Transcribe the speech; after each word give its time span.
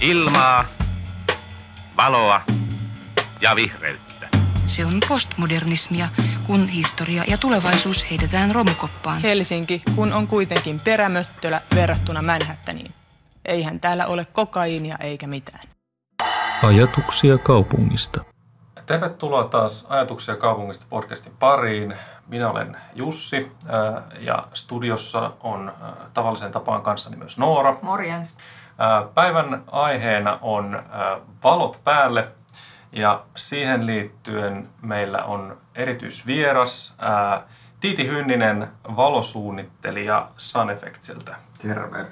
Ilmaa, 0.00 0.64
valoa 1.96 2.40
ja 3.40 3.56
vihreyttä. 3.56 4.28
Se 4.66 4.84
on 4.86 5.00
postmodernismia, 5.08 6.08
kun 6.46 6.68
historia 6.68 7.24
ja 7.28 7.38
tulevaisuus 7.38 8.10
heitetään 8.10 8.54
romukoppaan. 8.54 9.20
Helsinki, 9.22 9.82
kun 9.94 10.12
on 10.12 10.26
kuitenkin 10.26 10.80
perämöttölä 10.80 11.60
verrattuna 11.74 12.22
Manhattaniin. 12.22 12.90
Eihän 13.44 13.80
täällä 13.80 14.06
ole 14.06 14.24
kokaiinia 14.24 14.96
eikä 15.00 15.26
mitään. 15.26 15.68
Ajatuksia 16.62 17.38
kaupungista. 17.38 18.24
Tervetuloa 18.86 19.44
taas 19.44 19.86
Ajatuksia 19.88 20.36
kaupungista 20.36 20.86
podcastin 20.88 21.32
pariin. 21.38 21.94
Minä 22.26 22.50
olen 22.50 22.76
Jussi 22.94 23.52
ää, 23.68 24.02
ja 24.20 24.48
studiossa 24.54 25.32
on 25.40 25.72
ää, 25.82 25.92
tavallisen 26.14 26.52
tapaan 26.52 26.82
kanssani 26.82 27.16
myös 27.16 27.38
Noora. 27.38 27.76
Morjens. 27.82 28.36
Päivän 29.14 29.62
aiheena 29.66 30.38
on 30.42 30.82
valot 31.44 31.80
päälle 31.84 32.28
ja 32.92 33.24
siihen 33.36 33.86
liittyen 33.86 34.68
meillä 34.82 35.24
on 35.24 35.56
erityisvieras 35.74 36.96
Tiiti 37.80 38.08
Hynninen, 38.08 38.68
valosuunnittelija 38.96 40.28
Sun 40.36 40.70
Effectsiltä. 40.70 41.36
Terve. 41.62 42.06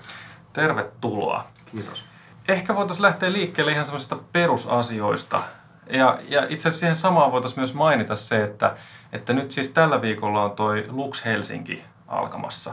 Tervetuloa. 0.53 1.47
Kiitos. 1.71 2.05
Ehkä 2.49 2.75
voitaisiin 2.75 3.03
lähteä 3.03 3.33
liikkeelle 3.33 3.73
ihan 3.73 3.87
semmoisista 3.87 4.17
perusasioista. 4.33 5.43
Ja, 5.91 6.19
ja 6.29 6.43
itse 6.49 6.69
asiassa 6.69 6.81
siihen 6.81 6.97
samaan 6.97 7.33
voitaisiin 7.33 7.61
myös 7.61 7.75
mainita 7.75 8.17
se, 8.17 8.43
että, 8.43 8.77
että 9.13 9.33
nyt 9.33 9.51
siis 9.51 9.69
tällä 9.69 10.03
viikolla 10.03 10.45
on 10.45 10.51
toi 10.53 10.85
Lux 10.89 11.25
Helsinki 11.25 11.85
alkamassa. 12.09 12.73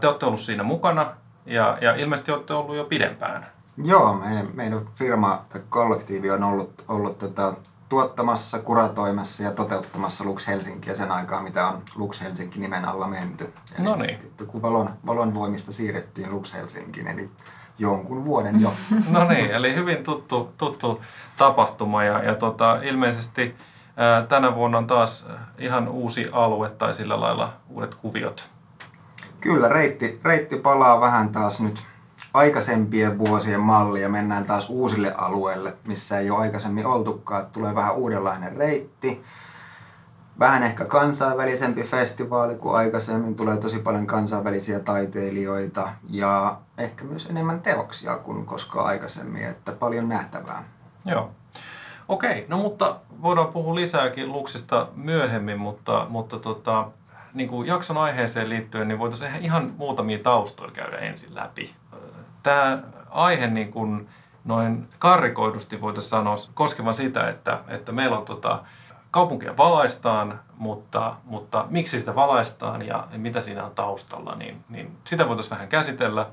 Te 0.00 0.06
olette 0.06 0.26
ollut 0.26 0.40
siinä 0.40 0.62
mukana 0.62 1.12
ja, 1.46 1.78
ja 1.80 1.94
ilmeisesti 1.94 2.32
olette 2.32 2.54
ollut 2.54 2.76
jo 2.76 2.84
pidempään. 2.84 3.46
Joo, 3.84 4.14
meidän, 4.14 4.48
meidän 4.54 4.80
firma 4.94 5.44
tai 5.48 5.60
kollektiivi 5.68 6.30
on 6.30 6.44
ollut, 6.44 6.84
ollut 6.88 7.18
tota, 7.18 7.54
tuottamassa, 7.88 8.58
kuratoimassa 8.58 9.42
ja 9.42 9.50
toteuttamassa 9.50 10.24
Lux 10.24 10.46
Helsinkiä 10.46 10.94
sen 10.94 11.10
aikaa, 11.10 11.42
mitä 11.42 11.66
on 11.66 11.82
Lux 11.96 12.20
Helsinki 12.20 12.58
nimen 12.58 12.84
alla 12.84 13.06
menty. 13.08 13.52
Eli 13.78 13.86
No 13.86 13.96
niin. 13.96 14.18
Kun 14.46 14.62
valon, 14.62 14.90
valon 15.06 15.34
voimista 15.34 15.72
siirrettiin 15.72 16.32
Lux 16.32 16.54
Helsinkiin, 16.54 17.06
eli 17.06 17.30
jonkun 17.78 18.24
vuoden 18.24 18.60
jo. 18.60 18.72
No 19.10 19.28
niin, 19.28 19.50
eli 19.50 19.74
hyvin 19.74 20.04
tuttu, 20.04 20.52
tuttu 20.58 21.00
tapahtuma 21.36 22.04
ja, 22.04 22.22
ja 22.22 22.34
tota, 22.34 22.78
ilmeisesti 22.82 23.56
ää, 23.96 24.22
tänä 24.22 24.54
vuonna 24.54 24.78
on 24.78 24.86
taas 24.86 25.26
ihan 25.58 25.88
uusi 25.88 26.28
alue 26.32 26.70
tai 26.70 26.94
sillä 26.94 27.20
lailla 27.20 27.52
uudet 27.68 27.94
kuviot. 27.94 28.48
Kyllä, 29.46 29.68
reitti, 29.68 30.20
reitti 30.24 30.56
palaa 30.56 31.00
vähän 31.00 31.28
taas 31.28 31.60
nyt 31.60 31.82
aikaisempien 32.34 33.18
vuosien 33.18 33.60
malli 33.60 34.02
ja 34.02 34.08
mennään 34.08 34.44
taas 34.44 34.70
uusille 34.70 35.14
alueille, 35.16 35.74
missä 35.84 36.18
ei 36.18 36.30
ole 36.30 36.40
aikaisemmin 36.40 36.86
oltukaan. 36.86 37.46
Tulee 37.46 37.74
vähän 37.74 37.94
uudenlainen 37.94 38.56
reitti. 38.56 39.24
Vähän 40.38 40.62
ehkä 40.62 40.84
kansainvälisempi 40.84 41.82
festivaali 41.82 42.54
kuin 42.54 42.76
aikaisemmin. 42.76 43.36
Tulee 43.36 43.56
tosi 43.56 43.78
paljon 43.78 44.06
kansainvälisiä 44.06 44.80
taiteilijoita 44.80 45.88
ja 46.10 46.58
ehkä 46.78 47.04
myös 47.04 47.26
enemmän 47.30 47.60
teoksia 47.60 48.16
kuin 48.16 48.46
koskaan 48.46 48.86
aikaisemmin, 48.86 49.44
että 49.44 49.72
paljon 49.72 50.08
nähtävää. 50.08 50.64
Joo. 51.04 51.30
Okei, 52.08 52.46
no 52.48 52.58
mutta 52.58 52.96
voidaan 53.22 53.48
puhua 53.48 53.74
lisääkin 53.74 54.32
Luksista 54.32 54.88
myöhemmin, 54.96 55.58
mutta, 55.58 56.06
mutta 56.08 56.38
tota, 56.38 56.88
niin 57.36 57.48
kuin 57.48 57.68
jakson 57.68 57.98
aiheeseen 57.98 58.48
liittyen, 58.48 58.88
niin 58.88 58.98
voitaisiin 58.98 59.30
ihan 59.40 59.74
muutamia 59.76 60.18
taustoja 60.18 60.70
käydä 60.70 60.96
ensin 60.96 61.34
läpi. 61.34 61.74
Tämä 62.42 62.82
aihe 63.10 63.46
niin 63.46 63.70
kuin 63.70 64.08
noin 64.44 64.88
karrikoidusti 64.98 65.80
voitaisiin 65.80 66.10
sanoa 66.10 66.36
koskevan 66.54 66.94
sitä, 66.94 67.28
että, 67.28 67.60
että 67.68 67.92
meillä 67.92 68.18
on 68.18 68.24
tota, 68.24 68.62
kaupunkia 69.10 69.56
valaistaan, 69.56 70.40
mutta, 70.56 71.14
mutta 71.24 71.66
miksi 71.70 71.98
sitä 71.98 72.14
valaistaan 72.14 72.86
ja 72.86 73.08
mitä 73.16 73.40
siinä 73.40 73.64
on 73.64 73.74
taustalla, 73.74 74.34
niin, 74.34 74.64
niin 74.68 74.96
sitä 75.04 75.28
voitaisiin 75.28 75.50
vähän 75.50 75.68
käsitellä 75.68 76.26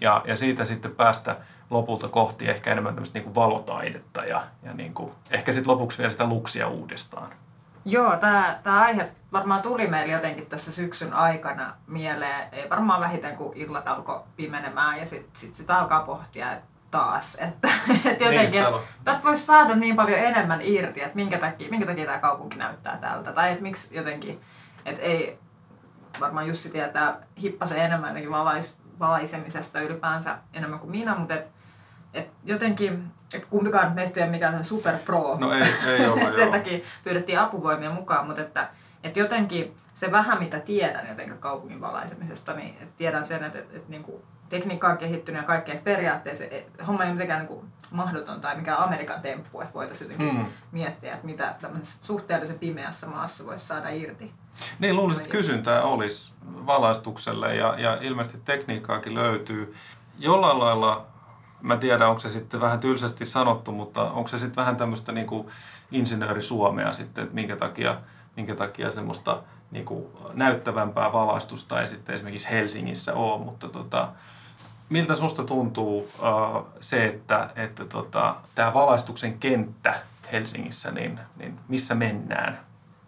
ja, 0.00 0.22
ja 0.26 0.36
siitä 0.36 0.64
sitten 0.64 0.90
päästä 0.90 1.36
lopulta 1.70 2.08
kohti 2.08 2.48
ehkä 2.48 2.72
enemmän 2.72 2.94
tämmöistä 2.94 3.18
niin 3.18 3.24
kuin 3.24 3.34
valotaidetta 3.34 4.24
ja, 4.24 4.42
ja 4.62 4.72
niin 4.72 4.94
kuin, 4.94 5.12
ehkä 5.30 5.52
sitten 5.52 5.72
lopuksi 5.72 5.98
vielä 5.98 6.10
sitä 6.10 6.26
luksia 6.26 6.68
uudestaan. 6.68 7.28
Joo, 7.84 8.16
tämä 8.16 8.60
aihe 8.64 9.10
varmaan 9.32 9.62
tuli 9.62 9.86
meille 9.86 10.12
jotenkin 10.12 10.46
tässä 10.46 10.72
syksyn 10.72 11.12
aikana 11.12 11.74
mieleen. 11.86 12.48
Ei 12.52 12.70
varmaan 12.70 13.00
vähiten, 13.00 13.36
kun 13.36 13.52
illat 13.54 13.88
alkoi 13.88 14.20
pimenemään 14.36 14.98
ja 14.98 15.06
sitten 15.06 15.36
sit 15.36 15.54
sitä 15.54 15.78
alkaa 15.78 16.02
pohtia 16.02 16.56
taas. 16.90 17.34
Että, 17.34 17.68
et 18.10 18.20
jotenkin, 18.20 18.66
on. 18.66 18.74
et 18.74 18.86
tästä 19.04 19.24
voisi 19.24 19.46
saada 19.46 19.74
niin 19.74 19.96
paljon 19.96 20.18
enemmän 20.18 20.60
irti, 20.62 21.02
että 21.02 21.16
minkä 21.16 21.38
takia, 21.38 21.70
minkä 21.70 21.86
takia 21.86 22.06
tämä 22.06 22.18
kaupunki 22.18 22.56
näyttää 22.56 22.96
tältä. 22.96 23.32
Tai 23.32 23.50
että 23.50 23.62
miksi 23.62 23.96
jotenkin, 23.96 24.40
että 24.84 25.02
ei, 25.02 25.38
varmaan 26.20 26.48
Jussi 26.48 26.70
tietää 26.70 27.16
hippasen 27.42 27.78
enemmän 27.78 28.08
jotenkin 28.08 28.30
valais, 28.30 28.80
valaisemisesta 29.00 29.80
ylipäänsä 29.80 30.38
enemmän 30.54 30.78
kuin 30.78 30.90
minä, 30.90 31.14
mutta 31.14 31.34
et, 31.34 31.46
et 32.14 32.30
jotenkin, 32.44 33.04
et 33.34 33.44
kumpikaan 33.44 33.92
meistä 33.92 34.20
ei 34.20 34.24
ole 34.24 34.30
mikään 34.30 34.64
super 34.64 34.94
pro. 35.04 35.36
No 35.40 35.52
ei, 35.52 35.62
ei 35.86 36.06
ole, 36.08 36.20
Et 36.20 36.34
sen 36.34 36.42
joo. 36.42 36.52
takia 36.52 36.78
pyydettiin 37.04 37.38
apuvoimia 37.38 37.90
mukaan, 37.90 38.26
mutta 38.26 38.42
että, 38.42 38.68
että 39.04 39.18
jotenkin 39.18 39.76
se 39.94 40.12
vähän 40.12 40.38
mitä 40.38 40.60
tiedän 40.60 41.08
jotenkin 41.08 41.38
kaupungin 41.38 41.80
valaisemisesta, 41.80 42.52
niin 42.54 42.74
tiedän 42.98 43.24
sen, 43.24 43.44
että, 43.44 43.58
että, 43.58 43.76
että 43.76 43.90
niin 43.90 44.02
kuin 44.02 44.22
tekniikka 44.48 44.88
on 44.88 44.98
kehittynyt 44.98 45.42
ja 45.42 45.46
kaikkea 45.46 45.80
periaatteessa 45.84 46.44
et, 46.50 46.66
homma 46.86 47.02
ei 47.02 47.08
ole 47.08 47.14
mitenkään 47.14 47.40
niin 47.40 47.48
kuin 47.48 47.66
mahdoton 47.90 48.40
tai 48.40 48.56
mikään 48.56 48.78
Amerikan 48.78 49.22
temppu, 49.22 49.60
että 49.60 49.74
voitaisiin 49.74 50.10
jotenkin 50.10 50.36
Mm. 50.36 50.42
mm. 50.42 50.52
miettiä, 50.72 51.14
että 51.14 51.26
mitä 51.26 51.54
tämmöisessä 51.60 52.06
suhteellisen 52.06 52.58
pimeässä 52.58 53.06
maassa 53.06 53.46
voisi 53.46 53.66
saada 53.66 53.88
irti. 53.88 54.32
Niin 54.78 54.96
luulisin, 54.96 55.22
että 55.22 55.32
kysyntää 55.32 55.82
olisi 55.82 56.32
valaistukselle 56.46 57.56
ja, 57.56 57.74
ja 57.78 57.98
ilmeisesti 58.00 58.38
tekniikkaakin 58.44 59.14
löytyy. 59.14 59.74
Jollain 60.18 60.58
lailla, 60.58 61.06
mä 61.62 61.76
tiedän 61.76 62.08
onko 62.08 62.20
se 62.20 62.30
sitten 62.30 62.60
vähän 62.60 62.80
tylsästi 62.80 63.26
sanottu, 63.26 63.72
mutta 63.72 64.10
onko 64.10 64.28
se 64.28 64.38
sitten 64.38 64.56
vähän 64.56 64.76
tämmöistä 64.76 65.12
niin 65.12 65.26
kuin 65.26 65.48
insinöörisuomea 65.90 66.92
sitten, 66.92 67.24
että 67.24 67.34
minkä 67.34 67.56
takia, 67.56 67.96
minkä 68.36 68.54
takia 68.54 68.90
semmoista 68.90 69.42
niin 69.70 69.84
kuin 69.84 70.06
näyttävämpää 70.32 71.12
valaistusta 71.12 71.80
ei 71.80 71.86
sitten 71.86 72.14
esimerkiksi 72.14 72.50
Helsingissä 72.50 73.14
ole, 73.14 73.44
mutta 73.44 73.68
tota, 73.68 74.08
miltä 74.88 75.14
susta 75.14 75.44
tuntuu 75.44 76.08
äh, 76.24 76.64
se, 76.80 77.06
että, 77.06 77.50
että 77.56 77.84
tota, 77.84 78.34
tämä 78.54 78.74
valaistuksen 78.74 79.38
kenttä 79.38 79.94
Helsingissä, 80.32 80.90
niin, 80.90 81.20
niin 81.36 81.58
missä 81.68 81.94
mennään? 81.94 82.60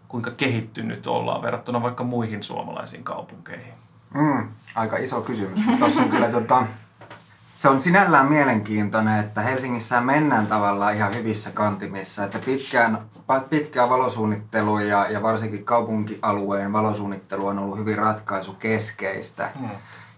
Kuinka 0.07 0.31
kehittynyt 0.31 1.07
ollaan 1.07 1.41
verrattuna 1.41 1.81
vaikka 1.81 2.03
muihin 2.03 2.43
suomalaisiin 2.43 3.03
kaupunkeihin? 3.03 3.73
Mm, 4.13 4.49
aika 4.75 4.97
iso 4.97 5.21
kysymys. 5.21 5.65
mutta 5.65 5.85
Tossa 5.85 6.01
on 6.01 6.09
kyllä 6.09 6.27
tota, 6.27 6.65
se 7.55 7.69
on 7.69 7.81
sinällään 7.81 8.29
mielenkiintoinen, 8.29 9.19
että 9.19 9.41
Helsingissä 9.41 10.01
mennään 10.01 10.47
tavallaan 10.47 10.95
ihan 10.95 11.15
hyvissä 11.15 11.51
kantimissa, 11.51 12.23
että 12.23 12.39
pitkään, 12.39 13.01
pitkään 13.49 13.89
valosuunnittelu 13.89 14.79
ja, 14.79 15.09
ja 15.09 15.21
varsinkin 15.21 15.65
kaupunkialueen 15.65 16.73
valosuunnittelu 16.73 17.47
on 17.47 17.59
ollut 17.59 17.77
hyvin 17.77 17.97
ratkaisukeskeistä. 17.97 19.49
Hmm. 19.59 19.69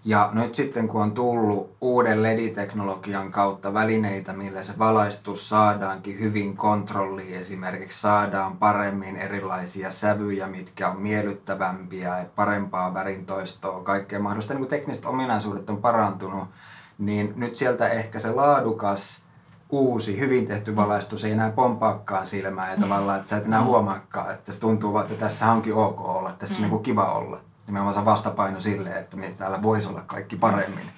Ja 0.04 0.30
nyt 0.32 0.54
sitten 0.54 0.88
kun 0.88 1.02
on 1.02 1.12
tullut 1.12 1.76
uuden 1.80 2.22
LED-teknologian 2.22 3.32
kautta 3.32 3.74
välineitä, 3.74 4.32
millä 4.32 4.62
se 4.62 4.78
valaistus 4.78 5.48
saadaankin 5.48 6.20
hyvin 6.20 6.56
kontrolliin, 6.56 7.38
esimerkiksi 7.38 8.00
saadaan 8.00 8.56
paremmin 8.56 9.16
erilaisia 9.16 9.90
sävyjä, 9.90 10.46
mitkä 10.46 10.88
on 10.88 11.00
miellyttävämpiä 11.00 12.18
ja 12.18 12.24
parempaa 12.36 12.94
värintoistoa, 12.94 13.82
kaikkea 13.82 14.20
mahdollista, 14.20 14.54
niin 14.54 14.60
kun 14.60 14.68
tekniset 14.68 15.04
ominaisuudet 15.04 15.70
on 15.70 15.76
parantunut, 15.76 16.48
niin 16.98 17.32
nyt 17.36 17.56
sieltä 17.56 17.88
ehkä 17.88 18.18
se 18.18 18.30
laadukas, 18.30 19.22
uusi, 19.70 20.20
hyvin 20.20 20.46
tehty 20.46 20.76
valaistus 20.76 21.24
ei 21.24 21.32
enää 21.32 21.50
pompaakaan 21.50 22.26
silmää 22.26 22.70
ja 22.70 22.80
tavallaan, 22.80 23.18
että 23.18 23.30
sä 23.30 23.36
et 23.36 23.44
enää 23.44 23.64
huomaakaan, 23.64 24.34
että 24.34 24.52
se 24.52 24.60
tuntuu 24.60 24.92
vaan, 24.92 25.06
että 25.06 25.18
tässä 25.18 25.52
onkin 25.52 25.74
ok 25.74 26.00
olla, 26.00 26.32
tässä 26.32 26.62
on 26.62 26.70
niin 26.70 26.82
kiva 26.82 27.04
olla. 27.04 27.40
Nimenomaan 27.66 27.94
se 27.94 28.04
vastapaino 28.04 28.60
sille, 28.60 28.90
että 28.90 29.16
täällä 29.36 29.62
voisi 29.62 29.88
olla 29.88 30.02
kaikki 30.06 30.36
paremmin. 30.36 30.90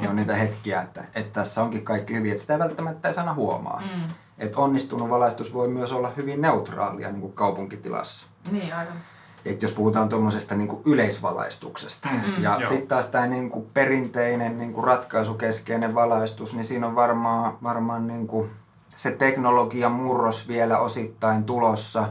Ja 0.00 0.10
on 0.10 0.16
niitä 0.16 0.34
hetkiä, 0.34 0.82
että, 0.82 1.04
että 1.14 1.32
tässä 1.32 1.62
onkin 1.62 1.84
kaikki 1.84 2.14
hyvin, 2.14 2.30
että 2.30 2.40
sitä 2.40 2.52
ei 2.52 2.58
välttämättä 2.58 3.08
edes 3.08 3.18
aina 3.18 3.34
huomaa. 3.34 3.80
Mm. 3.80 4.02
Että 4.38 4.58
onnistunut 4.58 5.10
valaistus 5.10 5.54
voi 5.54 5.68
myös 5.68 5.92
olla 5.92 6.12
hyvin 6.16 6.40
neutraalia 6.40 7.10
niin 7.10 7.20
kuin 7.20 7.32
kaupunkitilassa. 7.32 8.26
Niin, 8.50 8.74
aivan. 8.74 8.96
Et 9.44 9.62
jos 9.62 9.72
puhutaan 9.72 10.08
tuommoisesta 10.08 10.54
niin 10.54 10.68
yleisvalaistuksesta. 10.84 12.08
Mm, 12.12 12.42
ja 12.42 12.58
sitten 12.68 12.88
taas 12.88 13.06
tämä 13.06 13.26
niin 13.26 13.50
kuin 13.50 13.66
perinteinen 13.74 14.58
niin 14.58 14.72
kuin 14.72 14.84
ratkaisukeskeinen 14.84 15.94
valaistus, 15.94 16.54
niin 16.54 16.64
siinä 16.64 16.86
on 16.86 16.94
varmaan, 16.94 17.58
varmaan 17.62 18.06
niin 18.06 18.26
kuin 18.26 18.50
se 18.96 19.10
teknologian 19.10 19.92
murros 19.92 20.48
vielä 20.48 20.78
osittain 20.78 21.44
tulossa. 21.44 22.08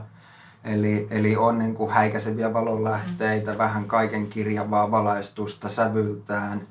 Eli, 0.64 1.08
eli 1.12 1.36
on 1.36 1.60
niin 1.60 1.74
kuin 1.74 1.92
häikäiseviä 1.92 2.54
valonlähteitä, 2.54 3.58
vähän 3.58 3.86
kaiken 3.86 4.28
kirjavaa 4.28 4.92
valaistusta 4.92 5.70
sävyltään. 5.70 6.62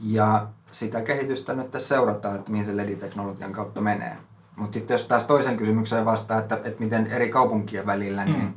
Ja 0.00 0.46
sitä 0.72 1.00
kehitystä 1.00 1.54
nyt 1.54 1.70
tässä 1.70 1.88
seurataan, 1.88 2.36
että 2.36 2.50
mihin 2.50 2.66
se 2.66 2.76
LED-teknologian 2.76 3.52
kautta 3.52 3.80
menee. 3.80 4.16
Mutta 4.56 4.74
sitten 4.74 4.94
jos 4.94 5.04
taas 5.04 5.24
toisen 5.24 5.56
kysymykseen 5.56 6.04
vastaa, 6.04 6.38
että, 6.38 6.60
että 6.64 6.84
miten 6.84 7.06
eri 7.06 7.28
kaupunkien 7.28 7.86
välillä, 7.86 8.24
mm. 8.24 8.32
niin, 8.32 8.54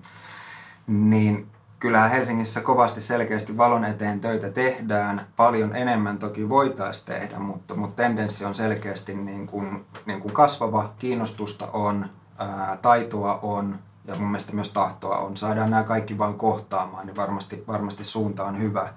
niin 0.91 1.47
kyllähän 1.79 2.11
Helsingissä 2.11 2.61
kovasti 2.61 3.01
selkeästi 3.01 3.57
valon 3.57 3.85
eteen 3.85 4.19
töitä 4.19 4.49
tehdään. 4.49 5.27
Paljon 5.35 5.75
enemmän 5.75 6.17
toki 6.17 6.49
voitaisiin 6.49 7.05
tehdä, 7.05 7.39
mutta, 7.39 7.75
mutta 7.75 8.03
tendenssi 8.03 8.45
on 8.45 8.55
selkeästi 8.55 9.13
niin 9.13 9.47
kuin, 9.47 9.85
niin 10.05 10.21
kuin 10.21 10.33
kasvava. 10.33 10.93
Kiinnostusta 10.99 11.67
on, 11.67 12.05
ää, 12.37 12.77
taitoa 12.81 13.39
on 13.41 13.79
ja 14.05 14.15
mun 14.15 14.27
mielestä 14.27 14.53
myös 14.53 14.69
tahtoa 14.69 15.17
on. 15.17 15.37
Saadaan 15.37 15.69
nämä 15.69 15.83
kaikki 15.83 16.17
vain 16.17 16.33
kohtaamaan, 16.33 17.05
niin 17.05 17.15
varmasti, 17.15 17.63
varmasti 17.67 18.03
suunta 18.03 18.43
on 18.43 18.59
hyvä. 18.59 18.93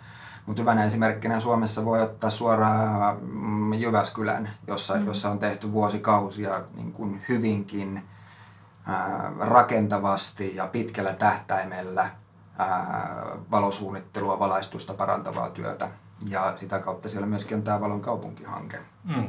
Mutta 0.47 0.63
hyvänä 0.63 0.85
esimerkkinä 0.85 1.41
Suomessa 1.41 1.85
voi 1.85 2.03
ottaa 2.03 2.31
suoraan 2.31 3.19
Jyväskylän, 3.81 4.51
jossa, 4.67 4.95
mm. 4.95 5.07
jossa 5.07 5.31
on 5.31 5.39
tehty 5.39 5.73
vuosikausia 5.73 6.61
niin 6.77 6.93
kuin 6.93 7.23
hyvinkin 7.29 8.03
rakentavasti 9.41 10.57
ja 10.57 10.67
pitkällä 10.67 11.13
tähtäimellä 11.13 12.11
valosuunnittelua, 13.51 14.39
valaistusta 14.39 14.95
parantavaa 14.95 15.51
työtä. 15.51 15.89
Ja 16.29 16.55
sitä 16.57 16.79
kautta 16.79 17.09
siellä 17.09 17.27
myöskin 17.27 17.57
on 17.57 17.63
tämä 17.63 17.81
Valon 17.81 18.01
kaupunkihanke. 18.01 18.79
Mm. 19.05 19.29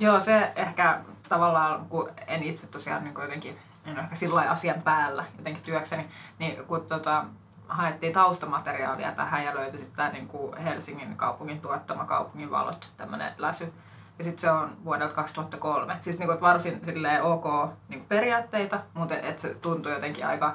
Joo, 0.00 0.20
se 0.20 0.52
ehkä 0.56 1.00
tavallaan, 1.28 1.86
kun 1.86 2.10
en 2.26 2.42
itse 2.42 2.66
tosiaan 2.66 3.04
niin 3.04 3.14
jotenkin, 3.20 3.58
en 3.86 3.98
ehkä 3.98 4.14
sillä 4.14 4.40
asian 4.40 4.82
päällä 4.82 5.24
jotenkin 5.38 5.62
työkseni, 5.62 6.08
niin 6.38 6.64
kun 6.64 6.86
tota, 6.86 7.24
haettiin 7.68 8.12
taustamateriaalia 8.12 9.12
tähän 9.12 9.44
ja 9.44 9.54
löytyi 9.54 9.80
sitten 9.80 9.96
tämä 9.96 10.08
niin 10.08 10.28
kuin 10.28 10.56
Helsingin 10.56 11.16
kaupungin 11.16 11.60
tuottama 11.60 12.04
kaupungin 12.04 12.50
valot, 12.50 12.92
tämmöinen 12.96 13.32
läsy. 13.38 13.72
Ja 14.18 14.24
sitten 14.24 14.40
se 14.40 14.50
on 14.50 14.76
vuodelta 14.84 15.14
2003. 15.14 15.96
Siis 16.00 16.18
niin 16.18 16.26
kuin, 16.26 16.40
varsin 16.40 16.80
silleen 16.84 17.22
ok 17.22 17.44
niin 17.88 18.00
kuin 18.00 18.08
periaatteita, 18.08 18.80
mutta 18.94 19.18
et 19.18 19.38
se 19.38 19.54
tuntui 19.54 19.92
jotenkin 19.92 20.26
aika 20.26 20.54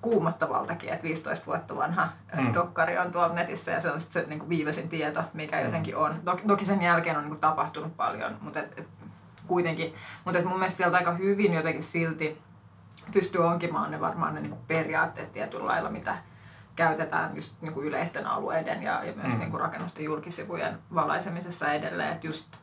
kuumottavaltakin, 0.00 0.92
että 0.92 1.02
15 1.02 1.46
vuotta 1.46 1.76
vanha 1.76 2.08
mm. 2.36 2.54
dokkari 2.54 2.98
on 2.98 3.12
tuolla 3.12 3.34
netissä 3.34 3.72
ja 3.72 3.80
se 3.80 3.90
on 3.90 4.00
sitten 4.00 4.22
se 4.22 4.28
niin 4.28 4.38
kuin 4.38 4.48
viimeisin 4.48 4.88
tieto, 4.88 5.22
mikä 5.32 5.56
mm. 5.56 5.64
jotenkin 5.64 5.96
on. 5.96 6.14
Toki 6.46 6.64
sen 6.64 6.82
jälkeen 6.82 7.16
on 7.16 7.22
niin 7.22 7.30
kuin 7.30 7.40
tapahtunut 7.40 7.96
paljon, 7.96 8.36
mutta 8.40 8.60
et, 8.60 8.78
et, 8.78 8.88
kuitenkin. 9.46 9.94
Mutta 10.24 10.38
et 10.38 10.44
mun 10.44 10.58
mielestä 10.58 10.76
sieltä 10.76 10.96
aika 10.96 11.14
hyvin 11.14 11.52
jotenkin 11.52 11.82
silti 11.82 12.42
pystyy 13.12 13.44
onkimaan 13.44 13.90
ne 13.90 14.00
varmaan 14.00 14.34
ne 14.34 14.40
niin 14.40 14.50
kuin 14.50 14.62
periaatteet 14.68 15.32
tietyllä 15.32 15.66
lailla, 15.66 15.90
mitä 15.90 16.16
käytetään 16.82 17.36
just 17.36 17.56
niin 17.60 17.72
kuin 17.72 17.86
yleisten 17.86 18.26
alueiden 18.26 18.82
ja, 18.82 19.04
ja 19.04 19.12
myös 19.12 19.32
mm. 19.32 19.38
niin 19.38 19.50
kuin 19.50 19.60
rakennusten 19.60 20.04
julkisivujen 20.04 20.78
valaisemisessa 20.94 21.72
edelleen. 21.72 22.12
Että 22.12 22.26
just 22.26 22.56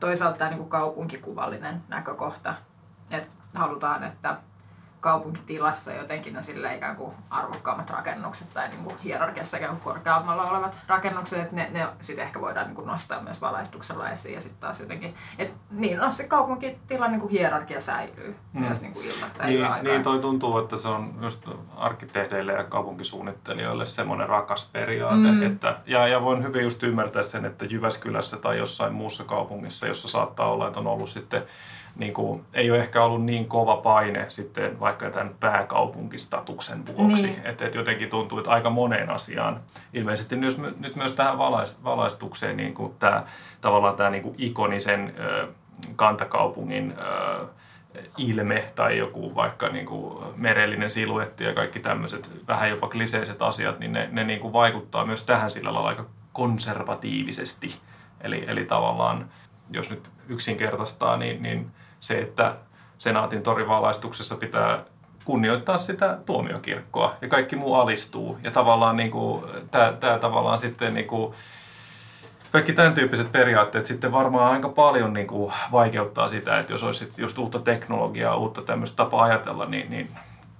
toisaalta 0.00 0.38
tämä 0.38 0.50
niin 0.50 0.58
kuin 0.58 0.70
kaupunkikuvallinen 0.70 1.82
näkökohta, 1.88 2.54
että 3.10 3.28
halutaan, 3.54 4.02
että 4.04 4.36
kaupunkitilassa 5.00 5.92
jotenkin 5.92 6.34
ne 6.34 6.42
sille 6.42 6.74
ikään 6.74 6.96
kuin 6.96 7.14
arvokkaammat 7.30 7.90
rakennukset 7.90 8.54
tai 8.54 8.68
niin 8.68 8.84
kuin 8.84 8.96
hierarkiassa 9.04 9.56
ikään 9.56 9.76
kuin 9.76 9.94
korkeammalla 9.94 10.44
olevat 10.44 10.76
rakennukset, 10.88 11.38
että 11.38 11.56
ne, 11.56 11.68
ne 11.72 11.86
sitten 12.00 12.24
ehkä 12.24 12.40
voidaan 12.40 12.66
niin 12.66 12.74
kuin 12.74 12.86
nostaa 12.86 13.22
myös 13.22 13.40
valaistuksella 13.40 14.10
esiin 14.10 14.34
ja 14.34 14.40
sitten 14.40 14.60
taas 14.60 14.80
jotenkin, 14.80 15.14
että 15.38 15.54
niin 15.70 15.98
no 15.98 16.12
se 16.12 16.24
kaupunkitilan 16.28 17.10
niin 17.10 17.20
kuin 17.20 17.30
hierarkia 17.30 17.80
säilyy 17.80 18.36
mm. 18.52 18.60
myös 18.60 18.82
niin 18.82 18.92
kuin 18.92 19.06
ilman 19.06 19.30
niin, 19.44 19.68
niin 19.82 20.02
toi 20.02 20.18
tuntuu, 20.18 20.58
että 20.58 20.76
se 20.76 20.88
on 20.88 21.14
just 21.20 21.48
arkkitehdeille 21.76 22.52
ja 22.52 22.64
kaupunkisuunnittelijoille 22.64 23.86
semmoinen 23.86 24.28
rakas 24.28 24.70
periaate, 24.72 25.32
mm. 25.32 25.42
että, 25.42 25.76
ja, 25.86 26.06
ja 26.06 26.22
voin 26.22 26.42
hyvin 26.42 26.62
just 26.62 26.82
ymmärtää 26.82 27.22
sen, 27.22 27.44
että 27.44 27.64
Jyväskylässä 27.64 28.36
tai 28.36 28.58
jossain 28.58 28.92
muussa 28.92 29.24
kaupungissa, 29.24 29.86
jossa 29.86 30.08
saattaa 30.08 30.50
olla, 30.50 30.66
että 30.66 30.80
on 30.80 30.86
ollut 30.86 31.08
sitten 31.08 31.42
niin 31.96 32.14
kuin, 32.14 32.44
ei 32.54 32.70
ole 32.70 32.78
ehkä 32.78 33.02
ollut 33.02 33.24
niin 33.24 33.48
kova 33.48 33.76
paine 33.76 34.24
sitten 34.28 34.80
vaikka 34.80 35.10
tämän 35.10 35.34
pääkaupunkistatuksen 35.40 36.86
vuoksi. 36.86 37.26
Niin. 37.26 37.40
Että 37.44 37.66
et 37.66 37.74
jotenkin 37.74 38.08
tuntuu, 38.08 38.38
että 38.38 38.50
aika 38.50 38.70
moneen 38.70 39.10
asiaan, 39.10 39.60
ilmeisesti 39.94 40.36
myös, 40.36 40.58
nyt 40.58 40.96
myös 40.96 41.12
tähän 41.12 41.38
valaistukseen, 41.84 42.56
niin 42.56 42.74
kuin 42.74 42.94
tämä, 42.98 43.24
tavallaan 43.60 43.96
tämä 43.96 44.10
niin 44.10 44.22
kuin 44.22 44.34
ikonisen 44.38 45.14
ö, 45.18 45.48
kantakaupungin 45.96 46.94
ö, 46.98 47.46
ilme 48.16 48.72
tai 48.74 48.98
joku 48.98 49.34
vaikka 49.34 49.68
niin 49.68 49.86
kuin 49.86 50.24
merellinen 50.36 50.90
siluetti 50.90 51.44
ja 51.44 51.54
kaikki 51.54 51.80
tämmöiset 51.80 52.30
vähän 52.48 52.70
jopa 52.70 52.88
kliseiset 52.88 53.42
asiat, 53.42 53.78
niin 53.78 53.92
ne, 53.92 54.08
ne 54.12 54.24
niin 54.24 54.40
kuin 54.40 54.52
vaikuttaa 54.52 55.06
myös 55.06 55.22
tähän 55.22 55.50
sillä 55.50 55.74
lailla 55.74 55.88
aika 55.88 56.06
konservatiivisesti. 56.32 57.78
Eli, 58.20 58.44
eli 58.46 58.64
tavallaan, 58.64 59.28
jos 59.70 59.90
nyt 59.90 60.10
yksinkertaistaa, 60.28 61.16
niin, 61.16 61.42
niin 61.42 61.70
se, 62.00 62.18
että 62.18 62.56
senaatin 62.98 63.42
torivalaistuksessa 63.42 64.36
pitää 64.36 64.84
kunnioittaa 65.24 65.78
sitä 65.78 66.18
tuomiokirkkoa 66.26 67.14
ja 67.20 67.28
kaikki 67.28 67.56
muu 67.56 67.74
alistuu. 67.74 68.38
Ja 68.42 68.50
tavallaan 68.50 68.96
niin 68.96 69.10
kuin, 69.10 69.44
tämä, 69.70 69.92
tämä 70.00 70.18
tavallaan 70.18 70.58
sitten 70.58 70.94
niin 70.94 71.06
kuin, 71.06 71.34
kaikki 72.52 72.72
tämän 72.72 72.94
tyyppiset 72.94 73.32
periaatteet 73.32 73.86
sitten 73.86 74.12
varmaan 74.12 74.52
aika 74.52 74.68
paljon 74.68 75.12
niin 75.12 75.26
kuin 75.26 75.52
vaikeuttaa 75.72 76.28
sitä, 76.28 76.58
että 76.58 76.72
jos 76.72 76.82
olisi 76.84 77.10
just 77.18 77.38
uutta 77.38 77.58
teknologiaa, 77.58 78.36
uutta 78.36 78.62
tämmöistä 78.62 78.96
tapaa 78.96 79.22
ajatella, 79.22 79.66
niin, 79.66 79.90
niin 79.90 80.10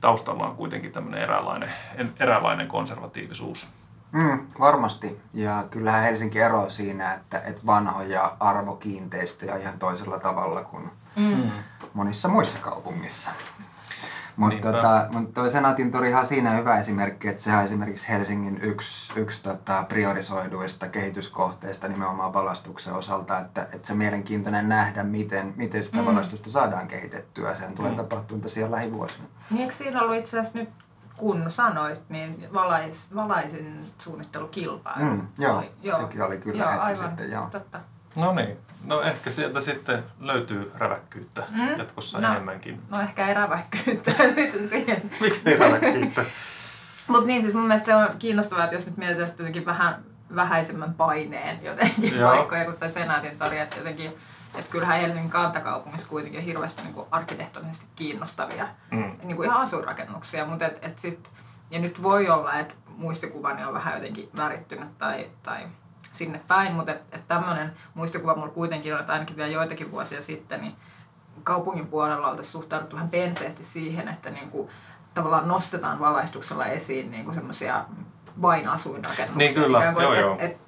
taustalla 0.00 0.46
on 0.46 0.56
kuitenkin 0.56 0.92
tämmöinen 0.92 1.22
eräänlainen, 1.22 1.72
eräänlainen 2.20 2.68
konservatiivisuus. 2.68 3.68
Mm, 4.16 4.46
varmasti. 4.60 5.20
Ja 5.34 5.64
kyllähän 5.70 6.02
Helsinki 6.02 6.40
eroaa 6.40 6.68
siinä, 6.68 7.14
että, 7.14 7.38
että 7.38 7.66
vanhoja 7.66 8.36
arvokiinteistöjä 8.40 9.56
ihan 9.56 9.78
toisella 9.78 10.18
tavalla 10.18 10.64
kuin 10.64 10.90
mm. 11.16 11.50
monissa 11.94 12.28
muissa 12.28 12.58
kaupungissa. 12.58 13.30
Mutta 14.36 14.72
tota, 14.72 15.06
mut 15.12 15.34
toi 15.34 15.50
Senaatin 15.50 15.90
torihan 15.90 16.26
siinä 16.26 16.50
hyvä 16.50 16.78
esimerkki, 16.78 17.28
että 17.28 17.42
sehän 17.42 17.58
on 17.58 17.64
esimerkiksi 17.64 18.08
Helsingin 18.08 18.58
yksi, 18.62 19.12
yksi 19.16 19.42
tota, 19.42 19.84
priorisoiduista 19.88 20.88
kehityskohteista 20.88 21.88
nimenomaan 21.88 22.32
valastuksen 22.32 22.94
osalta, 22.94 23.38
että, 23.38 23.62
että 23.72 23.88
se 23.88 23.94
mielenkiintoinen 23.94 24.68
nähdä, 24.68 25.02
miten, 25.02 25.54
miten 25.56 25.84
sitä 25.84 25.98
mm. 25.98 26.04
valastusta 26.04 26.50
saadaan 26.50 26.88
kehitettyä. 26.88 27.54
Sehän 27.54 27.74
tulee 27.74 27.90
mm. 27.90 27.96
tapahtumaan 27.96 28.42
tosiaan 28.42 28.70
lähivuosina. 28.72 29.24
Niin 29.50 29.62
eikö 29.62 29.74
siinä 29.74 30.02
ollut 30.02 30.16
itse 30.16 30.40
asiassa 30.40 30.58
nyt 30.58 30.68
kun 31.16 31.50
sanoit, 31.50 32.08
niin 32.08 32.48
valais, 32.54 33.14
valaisin 33.14 33.86
suunnittelukilpailu. 33.98 35.04
Mm, 35.04 35.28
joo, 35.38 35.64
joo, 35.82 36.00
sekin 36.00 36.22
oli 36.22 36.38
kyllä 36.38 36.62
joo, 36.62 36.72
hetki 36.72 36.84
aivan, 36.86 37.08
sitten. 37.08 37.30
Joo. 37.30 37.48
Totta. 37.52 37.80
No 38.16 38.34
niin, 38.34 38.56
no 38.84 39.00
ehkä 39.00 39.30
sieltä 39.30 39.60
sitten 39.60 40.04
löytyy 40.20 40.72
räväkkyyttä 40.74 41.44
mm? 41.50 41.78
jatkossa 41.78 42.20
no, 42.20 42.30
enemmänkin. 42.30 42.82
No 42.90 43.00
ehkä 43.00 43.28
ei 43.28 43.34
räväkkyyttä 43.34 44.10
sitten 44.34 44.68
siihen. 44.68 45.10
Miksi 45.20 45.42
ei 45.50 45.56
räväkkyyttä? 45.58 46.24
Mutta 47.08 47.26
niin, 47.26 47.42
siis 47.42 47.54
mun 47.54 47.66
mielestä 47.66 47.86
se 47.86 47.94
on 47.94 48.08
kiinnostavaa, 48.18 48.64
että 48.64 48.76
jos 48.76 48.86
nyt 48.86 48.96
mietitään 48.96 49.30
jotenkin 49.38 49.66
vähän 49.66 50.04
vähäisemmän 50.34 50.94
paineen 50.94 51.64
jotenkin 51.64 52.14
paikkoja 52.22 52.64
kuin 52.64 52.76
tämä 52.76 52.88
Senaatin 52.88 53.38
tori, 53.38 53.58
että 53.58 53.76
jotenkin 53.76 54.16
että 54.58 54.70
kyllähän 54.70 55.00
Helsingin 55.00 55.30
kantakaupungissa 55.30 56.08
kuitenkin 56.08 56.40
on 56.40 56.46
hirveästi 56.46 56.82
niin 56.82 56.94
kuin 56.94 57.06
arkkitehtonisesti 57.10 57.86
kiinnostavia 57.96 58.68
mm. 58.90 59.12
niin 59.22 59.36
kuin 59.36 59.46
ihan 59.46 59.62
asuinrakennuksia, 59.62 60.46
mutta 60.46 60.66
et, 60.66 60.78
et 60.82 60.98
sit, 60.98 61.30
ja 61.70 61.78
nyt 61.78 62.02
voi 62.02 62.28
olla, 62.28 62.54
että 62.54 62.74
muistikuvani 62.88 63.64
on 63.64 63.74
vähän 63.74 63.94
jotenkin 63.94 64.30
värittynyt 64.36 64.98
tai, 64.98 65.30
tai 65.42 65.66
sinne 66.12 66.40
päin, 66.48 66.72
mutta 66.72 66.92
et, 66.92 67.02
et 67.12 67.28
tämmöinen 67.28 67.72
muistikuva 67.94 68.34
mulla 68.34 68.52
kuitenkin 68.52 68.94
on, 68.94 69.00
että 69.00 69.12
ainakin 69.12 69.36
vielä 69.36 69.50
joitakin 69.50 69.90
vuosia 69.90 70.22
sitten, 70.22 70.60
niin 70.60 70.76
kaupungin 71.42 71.86
puolella 71.86 72.28
oltaisiin 72.28 72.52
suhtauduttu 72.52 72.96
vähän 72.96 73.10
penseesti 73.10 73.64
siihen, 73.64 74.08
että 74.08 74.30
niin 74.30 74.50
kuin, 74.50 74.68
tavallaan 75.14 75.48
nostetaan 75.48 76.00
valaistuksella 76.00 76.66
esiin 76.66 77.10
niin 77.10 77.34
semmoisia 77.34 77.84
vain 78.42 78.68
asuinrakennuksia. 78.68 79.38
Niin 79.38 79.54
kyllä, 79.54 79.92
kuin, 79.92 80.02
joo, 80.02 80.12
et, 80.12 80.20
joo. 80.20 80.36
Et, 80.38 80.50
et, 80.50 80.58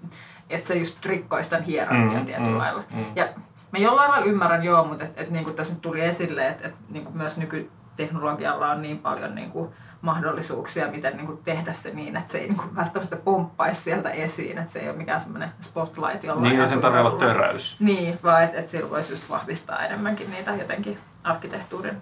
et 0.50 0.64
se 0.64 0.74
just 0.74 1.06
rikkoisi 1.06 1.50
tämän 1.50 1.64
hierarkian 1.64 2.20
mm, 2.20 2.26
tietyllä 2.26 2.50
mm, 2.50 2.58
lailla. 2.58 2.84
Mm. 2.90 3.04
Ja 3.16 3.28
Mä 3.72 3.78
jollain 3.78 4.10
lailla 4.10 4.26
ymmärrän 4.26 4.64
joo, 4.64 4.84
mutta 4.84 5.04
et, 5.04 5.12
et, 5.16 5.30
niin 5.30 5.44
kuin 5.44 5.56
tässä 5.56 5.72
nyt 5.72 5.82
tuli 5.82 6.00
esille, 6.00 6.48
että 6.48 6.68
et, 6.68 6.74
niin 6.88 7.04
kuin 7.04 7.16
myös 7.16 7.36
nykyteknologialla 7.36 8.70
on 8.70 8.82
niin 8.82 8.98
paljon 8.98 9.34
niin 9.34 9.50
kuin 9.50 9.68
mahdollisuuksia, 10.02 10.90
miten 10.90 11.16
niin 11.16 11.26
kuin 11.26 11.38
tehdä 11.44 11.72
se 11.72 11.90
niin, 11.94 12.16
että 12.16 12.32
se 12.32 12.38
ei 12.38 12.48
niin 12.48 12.56
kuin 12.56 12.76
välttämättä 12.76 13.16
pomppaisi 13.16 13.80
sieltä 13.80 14.10
esiin, 14.10 14.58
että 14.58 14.72
se 14.72 14.78
ei 14.78 14.88
ole 14.88 14.96
mikään 14.96 15.20
semmoinen 15.20 15.48
spotlight, 15.60 16.24
jolla 16.24 16.42
Niin, 16.42 16.58
ja 16.58 16.66
sen 16.66 16.80
tarvitsee 16.80 17.06
olla 17.06 17.18
töräys. 17.18 17.76
Niin, 17.80 18.18
vaan 18.24 18.44
että 18.44 18.58
et 18.58 18.68
sillä 18.68 18.90
voisi 18.90 19.12
just 19.12 19.30
vahvistaa 19.30 19.84
enemmänkin 19.84 20.30
niitä 20.30 20.54
jotenkin 20.54 20.98
arkkitehtuurin 21.24 21.96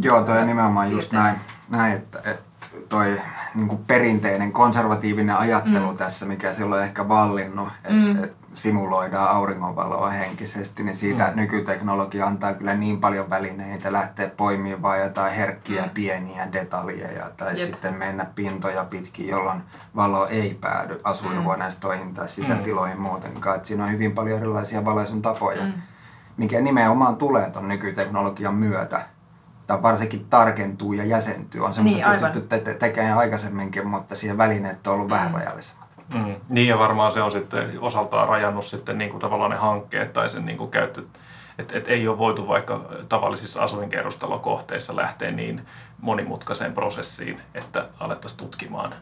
Joo, 0.00 0.22
toi 0.22 0.38
on 0.38 0.46
nimenomaan 0.46 0.90
just 0.90 1.12
näin, 1.12 1.36
näin 1.68 1.96
että, 1.96 2.18
että 2.18 2.66
toi 2.88 3.20
niin 3.54 3.68
kuin 3.68 3.84
perinteinen 3.86 4.52
konservatiivinen 4.52 5.36
ajattelu 5.36 5.90
mm. 5.90 5.98
tässä, 5.98 6.26
mikä 6.26 6.52
silloin 6.52 6.82
ehkä 6.82 7.08
vallinnut, 7.08 7.68
että 7.84 8.08
mm. 8.08 8.24
et, 8.24 8.32
simuloidaan 8.56 9.28
auringonvaloa 9.30 10.10
henkisesti, 10.10 10.82
niin 10.82 10.96
siitä 10.96 11.26
Mm. 11.26 11.36
nykyteknologia 11.36 12.26
antaa 12.26 12.54
kyllä 12.54 12.74
niin 12.74 13.00
paljon 13.00 13.30
välineitä 13.30 13.92
lähteä 13.92 14.28
poimimaan 14.36 14.82
vaan 14.82 15.00
jotain 15.00 15.34
herkkiä 15.34 15.82
Mm. 15.82 15.90
pieniä 15.90 16.52
detaljeja 16.52 17.30
tai 17.36 17.48
Jep. 17.48 17.56
sitten 17.70 17.94
mennä 17.94 18.26
pintoja 18.34 18.84
pitkin, 18.84 19.28
jolloin 19.28 19.62
valo 19.96 20.26
ei 20.26 20.58
päädy 20.60 21.00
asuinhuoneistoihin 21.04 22.14
tai 22.14 22.28
sisätiloihin 22.28 23.00
muutenkaan. 23.00 23.56
Et 23.56 23.64
siinä 23.64 23.84
on 23.84 23.92
hyvin 23.92 24.12
paljon 24.12 24.38
erilaisia 24.38 24.84
valaisun 24.84 25.22
tapoja, 25.22 25.62
Mm. 25.64 25.72
mikä 26.36 26.60
nimenomaan 26.60 27.16
tulee 27.16 27.50
tuon 27.50 27.68
nykyteknologian 27.68 28.54
myötä. 28.54 29.02
Tai 29.66 29.82
varsinkin 29.82 30.26
tarkentuu 30.30 30.92
ja 30.92 31.04
jäsentyy. 31.04 31.64
On 31.64 31.74
semmoista 31.74 32.08
Niin, 32.10 32.20
pystytty 32.20 32.40
te- 32.48 32.58
te- 32.60 32.74
tekemään 32.74 33.18
aikaisemmin, 33.18 33.70
mutta 33.84 34.14
siihen 34.14 34.38
välineet 34.38 34.86
on 34.86 34.94
ollut 34.94 35.10
vähän 35.10 35.34
rajallisemmat. 35.34 35.85
Mm. 36.14 36.34
Niin 36.48 36.68
ja 36.68 36.78
varmaan 36.78 37.12
se 37.12 37.22
on 37.22 37.30
sitten 37.30 37.78
osaltaan 37.80 38.28
rajannut 38.28 38.64
sitten 38.64 38.98
niin 38.98 39.10
kuin 39.10 39.20
tavallaan 39.20 39.50
ne 39.50 39.56
hankkeet 39.56 40.12
tai 40.12 40.28
sen 40.28 40.46
niin 40.46 40.58
kuin 40.58 40.70
käyttö, 40.70 41.02
että 41.58 41.78
et 41.78 41.88
ei 41.88 42.08
ole 42.08 42.18
voitu 42.18 42.48
vaikka 42.48 42.80
tavallisissa 43.08 43.62
asuinkerrostalokohteissa 43.62 44.96
lähteä 44.96 45.30
niin 45.30 45.66
monimutkaiseen 46.00 46.72
prosessiin, 46.72 47.40
että 47.54 47.88
alettaisiin 48.00 48.38
tutkimaan 48.38 48.94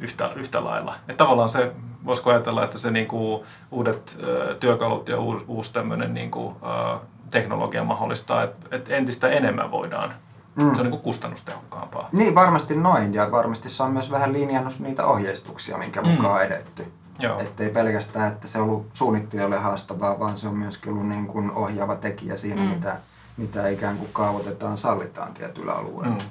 yhtä, 0.00 0.30
yhtä 0.36 0.64
lailla. 0.64 0.94
Että 1.08 1.24
tavallaan 1.24 1.48
se, 1.48 1.72
voisiko 2.04 2.30
ajatella, 2.30 2.64
että 2.64 2.78
se 2.78 2.90
niin 2.90 3.06
kuin 3.06 3.44
uudet 3.70 4.18
työkalut 4.60 5.08
ja 5.08 5.20
uusi, 5.20 5.44
uusi 5.48 5.72
tämmöinen 5.72 6.14
niin 6.14 6.30
kuin, 6.30 6.56
ö, 6.62 6.98
teknologia 7.30 7.84
mahdollistaa, 7.84 8.42
että, 8.42 8.76
että 8.76 8.94
entistä 8.94 9.28
enemmän 9.28 9.70
voidaan. 9.70 10.14
Mm. 10.56 10.74
Se 10.74 10.80
on 10.80 10.90
niin 10.90 11.00
kustannustehokkaampaa. 11.00 12.08
Niin, 12.12 12.34
varmasti 12.34 12.74
noin. 12.76 13.14
Ja 13.14 13.30
varmasti 13.30 13.68
se 13.68 13.82
on 13.82 13.90
myös 13.92 14.10
vähän 14.10 14.32
linjannut 14.32 14.78
niitä 14.78 15.06
ohjeistuksia, 15.06 15.78
minkä 15.78 16.02
Mm. 16.02 16.08
mukaan 16.08 16.42
edetty. 16.44 16.92
Joo. 17.18 17.40
Että 17.40 17.62
ei 17.64 17.70
pelkästään, 17.70 18.32
että 18.32 18.46
se 18.46 18.58
on 18.58 18.64
ollut 18.64 18.86
suunnittelijalle 18.92 19.58
haastavaa, 19.58 20.18
vaan 20.20 20.38
se 20.38 20.48
on 20.48 20.56
myöskin 20.56 20.92
ollut 20.92 21.08
niin 21.08 21.26
kuin 21.26 21.50
ohjaava 21.52 21.96
tekijä 21.96 22.36
siinä, 22.36 22.62
Mm. 22.62 22.68
mitä, 22.68 22.96
mitä 23.36 23.68
ikään 23.68 23.96
kuin 23.98 24.10
kaavoitetaan, 24.12 24.78
sallitaan 24.78 25.34
tietyllä 25.34 25.72
alueella. 25.72 26.14
Mm. 26.16 26.30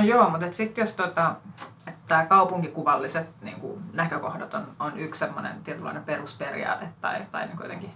No 0.00 0.06
joo, 0.06 0.30
mutta 0.30 0.52
sitten 0.52 0.82
jos 0.82 0.92
tota, 0.92 1.34
että 1.86 2.00
tämä 2.08 2.26
kaupunkikuvalliset 2.26 3.28
niin 3.42 3.60
kuin, 3.60 3.82
näkökohdat 3.92 4.54
on, 4.54 4.66
on 4.78 4.98
yksi 4.98 5.18
semmoinen 5.18 5.64
tietynlainen 5.64 6.04
perusperiaate 6.04 6.88
tai, 7.00 7.26
tai 7.32 7.46
niin 7.46 7.58
jotenkin 7.62 7.90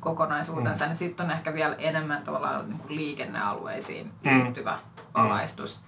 kokonaisuutensa, 0.00 0.84
mm. 0.84 0.88
niin 0.88 0.96
sitten 0.96 1.26
on 1.26 1.32
ehkä 1.32 1.54
vielä 1.54 1.74
enemmän 1.78 2.22
tavallaan 2.22 2.68
niin 2.68 2.78
kuin 2.78 2.96
liikennealueisiin 2.96 4.12
Mm. 4.24 4.42
liittyvä 4.42 4.78
valaistus. 5.14 5.80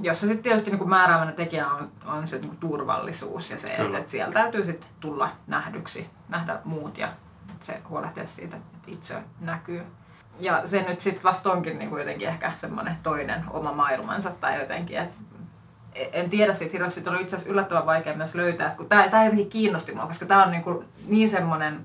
Jossa 0.00 0.26
sitten 0.26 0.42
tietysti 0.42 0.70
niin 0.70 0.78
kuin 0.78 0.90
määräävänä 0.90 1.32
tekijä 1.32 1.68
on, 1.68 1.90
on 2.06 2.28
se 2.28 2.38
niin 2.38 2.48
kuin 2.48 2.58
turvallisuus 2.58 3.50
ja 3.50 3.58
se, 3.58 3.68
että, 3.68 3.98
että 3.98 4.10
siellä 4.10 4.32
täytyy 4.32 4.64
sitten 4.64 4.90
tulla 5.00 5.30
nähdyksi, 5.46 6.10
nähdä 6.28 6.58
muut 6.64 6.98
ja 6.98 7.08
se 7.60 7.82
huolehtia 7.88 8.26
siitä, 8.26 8.56
että 8.56 8.78
itse 8.86 9.22
näkyy. 9.40 9.86
Ja 10.40 10.62
se 10.64 10.82
nyt 10.82 11.00
sitten 11.00 11.22
vasta 11.22 11.52
onkin 11.52 11.78
niin 11.78 11.98
jotenkin 11.98 12.28
ehkä 12.28 12.52
semmoinen 12.60 12.96
toinen 13.02 13.44
oma 13.50 13.72
maailmansa 13.72 14.30
tai 14.40 14.60
jotenkin, 14.60 14.98
että 14.98 15.14
en 15.94 16.30
tiedä 16.30 16.52
siitä 16.52 16.72
hirveästi, 16.72 16.94
siitä 16.94 17.10
oli 17.10 17.22
itse 17.22 17.36
asiassa 17.36 17.52
yllättävän 17.52 17.86
vaikea 17.86 18.16
myös 18.16 18.34
löytää, 18.34 18.66
että 18.66 18.76
kun 18.76 18.88
tämä, 18.88 19.08
tämä 19.08 19.24
jotenkin 19.24 19.50
kiinnosti 19.50 19.94
mua, 19.94 20.06
koska 20.06 20.26
tämä 20.26 20.44
on 20.44 20.50
niin, 20.50 20.62
kuin 20.62 20.84
niin 21.06 21.28
semmoinen, 21.28 21.84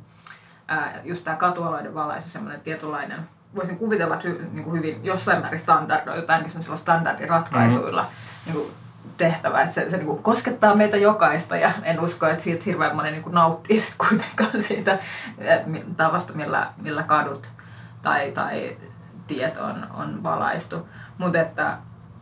ää, 0.67 1.01
just 1.03 1.23
tämä 1.23 1.37
katualoiden 1.37 1.95
valaisu, 1.95 2.29
semmoinen 2.29 2.61
tietynlainen, 2.61 3.19
voisin 3.55 3.77
kuvitella, 3.77 4.15
että 4.15 4.27
hy, 4.27 4.49
niin 4.51 4.63
kuin 4.63 4.77
hyvin 4.77 5.05
jossain 5.05 5.41
määrin 5.41 5.59
standardoi, 5.59 6.15
jotain 6.15 6.49
semmoisilla 6.49 6.77
standardiratkaisuilla 6.77 8.05
niin 8.45 8.55
kuin 8.55 8.71
tehtävä, 9.17 9.61
että 9.61 9.73
se, 9.73 9.89
se 9.89 9.97
niin 9.97 10.07
kuin 10.07 10.23
koskettaa 10.23 10.75
meitä 10.75 10.97
jokaista 10.97 11.57
ja 11.57 11.71
en 11.83 11.99
usko, 11.99 12.27
että 12.27 12.43
siitä 12.43 12.63
hirveän 12.65 12.95
moni 12.95 13.11
niin 13.11 13.23
kuin 13.23 13.35
nauttii 13.35 13.79
sit 13.79 13.95
kuitenkaan 14.09 14.61
siitä 14.61 14.99
tavasta, 15.97 16.33
millä, 16.33 16.67
millä 16.77 17.03
kadut 17.03 17.49
tai, 18.01 18.31
tai 18.31 18.77
tiet 19.27 19.57
on, 19.57 19.87
on 19.93 20.23
valaistu. 20.23 20.87
Mutta 21.17 21.41
että, 21.41 21.77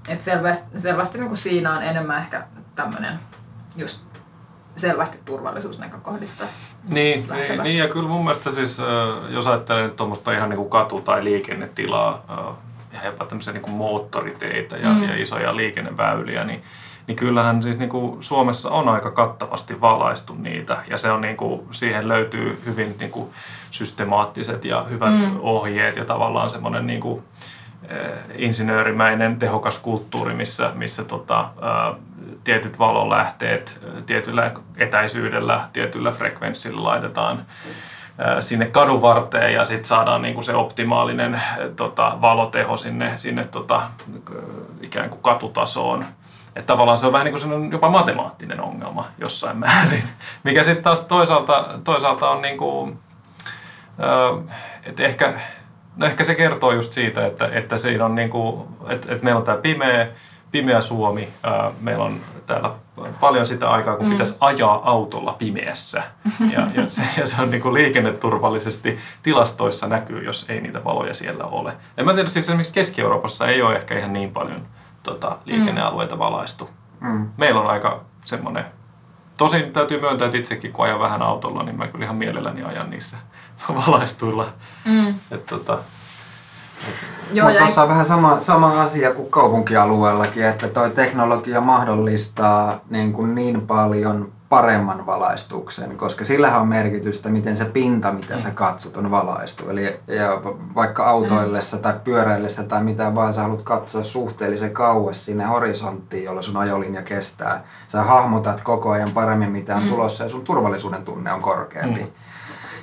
että 0.07 0.23
selvästi, 0.23 0.79
selvästi 0.79 1.17
niin 1.17 1.27
kuin 1.27 1.37
siinä 1.37 1.73
on 1.73 1.83
enemmän 1.83 2.21
ehkä 2.21 2.47
tämmöinen 2.75 3.19
just 3.75 3.99
selvästi 4.77 5.19
turvallisuusnäkökohdista. 5.25 6.43
Niin, 6.89 7.25
lähtevä. 7.29 7.47
niin, 7.47 7.63
niin, 7.63 7.77
ja 7.77 7.87
kyllä 7.87 8.09
mun 8.09 8.23
mielestä 8.23 8.51
siis, 8.51 8.81
jos 9.29 9.47
ajattelee 9.47 9.83
nyt 9.83 9.95
tuommoista 9.95 10.31
ihan 10.31 10.49
niin 10.49 10.57
kuin 10.57 10.69
katu- 10.69 11.01
tai 11.01 11.23
liikennetilaa 11.23 12.23
ja 12.93 13.05
jopa 13.05 13.25
tämmöisiä 13.25 13.53
niin 13.53 13.61
kuin 13.61 13.73
moottoriteitä 13.73 14.77
ja, 14.77 14.89
mm. 14.89 15.03
ja 15.03 15.21
isoja 15.21 15.55
liikenneväyliä, 15.55 16.43
niin, 16.43 16.63
niin 17.07 17.15
kyllähän 17.15 17.63
siis 17.63 17.77
niin 17.77 17.89
kuin 17.89 18.23
Suomessa 18.23 18.69
on 18.69 18.89
aika 18.89 19.11
kattavasti 19.11 19.81
valaistu 19.81 20.35
niitä 20.35 20.77
ja 20.89 20.97
se 20.97 21.11
on 21.11 21.21
niin 21.21 21.37
kuin, 21.37 21.61
siihen 21.71 22.07
löytyy 22.07 22.61
hyvin 22.65 22.95
niin 22.99 23.11
kuin 23.11 23.29
systemaattiset 23.71 24.65
ja 24.65 24.83
hyvät 24.83 25.13
Mm. 25.21 25.37
ohjeet 25.39 25.95
ja 25.95 26.05
tavallaan 26.05 26.49
semmoinen 26.49 26.87
niin 26.87 26.99
kuin, 26.99 27.23
eh, 27.89 27.97
insinöörimäinen 28.35 29.39
tehokas 29.39 29.79
kulttuuri, 29.79 30.33
missä, 30.33 30.71
missä 30.75 31.03
tota, 31.03 31.49
ää, 31.61 31.93
tietyt 32.43 32.79
valonlähteet 32.79 33.79
ää, 33.85 34.01
tietyllä 34.05 34.51
etäisyydellä, 34.77 35.61
tietyllä 35.73 36.11
frekvenssillä 36.11 36.83
laitetaan 36.83 37.45
ää, 38.17 38.41
sinne 38.41 38.65
kadun 38.65 39.01
varteen 39.01 39.53
ja 39.53 39.65
sitten 39.65 39.85
saadaan 39.87 40.21
niinku 40.21 40.41
se 40.41 40.53
optimaalinen 40.55 41.35
ää, 41.35 41.57
tota, 41.75 42.17
valoteho 42.21 42.77
sinne, 42.77 43.13
sinne 43.15 43.43
tota, 43.43 43.81
ikään 44.81 45.09
kuin 45.09 45.21
katutasoon. 45.21 46.05
Että 46.57 46.67
tavallaan 46.67 46.97
se 46.97 47.05
on 47.05 47.13
vähän 47.13 47.25
niin 47.25 47.31
kuin 47.31 47.41
sellainen 47.41 47.71
jopa 47.71 47.89
matemaattinen 47.89 48.61
ongelma 48.61 49.07
jossain 49.17 49.57
määrin, 49.57 50.03
mikä 50.43 50.63
sitten 50.63 50.83
taas 50.83 51.01
toisaalta, 51.01 51.79
toisaalta 51.83 52.29
on 52.29 52.41
niin 52.41 52.57
kuin, 52.57 52.99
että 54.85 55.03
ehkä, 55.03 55.33
no 55.95 56.05
ehkä 56.05 56.23
se 56.23 56.35
kertoo 56.35 56.71
just 56.71 56.93
siitä, 56.93 57.25
että, 57.25 57.49
että 57.51 57.77
siinä 57.77 58.05
on 58.05 58.15
niin 58.15 58.29
kuin, 58.29 58.67
että, 58.87 59.11
että 59.11 59.23
meillä 59.23 59.37
on 59.37 59.45
tämä 59.45 59.57
pimeä, 59.57 60.07
pimeä 60.51 60.81
Suomi, 60.81 61.27
meillä 61.81 62.03
on 62.03 62.19
täällä 62.45 62.71
paljon 63.19 63.47
sitä 63.47 63.69
aikaa, 63.69 63.95
kun 63.95 64.05
mm. 64.05 64.11
pitäisi 64.11 64.37
ajaa 64.39 64.91
autolla 64.91 65.33
pimeässä. 65.33 66.03
Ja, 66.53 66.67
ja, 66.75 66.89
se, 66.89 67.01
ja 67.17 67.27
se 67.27 67.41
on 67.41 67.51
niin 67.51 67.61
kuin 67.61 67.73
liikenneturvallisesti 67.73 68.99
tilastoissa 69.23 69.87
näkyy, 69.87 70.23
jos 70.23 70.45
ei 70.49 70.61
niitä 70.61 70.83
valoja 70.83 71.13
siellä 71.13 71.43
ole. 71.43 71.73
En 71.97 72.05
mä 72.05 72.13
tiedä, 72.13 72.29
siis 72.29 72.45
esimerkiksi 72.45 72.73
Keski-Euroopassa 72.73 73.47
ei 73.47 73.61
ole 73.61 73.75
ehkä 73.75 73.99
ihan 73.99 74.13
niin 74.13 74.31
paljon 74.31 74.61
tota, 75.07 75.37
liikennealueita 75.45 76.19
valaistu. 76.19 76.69
Mm. 76.99 77.29
Meillä 77.37 77.61
on 77.61 77.67
aika 77.67 78.01
semmoinen 78.25 78.65
Tosin 79.37 79.73
täytyy 79.73 80.01
myöntää, 80.01 80.25
että 80.25 80.37
itsekin 80.37 80.73
kun 80.73 80.85
ajan 80.85 80.99
vähän 80.99 81.21
autolla, 81.21 81.63
niin 81.63 81.77
mä 81.77 81.87
kyllä 81.87 82.05
ihan 82.05 82.15
mielelläni 82.15 82.63
ajan 82.63 82.89
niissä 82.89 83.17
valaistuilla. 83.87 84.47
Mm. 84.85 85.07
Et, 85.31 85.45
tota, 85.45 85.77
Joo, 87.33 87.47
Mutta 87.47 87.59
ja 87.59 87.65
tuossa 87.65 87.83
on 87.83 87.89
vähän 87.89 88.05
sama, 88.05 88.41
sama 88.41 88.81
asia 88.81 89.13
kuin 89.13 89.29
kaupunkialueellakin, 89.29 90.45
että 90.45 90.67
toi 90.67 90.89
teknologia 90.89 91.61
mahdollistaa 91.61 92.79
niin, 92.89 93.13
kuin 93.13 93.35
niin 93.35 93.61
paljon 93.61 94.31
paremman 94.49 95.05
valaistuksen, 95.05 95.97
koska 95.97 96.25
sillähän 96.25 96.61
on 96.61 96.67
merkitystä, 96.67 97.29
miten 97.29 97.57
se 97.57 97.65
pinta, 97.65 98.11
mitä 98.11 98.39
sä 98.39 98.51
katsot, 98.51 98.97
on 98.97 99.11
valaistu. 99.11 99.69
Eli 99.69 99.99
ja 100.07 100.41
vaikka 100.75 101.05
autoillessa 101.09 101.77
tai 101.77 101.93
pyöräillessä 102.03 102.63
tai 102.63 102.83
mitä 102.83 103.15
vaan 103.15 103.33
sä 103.33 103.41
haluat 103.41 103.61
katsoa 103.61 104.03
suhteellisen 104.03 104.71
kauas 104.73 105.25
sinne 105.25 105.43
horisonttiin, 105.43 106.23
jolla 106.23 106.41
sun 106.41 106.57
ajolinja 106.57 107.01
kestää. 107.01 107.63
Sä 107.87 108.03
hahmotat 108.03 108.61
koko 108.61 108.89
ajan 108.91 109.11
paremmin, 109.11 109.51
mitä 109.51 109.75
on 109.75 109.83
tulossa 109.87 110.23
ja 110.23 110.29
sun 110.29 110.43
turvallisuuden 110.43 111.05
tunne 111.05 111.33
on 111.33 111.41
korkeampi. 111.41 111.99
Mm. 112.01 112.07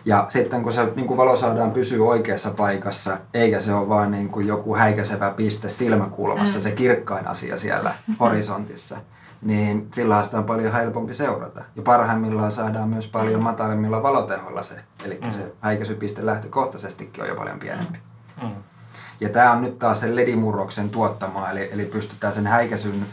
Ja 0.07 0.27
sitten 0.29 0.63
kun 0.63 0.73
se 0.73 0.93
niin 0.97 1.07
kuin 1.07 1.17
valo 1.17 1.37
saadaan 1.37 1.71
pysyä 1.71 2.05
oikeassa 2.05 2.51
paikassa, 2.51 3.17
eikä 3.35 3.59
se 3.61 3.75
ole 3.75 3.89
vaan 3.89 4.11
niin 4.11 4.29
kuin 4.29 4.47
joku 4.47 4.77
häikäisevä 4.77 5.31
piste 5.31 5.69
silmäkulmassa, 5.69 6.59
Mm. 6.59 6.63
se 6.63 6.71
kirkkain 6.73 7.27
asia 7.29 7.57
siellä 7.57 7.95
horisontissa, 8.21 8.97
niin 9.45 9.89
silloin 9.95 10.25
sitä 10.25 10.39
on 10.39 10.45
paljon 10.45 10.73
helpompi 10.73 11.15
seurata. 11.15 11.63
Ja 11.77 11.83
parhaimmillaan 11.83 12.51
saadaan 12.51 12.89
myös 12.89 13.07
paljon 13.07 13.41
Mm. 13.41 13.45
matalimmilla 13.45 14.03
valotehoilla 14.03 14.63
se, 14.63 14.75
eli 15.05 15.21
Mm. 15.25 15.31
se 15.33 15.53
häikäisypiste 15.61 16.27
lähtökohtaisestikin 16.27 17.23
on 17.23 17.29
jo 17.29 17.35
paljon 17.35 17.59
pienempi. 17.59 17.99
mm, 18.43 18.51
Ja 19.21 19.29
tämä 19.29 19.53
on 19.53 19.63
nyt 19.63 19.79
taas 19.79 20.01
sen 20.01 20.17
ledimurroksen 20.17 20.91
tuottamaa, 20.91 21.51
eli, 21.51 21.69
eli 21.73 21.85
pystytään 21.85 22.33
sen 22.33 22.47
häikäisyn 22.47 23.07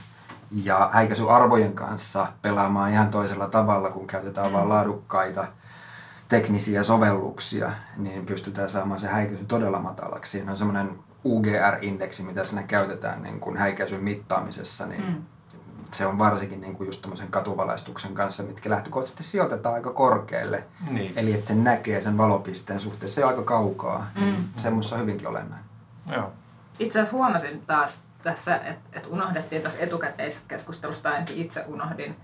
ja 0.52 0.90
häikäisyarvojen 0.94 1.74
kanssa 1.74 2.28
pelaamaan 2.42 2.92
ihan 2.92 3.10
toisella 3.10 3.48
tavalla, 3.48 3.90
kun 3.90 4.08
käytetään 4.08 4.54
vain 4.54 4.70
laadukkaita 4.70 5.48
teknisiä 6.30 6.84
sovelluksia, 6.84 7.72
niin 7.98 8.26
pystytään 8.26 8.70
saamaan 8.70 9.00
se 9.00 9.08
häikäisy 9.08 9.46
todella 9.46 9.80
matalaksi. 9.80 10.32
Siinä 10.32 10.52
on 10.52 10.58
semmoinen 10.58 10.90
UGR-indeksi, 11.26 12.24
mitä 12.24 12.46
siinä 12.46 12.64
käytetään 12.64 13.24
niin 13.24 13.40
kuin 13.40 13.58
häikäisyn 13.58 14.04
mittaamisessa, 14.04 14.86
niin 14.86 15.06
Mm. 15.06 15.16
Se 15.94 16.06
on 16.06 16.20
varsinkin 16.20 16.62
niin 16.62 16.76
kuin 16.76 16.86
just 16.86 17.02
tämmöisen 17.02 17.28
katuvalaistuksen 17.28 18.14
kanssa, 18.14 18.44
mitkä 18.44 18.70
lähtökohtaisesti 18.70 19.24
sijoitetaan 19.24 19.76
aika 19.76 19.94
korkealle. 19.94 20.64
niin, 20.90 21.14
Eli 21.16 21.34
että 21.34 21.48
sen 21.48 21.64
näkee 21.64 22.02
sen 22.02 22.18
valopisteen 22.18 22.80
suhteessa 22.80 23.16
se 23.16 23.26
on 23.26 23.30
aika 23.30 23.44
kaukaa. 23.44 24.08
Niin 24.16 24.36
Mm. 24.36 24.44
Semmoista 24.58 24.96
on 24.96 25.02
hyvinkin 25.02 25.28
olennainen. 25.28 25.66
joo. 26.12 26.32
itse 26.80 27.00
asiassa 27.00 27.18
huomasin 27.18 27.62
taas 27.68 28.04
tässä, 28.24 28.56
että 28.56 29.00
et 29.00 29.08
unohdettiin 29.08 29.62
tässä 29.62 29.80
etukäteiskeskustelusta, 29.80 31.10
ainakin 31.10 31.38
itse 31.38 31.66
unohdin 31.68 32.16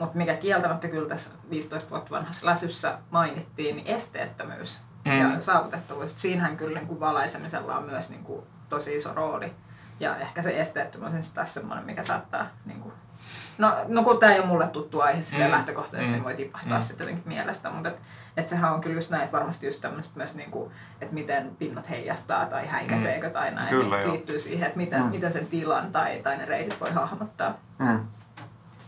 mutta 0.00 0.18
mikä 0.18 0.36
kieltämättä 0.36 0.88
kyllä 0.88 1.08
tässä 1.08 1.30
15 1.50 1.90
vuotta 1.90 2.10
vanhassa 2.10 2.46
läsyssä 2.46 2.98
mainittiin, 3.10 3.76
niin 3.76 3.86
esteettömyys 3.86 4.80
mm. 5.04 5.12
ja 5.12 5.40
saavutettavuus. 5.40 6.22
Siinähän 6.22 6.56
kyllä 6.56 6.78
niin 6.78 6.88
kuin 6.88 7.00
valaisemisella 7.00 7.78
on 7.78 7.84
myös 7.84 8.10
niin 8.10 8.24
kuin 8.24 8.42
tosi 8.68 8.96
iso 8.96 9.14
rooli. 9.14 9.52
Ja 10.00 10.16
ehkä 10.16 10.42
se 10.42 10.60
esteettömyys 10.60 11.28
on 11.28 11.34
taas 11.34 11.54
semmoinen, 11.54 11.86
mikä 11.86 12.04
saattaa... 12.04 12.46
Niin 12.64 12.80
kuin, 12.80 12.94
no, 13.58 13.76
no 13.88 14.02
kun 14.02 14.18
tämä 14.18 14.32
ei 14.32 14.38
ole 14.38 14.46
mulle 14.46 14.66
tuttu 14.66 15.00
aihe 15.00 15.20
mm. 15.20 15.50
lähtökohtaisesti, 15.50 16.18
mm. 16.18 16.24
voi 16.24 16.34
tipahtaa 16.34 16.78
mm. 16.78 16.82
sitten 16.82 17.04
jotenkin 17.04 17.28
mielestä, 17.28 17.70
mutta 17.70 17.88
et, 17.88 17.96
et 18.36 18.48
sehän 18.48 18.72
on 18.72 18.80
kyllä 18.80 18.96
just 18.96 19.10
näin, 19.10 19.22
että 19.22 19.36
varmasti 19.36 19.66
just 19.66 19.80
tämmöiset 19.80 20.16
myös, 20.16 20.34
niin 20.34 20.50
kuin, 20.50 20.70
että 21.00 21.14
miten 21.14 21.56
pinnat 21.58 21.90
heijastaa 21.90 22.46
tai 22.46 22.66
häikäiseekö 22.66 23.26
mm. 23.26 23.32
tai 23.32 23.50
näin, 23.50 23.68
kyllä, 23.68 23.98
niin 23.98 24.12
liittyy 24.12 24.38
siihen, 24.38 24.66
että 24.66 24.76
miten, 24.76 25.02
mm. 25.02 25.08
miten 25.08 25.32
sen 25.32 25.46
tilan 25.46 25.92
tai, 25.92 26.20
tai 26.22 26.36
ne 26.36 26.44
reitit 26.44 26.80
voi 26.80 26.90
hahmottaa. 26.92 27.54
Mm. 27.78 28.00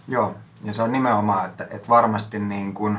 Joo, 0.08 0.34
ja 0.64 0.74
se 0.74 0.82
on 0.82 0.92
nimenomaan, 0.92 1.46
että, 1.46 1.66
että 1.70 1.88
varmasti 1.88 2.38
niin 2.38 2.74
kuin 2.74 2.98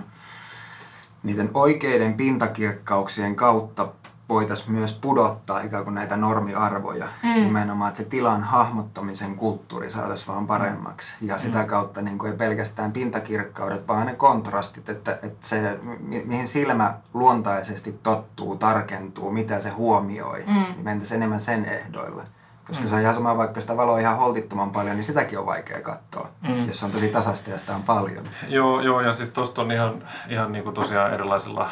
niiden 1.24 1.50
oikeiden 1.54 2.14
pintakirkkauksien 2.14 3.36
kautta 3.36 3.88
voitaisiin 4.30 4.72
myös 4.72 4.94
pudottaa 5.02 5.62
ikään 5.62 5.84
kuin 5.84 5.94
näitä 5.94 6.18
normiarvoja. 6.18 7.08
Mm. 7.24 7.44
Nimenomaan, 7.44 7.90
että 7.90 8.04
se 8.04 8.10
tilan 8.10 8.44
hahmottamisen 8.44 9.36
kulttuuri 9.36 9.90
saataisiin 9.90 10.28
vaan 10.28 10.48
paremmaksi. 10.48 11.16
Ja 11.22 11.38
sitä 11.38 11.60
mm. 11.60 11.66
kautta 11.66 12.02
niin 12.02 12.18
kuin 12.18 12.32
ei 12.32 12.38
pelkästään 12.38 12.92
pintakirkkaudet, 12.92 13.88
vaan 13.88 14.06
ne 14.06 14.16
kontrastit, 14.16 14.90
että, 14.90 15.12
että 15.12 15.48
se, 15.48 15.80
mihin 16.26 16.48
silmä 16.48 16.94
luontaisesti 17.14 18.00
tottuu, 18.04 18.56
tarkentuu, 18.56 19.32
mitä 19.32 19.60
se 19.60 19.70
huomioi, 19.70 20.44
mm. 20.48 20.54
niin 20.54 20.84
mentäisiin 20.84 21.16
enemmän 21.16 21.42
sen 21.42 21.66
ehdoilla. 21.66 22.24
Koska 22.68 22.84
mm. 22.84 22.90
se 22.90 22.96
on 22.96 23.02
ihan 23.02 23.14
sama, 23.14 23.38
vaikka 23.38 23.62
sitä 23.62 23.78
valoa 23.78 24.00
ihan 24.00 24.18
holtittoman 24.18 24.72
paljon, 24.72 24.96
niin 24.96 25.06
sitäkin 25.06 25.40
on 25.40 25.46
vaikea 25.46 25.82
katsoa, 25.82 26.30
mm. 26.42 26.68
jos 26.68 26.84
on 26.84 26.92
tosi 26.92 27.08
tasasta 27.08 27.50
ja 27.50 27.58
sitä 27.58 27.76
on 27.76 27.84
paljon. 27.84 28.26
Joo, 28.48 28.82
joo 28.82 29.02
ja 29.02 29.14
siis 29.14 29.30
tuosta 29.30 29.62
on 29.62 29.72
ihan, 29.72 30.04
ihan 30.30 30.52
niin 30.52 30.64
kuin 30.64 30.74
tosiaan 30.74 31.14
erilaisilla 31.14 31.70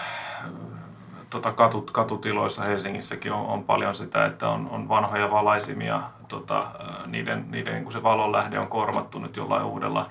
tota, 1.32 1.52
katut, 1.52 1.92
katutiloissa 1.92 2.64
Helsingissäkin 2.64 3.34
on, 3.34 3.46
on 3.46 3.64
paljon 3.64 3.94
sitä, 3.94 4.26
että 4.26 4.50
on, 4.50 4.70
on 4.70 4.90
vanhoja 4.90 5.32
valaisimia, 5.32 6.02
tota, 6.28 6.64
niiden, 7.06 7.46
niiden 7.52 7.84
kun 7.84 7.92
se 7.92 8.04
valonlähde 8.04 8.60
on 8.60 8.68
korvattu 8.68 9.20
nyt 9.20 9.38
jollain 9.38 9.66
uudella, 9.66 10.10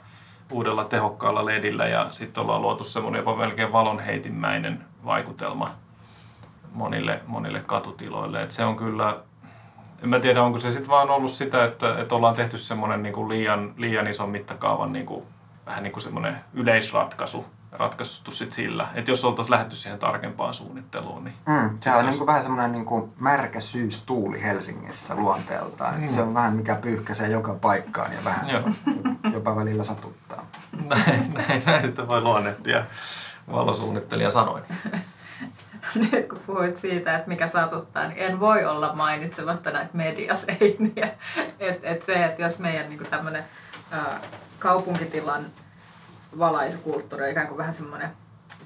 uudella 0.53 0.85
tehokkaalla 0.85 1.45
ledillä 1.45 1.87
ja 1.87 2.07
sitten 2.11 2.43
ollaan 2.43 2.63
luotu 2.63 2.85
semmoinen 2.85 3.19
jopa 3.19 3.37
melkein 3.37 3.73
valonheitinmäinen 3.73 4.85
vaikutelma 5.05 5.71
monille, 6.73 7.21
monille 7.27 7.61
katutiloille. 7.61 8.43
Et 8.43 8.51
se 8.51 8.65
on 8.65 8.77
kyllä 8.77 9.17
en 10.03 10.09
mä 10.09 10.21
tiedä, 10.21 10.43
onko 10.43 10.59
se 10.59 10.71
sitten 10.71 10.91
vaan 10.91 11.11
ollut 11.11 11.31
sitä, 11.31 11.65
että, 11.65 11.99
että 11.99 12.15
ollaan 12.15 12.35
tehty 12.35 12.57
semmoinen 12.57 13.03
niin 13.03 13.29
liian, 13.29 13.75
liian 13.77 14.07
ison 14.07 14.31
mittakaavan 14.31 14.93
niin 14.93 15.07
kuin, 15.07 15.25
vähän 15.67 15.83
niin 15.83 15.93
kuin 15.93 16.03
semmoinen 16.03 16.37
yleisratkaisu 16.55 17.47
ratkaistu 17.73 18.31
sit 18.31 18.53
sillä, 18.53 18.89
että 18.95 19.11
jos 19.11 19.25
oltaisiin 19.25 19.53
lähdetty 19.53 19.77
siihen 19.77 19.99
tarkempaan 19.99 20.55
suunnitteluun. 20.55 21.25
Niin 21.25 21.35
mm, 21.47 21.79
se 21.81 21.91
on 21.91 22.07
niin 22.07 22.19
kuin 22.19 22.27
vähän 22.27 22.43
semmoinen 22.43 22.73
niin 22.73 22.85
kuin 22.85 23.13
märkä 23.21 23.61
syystuuli 23.61 24.43
Helsingissä 24.43 25.15
luonteeltaan. 25.15 26.01
Mm. 26.01 26.09
se 26.09 26.23
on 26.23 26.35
vähän 26.35 26.53
mikä 26.53 26.75
pyyhkäisee 26.75 27.29
joka 27.29 27.55
paikkaan 27.55 28.13
ja 28.13 28.19
vähän 28.25 28.49
Joo. 28.49 28.63
jopa 29.35 29.57
välillä 29.57 29.85
satuttaa. 29.85 30.47
Näin, 30.87 31.35
näin, 31.35 31.63
näin 31.67 31.87
sitä 31.87 32.09
voi 32.09 32.21
luonnehtia 32.21 32.85
valosuunnittelija 33.53 34.31
sanoi. 34.31 34.61
nyt 35.95 36.29
kun 36.29 36.39
puhuit 36.47 36.77
siitä, 36.77 37.17
että 37.17 37.29
mikä 37.29 37.49
satuttaa, 37.49 38.09
niin 38.09 38.19
en 38.19 38.41
voi 38.41 38.65
olla 38.65 38.95
mainitsematta 38.95 39.71
näitä 39.71 39.91
mediaseiniä. 39.93 41.11
Et, 41.59 41.81
et 41.83 42.03
se, 42.03 42.25
että 42.25 42.43
jos 42.43 42.59
meidän 42.59 42.89
niin 42.89 43.07
tämmöinen 43.11 43.45
kaupunkitilan 44.59 45.47
valaisukulttuuri 46.39 47.25
on 47.25 47.31
ikään 47.31 47.47
kuin 47.47 47.59
vähän 47.59 47.73
semmoinen 47.73 48.11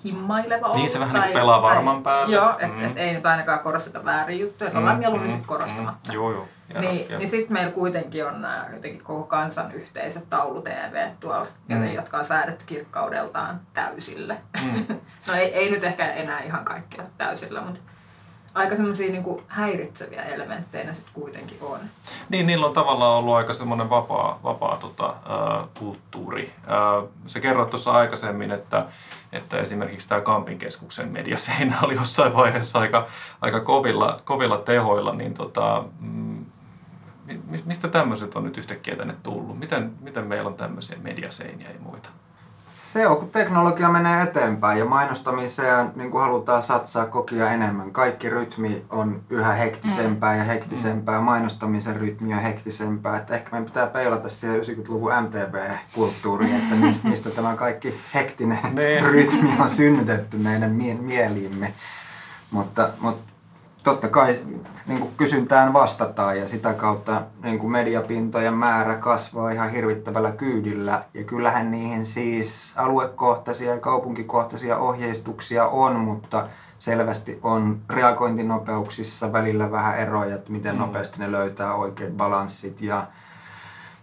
himmaileva 0.05 0.67
ollut. 0.67 0.79
Niin 0.79 0.91
se 0.91 1.01
vähän 1.01 1.17
tai, 1.17 1.29
niin 1.29 1.39
pelaa 1.39 1.63
varman 1.63 2.03
päälle. 2.03 2.35
Joo, 2.35 2.51
että 2.51 2.67
mm. 2.67 2.85
et 2.85 2.97
ei 2.97 3.15
nyt 3.15 3.27
ainakaan 3.27 3.61
korosteta 3.61 4.05
väärin 4.05 4.41
juttuja, 4.41 4.69
että 4.69 4.79
mm, 4.79 4.85
ollaan 4.85 4.99
mieluummin 4.99 5.31
mm, 5.31 5.45
korostamatta. 5.47 6.09
Mm, 6.09 6.15
joo, 6.15 6.33
joo. 6.33 6.49
Ja, 6.75 6.81
niin, 6.81 7.11
ja. 7.11 7.19
niin 7.19 7.29
sitten 7.29 7.53
meillä 7.53 7.73
kuitenkin 7.73 8.27
on 8.27 8.43
nämä 8.43 8.67
jotenkin 8.73 9.05
koko 9.05 9.25
kansan 9.25 9.73
yhteiset 9.73 10.31
taulu-TV 10.31 11.09
tuolla, 11.21 11.47
mm. 11.69 11.95
jotka 11.95 12.19
on 12.19 12.25
säädetty 12.25 12.65
kirkkaudeltaan 12.67 13.61
täysille. 13.75 14.37
Mm. 14.63 14.85
no 15.29 15.35
ei, 15.35 15.55
ei 15.55 15.71
nyt 15.71 15.85
ehkä 15.85 16.07
enää 16.07 16.41
ihan 16.41 16.65
kaikkea 16.65 17.05
täysillä, 17.19 17.61
mutta 17.61 17.81
aika 18.55 18.77
semmoisia 18.77 19.13
niin 19.13 19.43
häiritseviä 19.49 20.23
elementtejä 20.23 20.85
ne 20.85 20.95
sitten 20.95 21.15
kuitenkin 21.15 21.59
on. 21.63 21.79
Niin, 22.29 22.47
niillä 22.47 22.67
on 22.67 22.73
tavallaan 22.73 23.19
ollut 23.19 23.35
aika 23.35 23.53
semmoinen 23.53 23.91
vapaa, 23.91 24.41
vapaa 24.43 24.77
tota, 24.77 25.07
äh, 25.07 25.69
kulttuuri. 25.79 26.53
Äh, 26.59 27.09
se 27.27 27.41
kerroit 27.41 27.71
tuossa 27.71 27.93
aikaisemmin, 27.93 28.51
että, 28.51 28.87
että 29.33 29.59
esimerkiksi 29.59 30.09
tämä 30.09 30.21
Kampin 30.21 30.59
keskuksen 30.59 31.09
mediaseinä 31.09 31.79
oli 31.83 31.95
jossain 31.95 32.35
vaiheessa 32.35 32.79
aika, 32.79 33.07
aika 33.41 33.61
kovilla, 33.61 34.21
kovilla 34.25 34.59
tehoilla, 34.59 35.15
niin 35.15 35.35
tota, 35.35 35.85
mm, 36.01 36.45
mistä 37.65 37.89
tämmöiset 37.89 38.37
on 38.37 38.45
nyt 38.45 38.59
yhtäkkiä 38.59 38.97
tänne 38.97 39.15
tullut? 39.23 39.59
Miten, 39.59 39.93
miten 40.01 40.27
meillä 40.27 40.49
on 40.49 40.55
tämmöisiä 40.55 40.99
mediaseiniä 41.03 41.71
ja 41.71 41.81
muita? 41.81 42.09
Se 42.75 43.07
on, 43.07 43.17
kun 43.17 43.31
teknologia 43.31 43.89
menee 43.89 44.23
eteenpäin 44.23 44.79
ja 44.79 44.85
mainostamiseen 44.85 45.93
niin 45.97 46.11
kuin 46.11 46.23
halutaan 46.23 46.63
satsaa 46.63 47.07
kokia 47.07 47.51
enemmän. 47.51 47.93
Kaikki 47.93 48.31
rytmi 48.31 48.85
on 48.91 49.23
yhä 49.31 49.53
hektisempää 49.53 50.33
mm. 50.33 50.39
ja 50.39 50.45
hektisempää, 50.45 51.21
mainostamisen 51.21 51.97
rytmi 51.97 52.35
on 52.35 52.41
hektisempää. 52.41 53.17
Että 53.17 53.35
ehkä 53.35 53.51
meidän 53.51 53.65
pitää 53.65 53.87
peilata 53.87 54.29
siihen 54.29 54.61
90-luvun 54.61 55.13
MTV-kulttuuriin, 55.23 56.57
että 56.57 56.75
mistä, 56.87 57.09
mistä 57.09 57.31
tämä 57.31 57.57
kaikki 57.57 58.01
hektinen 58.15 58.75
niin. 58.75 59.05
rytmi 59.05 59.57
on 59.59 59.69
synnytetty 59.69 60.37
meidän 60.37 60.71
mie- 60.71 60.95
mieliimme. 60.95 61.75
Mutta, 62.51 62.91
mutta 63.01 63.34
totta 63.85 64.09
kai 64.09 64.39
niin 64.87 65.01
kuin 65.01 65.15
kysyntään 65.17 65.73
vastataan 65.73 66.39
ja 66.39 66.49
sitä 66.49 66.73
kautta 66.73 67.23
niin 67.43 67.59
kuin 67.59 67.73
mediapintojen 67.73 68.55
määrä 68.55 68.95
kasvaa 68.95 69.51
ihan 69.51 69.71
hirvittävällä 69.71 70.33
kyydillä. 70.33 71.05
Ja 71.15 71.25
kyllähän 71.25 71.71
niihin 71.71 72.07
siis 72.07 72.75
aluekohtaisia 72.77 73.71
ja 73.71 73.81
kaupunkikohtaisia 73.81 74.79
ohjeistuksia 74.79 75.67
on, 75.67 75.97
mutta 75.97 76.49
selvästi 76.79 77.39
on 77.43 77.81
reagointinopeuksissa 77.91 79.33
välillä 79.33 79.71
vähän 79.71 79.99
eroja, 79.99 80.35
että 80.35 80.53
miten 80.53 80.75
mm. 80.75 80.81
nopeasti 80.81 81.19
ne 81.19 81.33
löytää 81.33 81.75
oikeat 81.75 82.13
balanssit 82.13 82.81
ja, 82.81 83.07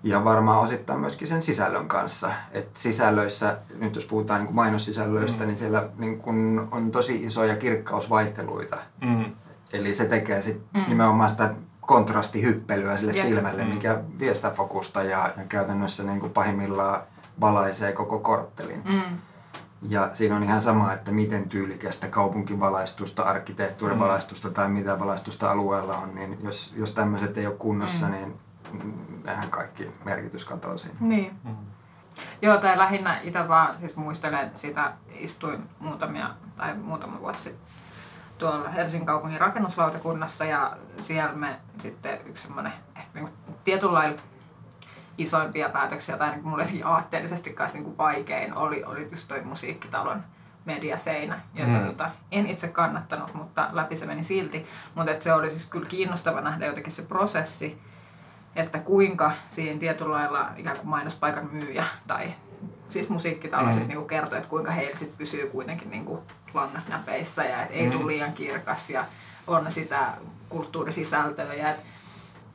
ja 0.03 0.23
varmaan 0.23 0.59
osittain 0.59 0.99
myöskin 0.99 1.27
sen 1.27 1.43
sisällön 1.43 1.87
kanssa. 1.87 2.31
Et 2.51 2.69
sisällöissä, 2.73 3.57
nyt 3.79 3.95
jos 3.95 4.05
puhutaan 4.05 4.39
niin 4.39 4.47
kuin 4.47 4.55
mainossisällöistä, 4.55 5.43
mm. 5.43 5.47
niin 5.47 5.57
siellä 5.57 5.89
niin 5.97 6.17
kuin 6.17 6.67
on 6.71 6.91
tosi 6.91 7.23
isoja 7.23 7.55
kirkkausvaihteluita. 7.55 8.77
Mm. 9.01 9.25
Eli 9.73 9.95
se 9.95 10.05
tekee 10.05 10.41
sit 10.41 10.61
mm. 10.73 10.83
nimenomaan 10.87 11.29
sitä 11.29 11.53
kontrastihyppelyä 11.81 12.97
sille 12.97 13.11
Jep. 13.11 13.25
silmälle, 13.25 13.63
mm. 13.63 13.69
mikä 13.69 14.01
vie 14.19 14.35
sitä 14.35 14.51
fokusta 14.51 15.03
ja, 15.03 15.31
ja 15.37 15.43
käytännössä 15.49 16.03
niin 16.03 16.19
kuin 16.19 16.33
pahimmillaan 16.33 17.01
valaisee 17.41 17.91
koko 17.91 18.19
korttelin. 18.19 18.81
Mm. 18.85 19.17
Ja 19.81 20.09
siinä 20.13 20.35
on 20.35 20.43
ihan 20.43 20.61
sama, 20.61 20.93
että 20.93 21.11
miten 21.11 21.49
tyylikästä 21.49 22.07
kaupunkivalaistusta, 22.07 23.23
arkkitehtuurivalaistusta 23.23 24.47
mm. 24.47 24.53
tai 24.53 24.69
mitä 24.69 24.99
valaistusta 24.99 25.51
alueella 25.51 25.97
on, 25.97 26.15
niin 26.15 26.37
jos, 26.43 26.73
jos 26.77 26.91
tämmöiset 26.91 27.37
ei 27.37 27.47
ole 27.47 27.55
kunnossa, 27.55 28.05
mm. 28.05 28.11
niin 28.11 28.33
nehän 29.23 29.49
kaikki 29.49 29.91
merkitys 30.05 30.45
katoaa 30.45 30.77
siinä. 30.77 30.97
Niin. 30.99 31.33
Mm. 31.43 31.55
Joo, 32.41 32.57
tai 32.57 32.77
lähinnä 32.77 33.19
itse 33.21 33.47
vaan 33.47 33.79
siis 33.79 33.95
muistelen 33.95 34.51
sitä, 34.55 34.93
istuin 35.19 35.69
muutamia 35.79 36.29
tai 36.57 36.77
muutama 36.77 37.19
vuosi 37.19 37.41
sitten 37.41 37.81
tuolla 38.41 38.69
Helsingin 38.69 39.05
kaupungin 39.05 39.41
rakennuslautakunnassa 39.41 40.45
ja 40.45 40.77
siellä 40.99 41.33
me 41.33 41.59
sitten 41.77 42.19
yksi 42.25 42.43
semmoinen 42.43 42.73
ehkä 42.95 43.19
niin 43.19 43.29
tietyllä 43.63 43.93
lailla 43.93 44.21
isoimpia 45.17 45.69
päätöksiä 45.69 46.17
tai 46.17 46.31
niin 46.31 46.47
mulle 46.47 46.65
aatteellisesti 46.83 47.53
kanssa 47.53 47.77
niin 47.77 47.97
vaikein 47.97 48.53
oli, 48.53 48.83
oli 48.83 49.07
just 49.11 49.27
toi 49.27 49.41
musiikkitalon 49.43 50.23
mediaseinä, 50.65 51.39
jota 51.53 51.71
mm. 51.71 51.85
Tota 51.85 52.09
en 52.31 52.47
itse 52.47 52.67
kannattanut, 52.67 53.33
mutta 53.33 53.69
läpi 53.71 53.95
se 53.95 54.05
meni 54.05 54.23
silti. 54.23 54.65
Mutta 54.95 55.11
se 55.19 55.33
oli 55.33 55.49
siis 55.49 55.69
kyllä 55.69 55.89
kiinnostava 55.89 56.41
nähdä 56.41 56.65
jotenkin 56.65 56.91
se 56.91 57.01
prosessi, 57.01 57.81
että 58.55 58.79
kuinka 58.79 59.31
siinä 59.47 59.79
tietyllä 59.79 60.15
lailla 60.15 60.49
ikään 60.57 60.77
kuin 60.77 60.89
mainospaikan 60.89 61.49
myyjä 61.51 61.85
tai 62.07 62.33
siis 62.91 63.09
musiikkitalo 63.09 63.71
mm. 63.71 63.87
niin 63.87 64.07
kertoi, 64.07 64.37
että 64.37 64.49
kuinka 64.49 64.71
heillä 64.71 64.95
sit 64.95 65.17
pysyy 65.17 65.47
kuitenkin 65.47 65.91
niin 65.91 66.05
kuin 66.05 66.21
langat 66.53 66.87
näpeissä 66.87 67.43
ja 67.43 67.61
että 67.61 67.73
ei 67.73 67.85
mm. 67.85 67.91
tule 67.91 68.07
liian 68.07 68.33
kirkas 68.33 68.89
ja 68.89 69.05
on 69.47 69.71
sitä 69.71 70.13
kulttuurisisältöä. 70.49 71.53
Ja 71.53 71.69
et, 71.69 71.83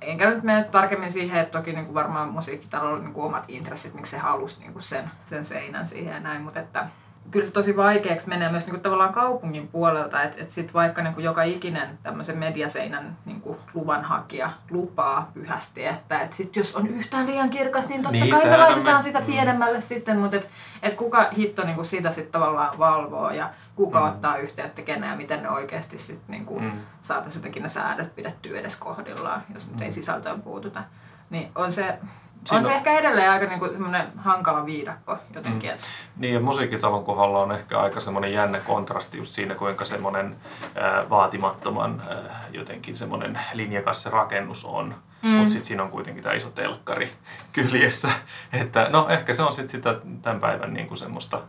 enkä 0.01 0.31
nyt 0.31 0.43
mene 0.43 0.65
tarkemmin 0.65 1.13
siihen, 1.13 1.41
että 1.41 1.59
toki 1.59 1.73
niin 1.73 1.85
kuin 1.85 1.95
varmaan 1.95 2.29
musiikkitalolla 2.29 2.97
on 2.97 3.05
niin 3.05 3.15
kuin 3.15 3.27
omat 3.27 3.45
intressit, 3.49 3.95
miksi 3.95 4.11
se 4.11 4.19
halusi 4.19 4.61
niin 4.61 4.73
kuin 4.73 4.83
sen, 4.83 5.11
sen 5.29 5.45
seinän 5.45 5.87
siihen 5.87 6.15
ja 6.15 6.21
näin, 6.21 6.43
mutta 6.43 6.61
että 6.61 6.89
kyllä 7.31 7.47
se 7.47 7.53
tosi 7.53 7.77
vaikeaksi 7.77 8.29
menee 8.29 8.49
myös 8.51 8.65
niin 8.67 8.71
kuin 8.75 8.81
tavallaan 8.83 9.13
kaupungin 9.13 9.69
puolelta, 9.69 10.23
että, 10.23 10.41
että 10.41 10.53
sit 10.53 10.75
vaikka 10.75 11.03
niin 11.03 11.15
kuin 11.15 11.25
joka 11.25 11.43
ikinen 11.43 11.99
tämmöisen 12.03 12.39
mediaseinän 12.39 13.17
niin 13.25 13.41
kuin 13.41 13.59
luvanhakija 13.75 14.51
lupaa 14.71 15.31
pyhästi, 15.35 15.85
että, 15.87 16.21
että 16.21 16.37
sit 16.37 16.57
jos 16.57 16.77
on 16.77 16.87
yhtään 16.87 17.27
liian 17.27 17.51
kirkas, 17.51 17.89
niin 17.89 18.03
totta 18.03 18.19
Niin, 18.19 18.31
kai 18.35 18.45
me 18.51 18.57
laitetaan 18.57 19.03
sitä 19.03 19.21
Mm. 19.21 19.27
pienemmälle 19.27 19.81
sitten, 19.81 20.19
mutta 20.19 20.37
et, 20.37 20.49
et 20.83 20.95
kuka 20.95 21.29
hitto 21.39 21.65
niin 21.65 21.77
kuin 21.77 21.87
sitä 21.87 22.11
sitten 22.11 22.33
tavallaan 22.33 22.79
valvoo 22.79 23.31
ja 23.31 23.51
kuka 23.77 24.01
Mm. 24.01 24.07
ottaa 24.09 24.37
yhteyttä 24.37 24.83
keneen 24.83 25.11
ja 25.11 25.17
miten 25.17 25.43
ne 25.43 25.51
oikeasti 25.51 25.99
sitten 25.99 26.31
niin 26.33 26.47
kuin 26.47 26.65
Mm. 26.65 26.73
saataisiin 27.01 27.41
jotenkin 27.41 27.63
ne 27.63 27.69
säädöt 27.69 28.15
pidettyä 28.15 28.61
edes 28.61 28.77
kohdillaan, 28.77 29.43
jos 29.55 29.71
nyt 29.71 29.81
ei 29.81 29.89
Mm. 29.89 29.93
sisältöön 29.93 30.43
puututa. 30.43 30.83
Niin 31.31 31.49
on 31.55 31.73
se, 31.73 31.99
Siinä 32.47 32.59
on 32.59 32.65
se 32.65 32.75
ehkä 32.75 32.99
edelleen 32.99 33.31
aika 33.31 33.47
niin 33.47 33.59
kuin 33.59 33.73
semmoinen 33.73 34.07
hankala 34.17 34.67
viidakko 34.67 35.19
jotenkin. 35.35 35.71
Mm. 35.71 35.75
Että, 35.75 35.87
Niin, 36.17 36.35
ja 36.35 36.41
musiikkitalon 36.41 37.05
kohdalla 37.05 37.43
on 37.43 37.53
ehkä 37.53 37.81
aika 37.81 38.01
semmoinen 38.01 38.33
jännä 38.33 38.61
kontrasti 38.61 39.19
just 39.19 39.35
siinä, 39.35 39.55
kuinka 39.55 39.85
semmoinen 39.85 40.37
ää, 40.75 41.11
vaatimattoman 41.11 42.03
ää, 42.09 42.45
jotenkin 42.53 42.97
semmoinen 42.97 43.41
linjakas 43.53 44.03
se 44.03 44.11
rakennus 44.11 44.65
on. 44.65 44.95
Mm. 45.23 45.29
Mutta 45.29 45.51
sitten 45.51 45.67
siinä 45.67 45.83
on 45.83 45.91
kuitenkin 45.91 46.23
tämä 46.23 46.35
iso 46.35 46.51
telkkari 46.51 47.11
kyljessä. 47.53 48.09
Että 48.53 48.89
no 48.93 49.07
ehkä 49.09 49.33
se 49.33 49.43
on 49.43 49.53
sitten 49.53 49.71
sitä 49.71 49.95
tämän 50.23 50.41
päivän 50.41 50.75
niin 50.75 50.87
kuin 50.89 50.99
semmoista 50.99 51.41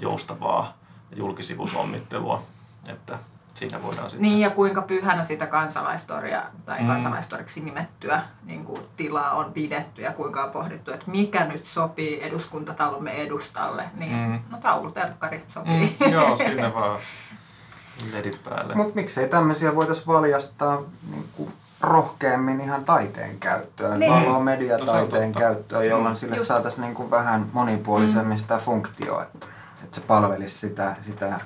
joustavaa 0.00 0.74
julkisivusommittelua. 1.16 2.42
Että 2.88 3.18
siinä 3.56 3.82
voidaan 3.82 4.10
sitten... 4.10 4.28
Niin 4.28 4.40
ja 4.40 4.50
kuinka 4.50 4.82
pyhänä 4.82 5.22
sitä 5.22 5.46
kansalaistoria 5.46 6.42
tai 6.66 6.78
Mm. 6.78 6.84
mm. 6.84 6.88
kansalaistoriksi 6.92 7.60
nimettyä 7.60 8.22
niin 8.44 8.64
kuin, 8.64 8.80
tilaa 8.96 9.30
on 9.34 9.52
pidetty 9.52 10.02
ja 10.02 10.12
kuinka 10.12 10.44
on 10.44 10.50
pohdittu, 10.50 10.92
että 10.92 11.10
mikä 11.10 11.44
nyt 11.44 11.66
sopii 11.66 12.22
eduskuntatalomme 12.22 13.12
edustalle. 13.12 13.84
Niin 13.94 14.16
Mm. 14.16 14.18
mm. 14.32 14.40
no 14.50 14.58
taulutelkkari 14.58 15.44
sopii. 15.48 15.96
Mm, 16.06 16.12
joo, 16.12 16.36
sinne 16.46 16.74
vaan 16.74 16.98
ledit 18.12 18.40
päälle. 18.44 18.74
Mutta 18.74 18.94
miksei 18.94 19.28
tämmöisiä 19.28 19.74
voitaisiin 19.74 20.06
valjastaa 20.06 20.82
niin 21.10 21.28
kuin 21.36 21.52
rohkeammin 21.80 22.60
ihan 22.60 22.84
taiteen 22.84 23.38
käyttöön, 23.38 24.00
Niin. 24.00 24.12
valo 24.12 24.32
No 24.32 24.40
käyttöön, 25.32 25.88
jolloin 25.88 26.14
Mm. 26.14 26.16
sille 26.18 26.38
saataisiin 26.38 26.82
niin 26.82 26.94
kuin 26.94 27.10
vähän 27.10 27.46
monipuolisemmin 27.52 28.38
sitä 28.38 28.58
funktioa, 28.58 29.22
että, 29.22 29.46
että 29.84 29.94
se 29.94 30.00
palvelisi 30.00 30.58
sitä, 30.58 30.96
sitä 31.00 31.40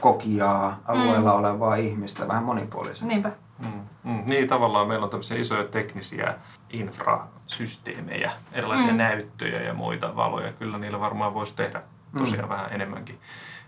kokijaa 0.00 0.80
alueella 0.88 1.32
Mm. 1.32 1.38
olevaa 1.38 1.76
ihmistä 1.76 2.28
vähän 2.28 2.44
monipuolisemmin. 2.44 3.08
Niinpä. 3.14 3.30
Mm, 3.58 3.80
mm. 4.04 4.22
Niin, 4.26 4.48
tavallaan 4.48 4.88
meillä 4.88 5.04
on 5.04 5.10
tämmöisiä 5.10 5.38
isoja 5.40 5.64
teknisiä 5.64 6.34
infrasysteemejä, 6.70 8.30
erilaisia 8.52 8.86
mm. 8.86 8.92
Mm. 8.92 8.98
näyttöjä 8.98 9.62
ja 9.62 9.74
muita 9.74 10.16
valoja. 10.16 10.52
Kyllä 10.52 10.78
niillä 10.78 11.00
varmaan 11.00 11.34
voisi 11.34 11.56
tehdä 11.56 11.82
tosiaan 12.18 12.44
mm. 12.44 12.48
vähän 12.54 12.72
enemmänkin, 12.72 13.18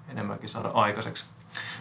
enemmänkin 0.09 0.49
saada 0.49 0.69
aikaiseksi. 0.69 1.25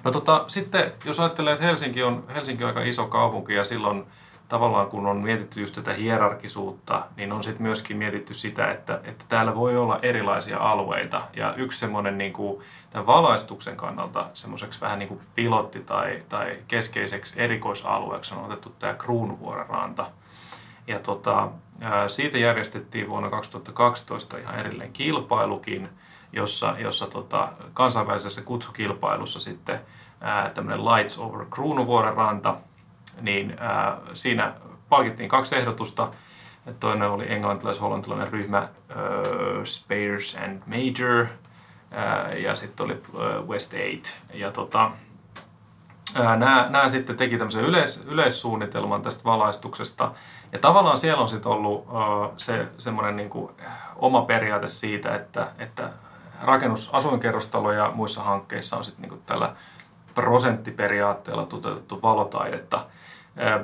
No 0.03 0.11
tota, 0.11 0.43
sitten 0.47 0.91
jos 1.05 1.19
ajattelee, 1.19 1.53
että 1.53 1.65
Helsinki 1.65 2.03
on, 2.03 2.23
Helsinki 2.35 2.63
on 2.63 2.67
aika 2.67 2.81
iso 2.81 3.07
kaupunki 3.07 3.53
ja 3.53 3.63
silloin 3.63 4.05
tavallaan 4.47 4.87
kun 4.87 5.05
on 5.05 5.17
mietitty 5.17 5.61
just 5.61 5.75
tätä 5.75 5.93
hierarkisuutta, 5.93 7.05
niin 7.15 7.31
on 7.31 7.43
sitten 7.43 7.61
myöskin 7.61 7.97
mietitty 7.97 8.33
sitä, 8.33 8.71
että, 8.71 8.99
että 9.03 9.25
täällä 9.29 9.55
voi 9.55 9.77
olla 9.77 9.99
erilaisia 10.01 10.57
alueita. 10.57 11.21
Ja 11.33 11.53
yksi 11.53 11.79
semmoinen 11.79 12.17
niin 12.17 12.33
kuin, 12.33 12.63
tämän 12.89 13.07
valaistuksen 13.07 13.77
kannalta 13.77 14.25
semmoiseksi 14.33 14.81
vähän 14.81 14.99
niin 14.99 15.09
kuin 15.09 15.21
pilotti 15.35 15.79
tai, 15.79 16.23
tai 16.29 16.57
keskeiseksi 16.67 17.33
erikoisalueeksi 17.37 18.35
on 18.35 18.45
otettu 18.45 18.75
tämä 18.79 18.93
Kruunuvuoren 18.93 19.69
ranta. 19.69 20.05
Ja 20.87 20.99
tota, 20.99 21.49
siitä 22.07 22.37
järjestettiin 22.37 23.09
vuonna 23.09 23.29
2012 23.29 24.37
ihan 24.37 24.59
erillinen 24.59 24.93
kilpailukin, 24.93 25.89
jossa, 26.33 26.75
jossa 26.79 27.07
tota, 27.07 27.49
kansainvälisessä 27.73 28.41
kutsukilpailussa 28.41 29.39
sitten 29.39 29.79
tämmöinen 30.53 30.85
Lights 30.85 31.19
over 31.19 31.45
Kruunuvuoren 31.49 32.13
ranta, 32.13 32.55
niin 33.21 33.55
ää, 33.59 33.97
siinä 34.13 34.53
palkittiin 34.89 35.29
kaksi 35.29 35.55
ehdotusta. 35.55 36.11
Toinen 36.79 37.09
oli 37.09 37.25
englantilais-hollantilainen 37.31 38.31
ryhmä 38.31 38.57
äh, 38.57 38.67
Spears 39.63 40.37
and 40.43 40.61
Major 40.65 41.25
äh, 41.97 42.37
ja 42.37 42.55
sitten 42.55 42.85
oli 42.85 42.93
äh, 42.93 43.47
West 43.47 43.73
Eight. 43.73 44.17
Ja 44.33 44.51
tota, 44.51 44.91
nämä, 46.37 46.67
nämä 46.69 46.89
sitten 46.89 47.17
teki 47.17 47.37
tämmöisen 47.37 47.63
yleis, 47.63 48.03
yleissuunnitelman 48.07 49.01
tästä 49.01 49.23
valaistuksesta. 49.23 50.11
Ja 50.51 50.59
tavallaan 50.59 50.97
siellä 50.97 51.21
on 51.21 51.29
sitten 51.29 51.51
ollut 51.51 51.87
äh, 51.87 52.31
se 52.37 52.67
semmoinen 52.77 53.15
niin 53.15 53.29
oma 53.95 54.21
periaate 54.21 54.67
siitä, 54.67 55.15
että, 55.15 55.47
että 55.59 55.89
rakennus, 56.43 56.89
muissa 57.93 58.23
hankkeissa 58.23 58.77
on 58.77 58.83
sitten 58.83 59.09
niin 59.09 59.21
tällä 59.25 59.55
prosenttiperiaatteella 60.13 61.45
toteutettu 61.45 62.01
valotaidetta. 62.01 62.85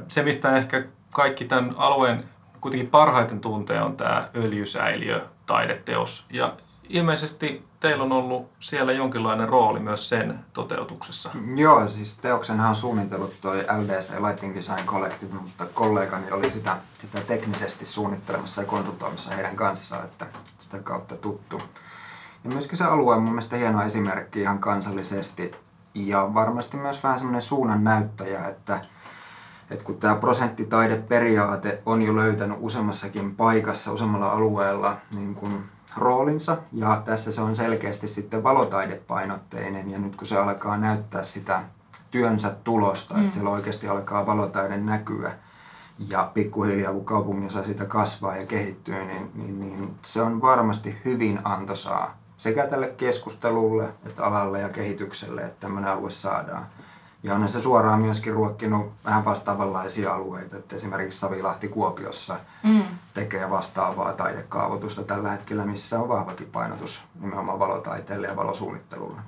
Se, 0.07 0.23
mistä 0.23 0.57
ehkä 0.57 0.83
kaikki 1.13 1.45
tämän 1.45 1.73
alueen 1.77 2.23
kuitenkin 2.61 2.89
parhaiten 2.89 3.39
tuntee, 3.39 3.81
on 3.81 3.97
tämä 3.97 4.29
öljysäiliö 4.35 5.25
taideteos. 5.45 6.25
Ja 6.29 6.55
ilmeisesti 6.89 7.63
teillä 7.79 8.03
on 8.03 8.11
ollut 8.11 8.49
siellä 8.59 8.91
jonkinlainen 8.91 9.49
rooli 9.49 9.79
myös 9.79 10.09
sen 10.09 10.39
toteutuksessa. 10.53 11.29
Joo, 11.55 11.89
siis 11.89 12.17
teoksenhan 12.17 12.69
on 12.69 12.75
suunnitellut 12.75 13.33
toi 13.41 13.57
LDC 13.57 14.11
Lighting 14.27 14.55
Design 14.55 14.85
Collective, 14.85 15.33
mutta 15.33 15.65
kollegani 15.65 16.31
oli 16.31 16.51
sitä, 16.51 16.77
sitä 16.99 17.21
teknisesti 17.21 17.85
suunnittelemassa 17.85 18.61
ja 18.61 18.67
konsultoimassa 18.67 19.33
heidän 19.33 19.55
kanssaan, 19.55 20.05
että 20.05 20.25
sitä 20.59 20.79
kautta 20.79 21.15
tuttu. 21.15 21.61
Ja 22.43 22.49
myöskin 22.49 22.77
se 22.77 22.83
alue 22.83 23.15
on 23.15 23.21
mun 23.21 23.31
mielestä 23.31 23.55
hieno 23.55 23.83
esimerkki 23.83 24.41
ihan 24.41 24.59
kansallisesti 24.59 25.51
ja 25.93 26.33
varmasti 26.33 26.77
myös 26.77 27.03
vähän 27.03 27.17
semmoinen 27.17 27.41
suunnan 27.41 27.83
näyttäjä, 27.83 28.47
että, 28.47 28.81
että 29.73 29.85
kun 29.85 29.97
tämä 29.97 30.15
prosenttitaideperiaate 30.15 31.81
on 31.85 32.01
jo 32.01 32.15
löytänyt 32.15 32.57
useammassakin 32.61 33.35
paikassa, 33.35 33.91
useammalla 33.91 34.29
alueella 34.29 34.97
niin 35.15 35.35
kuin 35.35 35.63
roolinsa 35.97 36.57
ja 36.71 37.01
tässä 37.05 37.31
se 37.31 37.41
on 37.41 37.55
selkeästi 37.55 38.07
sitten 38.07 38.43
valotaidepainotteinen 38.43 39.89
ja 39.89 39.99
nyt 39.99 40.15
kun 40.15 40.27
se 40.27 40.37
alkaa 40.37 40.77
näyttää 40.77 41.23
sitä 41.23 41.63
työnsä 42.11 42.55
tulosta, 42.63 43.13
mm. 43.13 43.21
että 43.21 43.33
siellä 43.33 43.49
oikeasti 43.49 43.87
alkaa 43.87 44.25
valotaide 44.25 44.77
näkyä 44.77 45.31
ja 46.09 46.31
pikkuhiljaa 46.33 46.93
kun 46.93 47.05
kaupungissa 47.05 47.63
sitä 47.63 47.85
kasvaa 47.85 48.37
ja 48.37 48.45
kehittyy, 48.45 49.05
niin, 49.05 49.31
niin, 49.35 49.59
niin 49.59 49.95
se 50.01 50.21
on 50.21 50.41
varmasti 50.41 51.01
hyvin 51.05 51.39
antoisaa 51.43 52.17
sekä 52.37 52.67
tälle 52.67 52.87
keskustelulle 52.87 53.89
että 54.05 54.23
alalle 54.23 54.59
ja 54.59 54.69
kehitykselle, 54.69 55.41
että 55.41 55.59
tämmöinen 55.59 55.91
alue 55.91 56.09
saadaan. 56.09 56.65
Ja 57.23 57.35
on 57.35 57.49
se 57.49 57.61
suoraan 57.61 57.99
myöskin 57.99 58.33
ruokkinut 58.33 58.91
vähän 59.05 59.25
vastaavanlaisia 59.25 60.13
alueita, 60.13 60.57
että 60.57 60.75
esimerkiksi 60.75 61.19
Savilahti 61.19 61.67
Kuopiossa 61.67 62.35
Mm. 62.63 62.83
tekee 63.13 63.49
vastaavaa 63.49 64.13
taidekaavoitusta 64.13 65.03
tällä 65.03 65.29
hetkellä, 65.31 65.65
missä 65.65 65.99
on 65.99 66.09
vahvakin 66.09 66.49
painotus 66.51 67.01
nimenomaan 67.19 67.59
valotaiteelle 67.59 68.27
ja 68.27 68.35
valosuunnittelulle. 68.35 69.21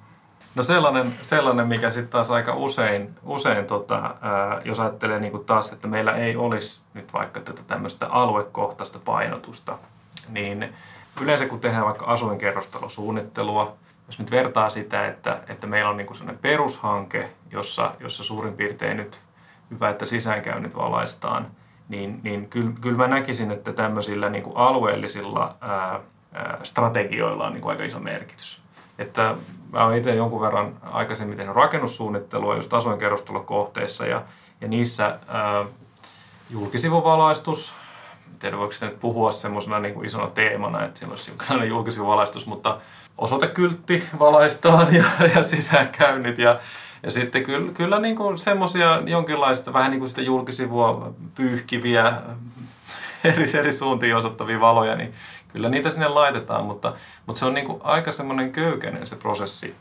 No 0.55 0.63
sellainen, 0.63 1.15
sellainen 1.21 1.67
mikä 1.67 1.89
sitten 1.89 2.11
taas 2.11 2.31
aika 2.31 2.55
usein, 2.55 3.15
usein 3.23 3.65
tota, 3.65 3.95
ää, 3.95 4.61
jos 4.65 4.79
ajattelee 4.79 5.19
niin 5.19 5.31
kuin 5.31 5.45
taas, 5.45 5.73
että 5.73 5.87
meillä 5.87 6.15
ei 6.15 6.35
olisi 6.35 6.81
nyt 6.93 7.13
vaikka 7.13 7.39
tätä 7.39 7.61
tämmöistä 7.67 8.07
aluekohtaista 8.07 8.99
painotusta, 9.05 9.77
niin 10.29 10.73
yleensä 11.21 11.45
kun 11.45 11.59
tehdään 11.59 11.85
vaikka 11.85 12.05
asuinkerrostalosuunnittelua, 12.05 13.75
jos 14.07 14.19
nyt 14.19 14.31
vertaa 14.31 14.69
sitä, 14.69 15.07
että, 15.07 15.39
että 15.47 15.67
meillä 15.67 15.89
on 15.89 15.97
niin 15.97 16.15
sellainen 16.15 16.41
perushanke, 16.41 17.29
jossa, 17.51 17.91
jossa 17.99 18.23
suurin 18.23 18.53
piirtein 18.53 18.97
nyt 18.97 19.19
hyvä, 19.71 19.89
että 19.89 20.05
sisäänkäynnit 20.05 20.75
valaistaan, 20.75 21.47
niin, 21.89 22.19
niin 22.23 22.49
kyllä, 22.49 22.71
kyllä 22.81 22.97
mä 22.97 23.07
näkisin, 23.07 23.51
että 23.51 23.73
tämmöisillä 23.73 24.29
niin 24.29 24.43
kuin 24.43 24.57
alueellisilla 24.57 25.55
ää, 25.61 25.99
strategioilla 26.63 27.45
on 27.45 27.53
niin 27.53 27.61
kuin 27.61 27.71
aika 27.71 27.83
iso 27.83 27.99
merkitys. 27.99 28.61
Että 28.99 29.35
mä 29.71 29.85
olen 29.85 29.97
itse 29.97 30.15
jonkun 30.15 30.41
verran 30.41 30.77
aikaisemmin 30.83 31.37
tehnyt 31.37 31.55
rakennussuunnittelua 31.55 32.55
just 32.55 32.73
asuinkerrostalokohteissa 32.73 34.05
ja, 34.05 34.21
ja 34.61 34.67
niissä 34.67 35.19
ää, 35.27 35.65
julkisivuvalaistus, 36.49 37.73
en 38.27 38.39
tiedä 38.39 38.57
voiko 38.57 38.71
sitä 38.71 38.85
nyt 38.85 38.99
puhua 38.99 39.31
semmoisena 39.31 39.79
niin 39.79 40.05
isona 40.05 40.27
teemana, 40.27 40.85
että 40.85 40.99
siinä 40.99 41.11
olisi 41.11 41.67
julkisivuvalaistus, 41.67 42.47
mutta 42.47 42.77
osoitekyltti 43.17 44.03
valaistaan 44.19 44.95
ja, 44.95 45.05
ja 45.35 45.43
sisäänkäynnit 45.43 46.37
ja, 46.37 46.59
ja 47.03 47.11
sitten 47.11 47.43
kyllä, 47.43 47.71
kyllä 47.71 47.99
niin 47.99 48.15
kuin 48.15 48.37
semmoisia 48.37 49.01
jonkinlaista 49.05 49.73
vähän 49.73 49.91
niin 49.91 49.99
kuin 49.99 50.09
sitä 50.09 50.21
julkisivua 50.21 51.13
pyyhkiviä 51.35 52.13
eri, 53.23 53.57
eri 53.57 53.71
suuntiin 53.71 54.15
osoittavia 54.15 54.59
valoja, 54.59 54.95
niin 54.95 55.13
kyllä 55.53 55.69
niitä 55.69 55.89
sinne 55.89 56.07
laitetaan, 56.07 56.65
mutta, 56.65 56.93
mutta 57.25 57.39
se 57.39 57.45
on 57.45 57.53
niin 57.53 57.65
kuin 57.65 57.81
aika 57.83 58.11
semmoinen 58.11 58.51
köykäinen 58.51 59.07
se 59.07 59.15
prosessi 59.15 59.75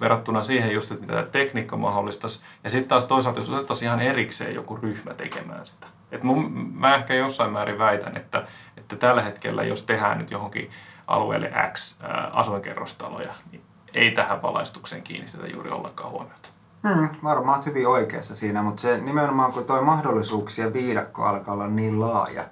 verrattuna 0.00 0.42
siihen 0.42 0.70
just, 0.72 0.90
että 0.90 1.06
mitä 1.06 1.26
tekniikka 1.32 1.76
mahdollistaisi. 1.76 2.40
Ja 2.64 2.70
sitten 2.70 2.88
taas 2.88 3.04
toisaalta, 3.04 3.40
jos 3.40 3.48
otettaisiin 3.48 3.86
ihan 3.86 4.00
erikseen 4.00 4.54
joku 4.54 4.76
ryhmä 4.82 5.14
tekemään 5.14 5.66
sitä. 5.66 5.86
Et 6.12 6.22
mun, 6.22 6.52
mä 6.74 6.94
ehkä 6.94 7.14
jossain 7.14 7.52
määrin 7.52 7.78
väitän, 7.78 8.16
että, 8.16 8.46
että 8.76 8.96
tällä 8.96 9.22
hetkellä, 9.22 9.64
jos 9.64 9.82
tehdään 9.82 10.18
nyt 10.18 10.30
johonkin 10.30 10.70
alueelle 11.06 11.52
X 11.72 11.98
asuinkerrostaloja, 12.32 13.34
niin 13.52 13.62
ei 13.94 14.10
tähän 14.10 14.42
valaistukseen 14.42 15.02
kiinnitetä 15.02 15.46
juuri 15.46 15.70
ollenkaan 15.70 16.10
huomiota. 16.10 16.48
Hmm, 16.88 17.08
varmaan 17.24 17.56
olet 17.58 17.66
hyvin 17.66 17.88
oikeassa 17.88 18.34
siinä, 18.34 18.62
mutta 18.62 18.82
se 18.82 18.98
nimenomaan 18.98 19.52
kun 19.52 19.64
tuo 19.64 19.82
mahdollisuuksien 19.82 20.72
viidakko 20.72 21.24
alkaa 21.24 21.54
olla 21.54 21.66
niin 21.66 22.00
laaja, 22.00 22.44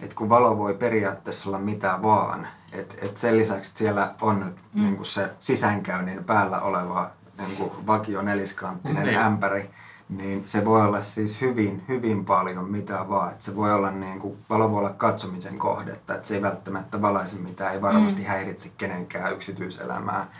että 0.00 0.16
kun 0.16 0.28
valo 0.28 0.58
voi 0.58 0.74
periaatteessa 0.74 1.48
olla 1.48 1.58
mitä 1.58 1.98
vaan, 2.02 2.48
että 2.72 2.94
et 3.02 3.16
sen 3.16 3.38
lisäksi 3.38 3.70
että 3.70 3.78
siellä 3.78 4.14
on 4.20 4.40
nyt 4.40 4.56
mm. 4.74 4.82
niin 4.82 5.04
se 5.04 5.30
sisäänkäynnin 5.38 6.24
päällä 6.24 6.60
oleva 6.60 7.10
niin 7.38 7.72
vakio 7.86 8.22
neliskanttinen 8.22 9.06
mm, 9.06 9.16
ämpäri, 9.16 9.60
niin 9.60 9.70
se 10.44 10.64
voi 10.64 10.82
olla 10.82 11.00
siis 11.00 11.40
hyvin, 11.40 11.84
hyvin 11.88 12.24
paljon 12.24 12.70
mitä 12.70 13.08
vaan. 13.08 13.32
Että 13.32 13.44
se 13.44 13.56
voi 13.56 13.72
olla 13.72 13.90
niin 13.90 14.18
kuin, 14.18 14.38
valo 14.50 14.70
voi 14.70 14.78
olla 14.78 14.90
katsomisen 14.90 15.58
kohdetta, 15.58 16.14
että 16.14 16.28
se 16.28 16.34
ei 16.34 16.42
välttämättä 16.42 17.02
valaise 17.02 17.36
mitään, 17.36 17.74
ei 17.74 17.82
varmasti 17.82 18.20
mm. 18.20 18.26
häiritse 18.26 18.70
kenenkään 18.78 19.32
yksityiselämää. 19.32 20.30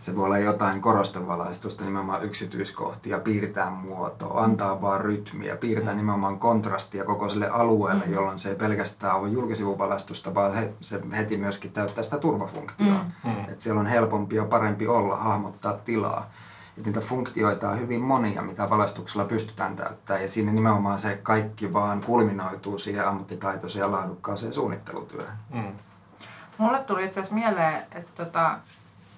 Se 0.00 0.16
voi 0.16 0.24
olla 0.24 0.38
jotain 0.38 0.80
korostevalaistusta, 0.80 1.84
nimenomaan 1.84 2.24
yksityiskohtia, 2.24 3.18
piirtää 3.18 3.70
muotoa, 3.70 4.44
antaa 4.44 4.80
vaan 4.80 5.00
rytmiä, 5.00 5.56
piirtää 5.56 5.92
mm. 5.92 5.96
nimenomaan 5.96 6.38
kontrastia 6.38 7.04
koko 7.04 7.28
sille 7.28 7.48
alueelle, 7.48 8.06
mm. 8.06 8.12
jolloin 8.12 8.38
se 8.38 8.48
ei 8.48 8.56
pelkästään 8.56 9.16
ole 9.16 9.28
julkisivuvalaistusta, 9.28 10.34
vaan 10.34 10.54
he, 10.54 10.72
se 10.80 11.00
heti 11.16 11.36
myöskin 11.36 11.72
täyttää 11.72 12.04
sitä 12.04 12.18
turvafunktioa. 12.18 13.04
Mm. 13.24 13.30
Mm. 13.30 13.40
Että 13.40 13.62
siellä 13.62 13.80
on 13.80 13.86
helpompi 13.86 14.36
ja 14.36 14.44
parempi 14.44 14.86
olla, 14.86 15.16
hahmottaa 15.16 15.72
tilaa. 15.72 16.30
Et 16.78 16.86
niitä 16.86 17.00
funktioita 17.00 17.68
on 17.68 17.80
hyvin 17.80 18.00
monia, 18.00 18.42
mitä 18.42 18.70
valaistuksella 18.70 19.24
pystytään 19.24 19.76
täyttämään. 19.76 20.22
Ja 20.22 20.28
siinä 20.28 20.52
nimenomaan 20.52 20.98
se 20.98 21.20
kaikki 21.22 21.72
vaan 21.72 22.00
kulminoituu 22.00 22.78
siihen 22.78 23.08
ammattitaitoiseen 23.08 23.80
ja 23.80 23.90
laadukkaaseen 23.90 24.54
suunnittelutyöhön. 24.54 25.36
Mm. 25.50 25.72
Mulle 26.58 26.78
tuli 26.78 27.04
itse 27.04 27.20
asiassa 27.20 27.34
mieleen, 27.34 27.82
että 27.92 28.24
tota, 28.24 28.58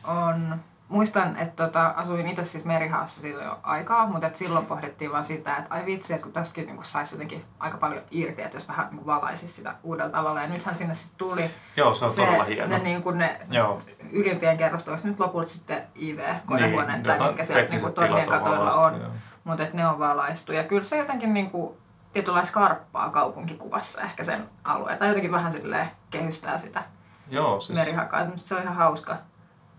on 0.04 0.56
muistan, 0.90 1.36
että 1.36 1.66
tota, 1.66 1.86
asuin 1.86 2.28
itse 2.28 2.44
siis 2.44 2.64
Merihaassa 2.64 3.20
silloin 3.20 3.46
jo 3.46 3.58
aikaa, 3.62 4.06
mutta 4.06 4.26
et 4.26 4.36
silloin 4.36 4.66
pohdittiin 4.66 5.12
vaan 5.12 5.24
sitä, 5.24 5.56
että 5.56 5.74
ai 5.74 5.86
vitsi, 5.86 6.12
että 6.12 6.24
kun 6.24 6.32
tästäkin 6.32 6.66
niin 6.66 6.84
saisi 6.84 7.14
jotenkin 7.14 7.44
aika 7.58 7.78
paljon 7.78 8.02
irti, 8.10 8.42
että 8.42 8.56
jos 8.56 8.68
vähän 8.68 8.88
niin 8.90 9.06
valaisisi 9.06 9.54
sitä 9.54 9.74
uudella 9.82 10.10
tavalla. 10.10 10.42
Ja 10.42 10.48
nythän 10.48 10.74
sinne 10.74 10.94
sitten 10.94 11.18
tuli 11.18 11.50
Joo, 11.76 11.94
se 11.94 12.04
on 12.04 12.10
se, 12.10 12.24
todella 12.24 12.44
hieno. 12.44 12.68
ne, 12.68 12.78
niin 12.78 13.02
kuin 13.02 13.18
ne 13.18 13.40
Joo. 13.50 13.80
ylimpien 14.10 14.58
kerrostoissa 14.58 15.08
nyt 15.08 15.20
lopulta 15.20 15.48
sitten 15.48 15.82
IV-konehuoneet, 15.94 17.02
niin, 17.02 17.02
tai 17.02 17.28
mitkä 17.28 17.44
siellä 17.44 17.68
niin 17.68 17.92
tornien 17.94 18.28
katoilla 18.28 18.72
on. 18.72 19.12
Mutta 19.44 19.66
ne 19.72 19.86
on 19.86 19.98
valaistu. 19.98 20.52
Ja 20.52 20.64
kyllä 20.64 20.82
se 20.82 20.98
jotenkin 20.98 21.34
niin 21.34 21.50
kuin, 21.50 21.74
tietynlaista 22.12 22.50
skarppaa 22.50 23.10
kaupunkikuvassa 23.10 24.00
ehkä 24.00 24.24
sen 24.24 24.48
alueen. 24.64 24.98
Tai 24.98 25.08
jotenkin 25.08 25.32
vähän 25.32 25.52
silleen 25.52 25.90
kehystää 26.10 26.58
sitä 26.58 26.82
Joo, 27.28 27.60
siis... 27.60 27.78
merihakaa. 27.78 28.26
Se 28.36 28.54
on 28.54 28.62
ihan 28.62 28.76
hauska. 28.76 29.16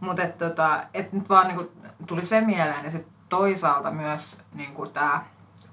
Mutta 0.01 0.23
et, 0.23 0.37
tota, 0.37 0.83
et 0.93 1.13
nyt 1.13 1.29
vaan 1.29 1.47
niinku, 1.47 1.71
tuli 2.07 2.25
se 2.25 2.41
mieleen 2.41 2.83
ja 2.83 2.91
sitten 2.91 3.13
toisaalta 3.29 3.91
myös 3.91 4.41
niinku, 4.53 4.87
tämä 4.87 5.25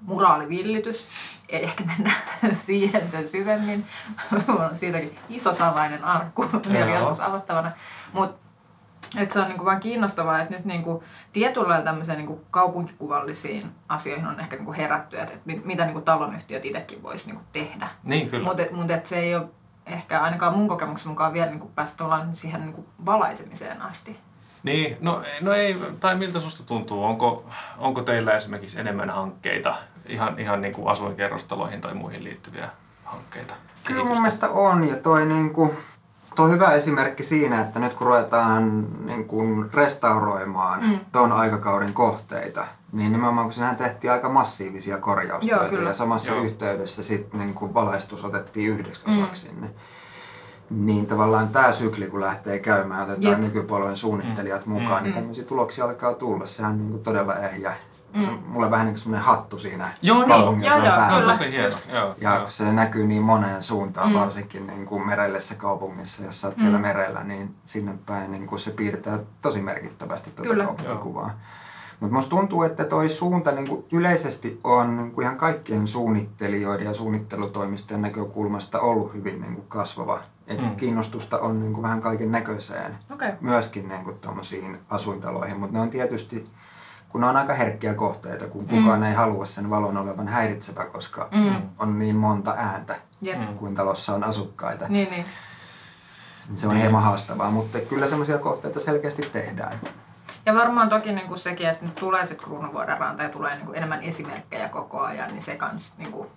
moraalivillitys, 0.02 1.08
ei 1.48 1.64
ehkä 1.64 1.84
mennä 1.84 2.12
siihen 2.66 3.10
sen 3.10 3.28
syvemmin, 3.28 3.86
on 4.68 4.76
siitäkin 4.76 5.18
iso 5.28 5.54
salainen 5.54 6.04
arkku 6.04 6.46
vielä 6.72 6.90
joskus 6.90 7.20
avattavana, 7.20 7.72
mutta 8.12 8.48
et 9.16 9.32
se 9.32 9.40
on 9.40 9.48
niinku 9.48 9.64
vaan 9.64 9.80
kiinnostavaa, 9.80 10.40
että 10.40 10.54
nyt 10.54 10.64
niinku 10.64 11.04
tietyllä 11.32 11.68
lailla 11.68 11.84
tämmöiseen 11.84 12.18
niinku 12.18 12.44
kaupunkikuvallisiin 12.50 13.70
asioihin 13.88 14.26
on 14.26 14.40
ehkä 14.40 14.56
niinku 14.56 14.72
herätty, 14.72 15.20
että 15.20 15.34
et 15.34 15.64
mitä 15.64 15.84
niinku 15.84 16.00
talonyhtiöt 16.00 16.64
itsekin 16.64 17.02
voisi 17.02 17.26
niinku 17.26 17.42
tehdä. 17.52 17.88
Niin, 18.02 18.30
kyllä. 18.30 18.44
Mutta 18.44 18.62
mut, 18.70 18.86
se 19.04 19.18
ei 19.18 19.34
ole 19.34 19.48
ehkä 19.88 20.20
ainakaan 20.20 20.58
mun 20.58 20.68
kokemuksen 20.68 21.08
mukaan 21.08 21.32
vielä 21.32 21.50
niinku 21.50 21.70
päästä 21.74 22.04
siihen 22.32 22.60
niinku 22.60 22.86
valaisemiseen 23.06 23.82
asti. 23.82 24.18
Niin, 24.62 24.96
no, 25.00 25.22
no 25.40 25.52
ei, 25.52 25.76
tai 26.00 26.16
miltä 26.16 26.40
susta 26.40 26.62
tuntuu? 26.62 27.04
Onko, 27.04 27.44
onko 27.78 28.02
teillä 28.02 28.32
esimerkiksi 28.32 28.80
enemmän 28.80 29.10
hankkeita, 29.10 29.74
ihan, 30.06 30.38
ihan 30.38 30.60
niin 30.60 30.74
kuin 30.74 30.88
asuinkerrostaloihin 30.88 31.80
tai 31.80 31.94
muihin 31.94 32.24
liittyviä 32.24 32.68
hankkeita? 33.04 33.54
Kyllä 33.84 34.04
mun 34.04 34.16
mielestä 34.16 34.50
on, 34.50 34.88
ja 34.88 34.96
toi, 34.96 35.26
niin 35.26 35.52
kuin, 35.52 35.70
toi 36.36 36.46
on 36.46 36.52
hyvä 36.52 36.72
esimerkki 36.72 37.22
siinä, 37.22 37.60
että 37.60 37.78
nyt 37.80 37.92
kun 37.92 38.06
ruvetaan 38.06 38.86
niin 39.06 39.24
kuin 39.24 39.70
restauroimaan 39.74 40.82
mm. 40.82 41.00
ton 41.12 41.32
aikakauden 41.32 41.92
kohteita, 41.92 42.66
niin 42.92 43.12
nimenomaan 43.12 43.46
kun 43.46 43.52
sinähän 43.52 43.76
tehtiin 43.76 44.12
aika 44.12 44.28
massiivisia 44.28 44.98
korjaustöitä, 44.98 45.74
Joo, 45.74 45.82
ja 45.82 45.92
samassa 45.92 46.32
Joo. 46.32 46.42
yhteydessä 46.42 47.02
sitten 47.02 47.40
niin 47.40 47.54
kuin 47.54 47.74
valaistus 47.74 48.24
otettiin 48.24 48.70
yhdeksi 48.70 49.02
osaksi 49.06 49.48
mm. 49.48 49.52
sinne 49.52 49.70
niin 50.70 51.06
tavallaan 51.06 51.48
tämä 51.48 51.72
sykli, 51.72 52.06
kun 52.06 52.20
lähtee 52.20 52.58
käymään, 52.58 53.02
otetaan 53.02 53.24
Jep. 53.24 53.38
nykypolven 53.38 53.96
suunnittelijat 53.96 54.66
mm. 54.66 54.72
mukaan, 54.72 55.02
niin 55.02 55.02
mm. 55.02 55.04
niin 55.04 55.14
tämmöisiä 55.14 55.44
tuloksia 55.44 55.84
alkaa 55.84 56.14
tulla. 56.14 56.46
Sehän 56.46 56.72
on 56.72 56.78
niin 56.78 56.90
kuin 56.90 57.02
todella 57.02 57.34
ehjä. 57.34 57.74
Mm. 58.14 58.22
Se 58.22 58.30
on 58.30 58.42
mulle 58.46 58.70
vähän 58.70 58.86
niin 58.86 58.94
kuin 58.94 59.02
semmoinen 59.02 59.24
hattu 59.24 59.58
siinä 59.58 59.88
joo, 60.02 60.26
kaupungissa 60.26 60.78
joo, 60.78 60.84
joo, 60.86 61.16
on 61.16 61.22
tosi 61.22 61.50
hieno. 61.50 61.76
Joo, 61.92 62.14
ja 62.20 62.30
joo. 62.30 62.40
kun 62.40 62.50
se 62.50 62.72
näkyy 62.72 63.06
niin 63.06 63.22
moneen 63.22 63.62
suuntaan, 63.62 64.08
mm. 64.08 64.14
varsinkin 64.14 64.66
niin 64.66 64.86
kuin 64.86 65.06
merellisessä 65.06 65.54
kaupungissa, 65.54 66.24
jos 66.24 66.44
olet 66.44 66.56
mm. 66.56 66.60
siellä 66.60 66.78
merellä, 66.78 67.24
niin 67.24 67.54
sinne 67.64 67.94
päin 68.06 68.30
niin 68.30 68.46
kuin 68.46 68.58
se 68.58 68.70
piirtää 68.70 69.18
tosi 69.40 69.62
merkittävästi 69.62 70.30
tuota 70.30 70.64
kaupunkikuvaa. 70.64 71.30
Mutta 72.00 72.14
musta 72.14 72.30
tuntuu, 72.30 72.62
että 72.62 72.84
toi 72.84 73.08
suunta 73.08 73.52
niin 73.52 73.68
kuin 73.68 73.84
yleisesti 73.92 74.60
on 74.64 74.96
niin 74.96 75.10
kuin 75.10 75.22
ihan 75.22 75.36
kaikkien 75.36 75.86
suunnittelijoiden 75.86 76.86
ja 76.86 76.94
suunnittelutoimistojen 76.94 78.02
näkökulmasta 78.02 78.80
ollut 78.80 79.14
hyvin 79.14 79.40
niin 79.40 79.54
kuin 79.54 79.66
kasvava. 79.68 80.20
Et 80.46 80.60
mm. 80.60 80.76
kiinnostusta 80.76 81.38
on 81.38 81.60
niin 81.60 81.72
kuin 81.72 81.82
vähän 81.82 82.00
kaiken 82.00 82.32
näköiseen, 82.32 82.98
okay. 83.12 83.32
myöskin 83.40 83.88
niin 83.88 84.04
kuin 84.04 84.78
asuintaloihin, 84.90 85.60
mutta 85.60 85.76
ne 85.76 85.80
on 85.80 85.90
tietysti, 85.90 86.44
kun 87.08 87.20
ne 87.20 87.26
on 87.26 87.36
aika 87.36 87.54
herkkiä 87.54 87.94
kohteita, 87.94 88.46
kun 88.46 88.62
mm. 88.62 88.68
kukaan 88.68 89.04
ei 89.04 89.14
halua 89.14 89.44
sen 89.44 89.70
valon 89.70 89.96
olevan 89.96 90.28
häiritsevä, 90.28 90.86
koska 90.86 91.28
mm. 91.32 91.62
on 91.78 91.98
niin 91.98 92.16
monta 92.16 92.54
ääntä, 92.58 92.96
yep. 93.26 93.56
kuin 93.56 93.74
talossa 93.74 94.14
on 94.14 94.24
asukkaita. 94.24 94.88
Niin, 94.88 95.10
niin. 95.10 95.24
Se 96.54 96.68
on 96.68 96.76
hieman 96.76 97.02
haastavaa, 97.02 97.50
mutta 97.50 97.78
kyllä 97.78 98.06
semmoisia 98.06 98.38
kohteita 98.38 98.80
selkeästi 98.80 99.22
tehdään. 99.32 99.80
Ja 100.48 100.54
varmaan 100.54 100.88
toki 100.88 101.12
niin 101.12 101.26
kuin 101.26 101.38
sekin, 101.38 101.68
että 101.68 101.84
nyt 101.84 101.94
tulee 101.94 102.24
sitten 102.24 102.44
Kruunuvuoden 102.44 102.98
ranta 102.98 103.22
ja 103.22 103.28
tulee 103.28 103.54
niin 103.54 103.66
kuin 103.66 103.76
enemmän 103.76 104.02
esimerkkejä 104.02 104.68
koko 104.68 105.00
ajan, 105.00 105.28
niin 105.28 105.42
se 105.42 105.56
kans 105.56 105.98
niin 105.98 106.12
kuin 106.12 106.28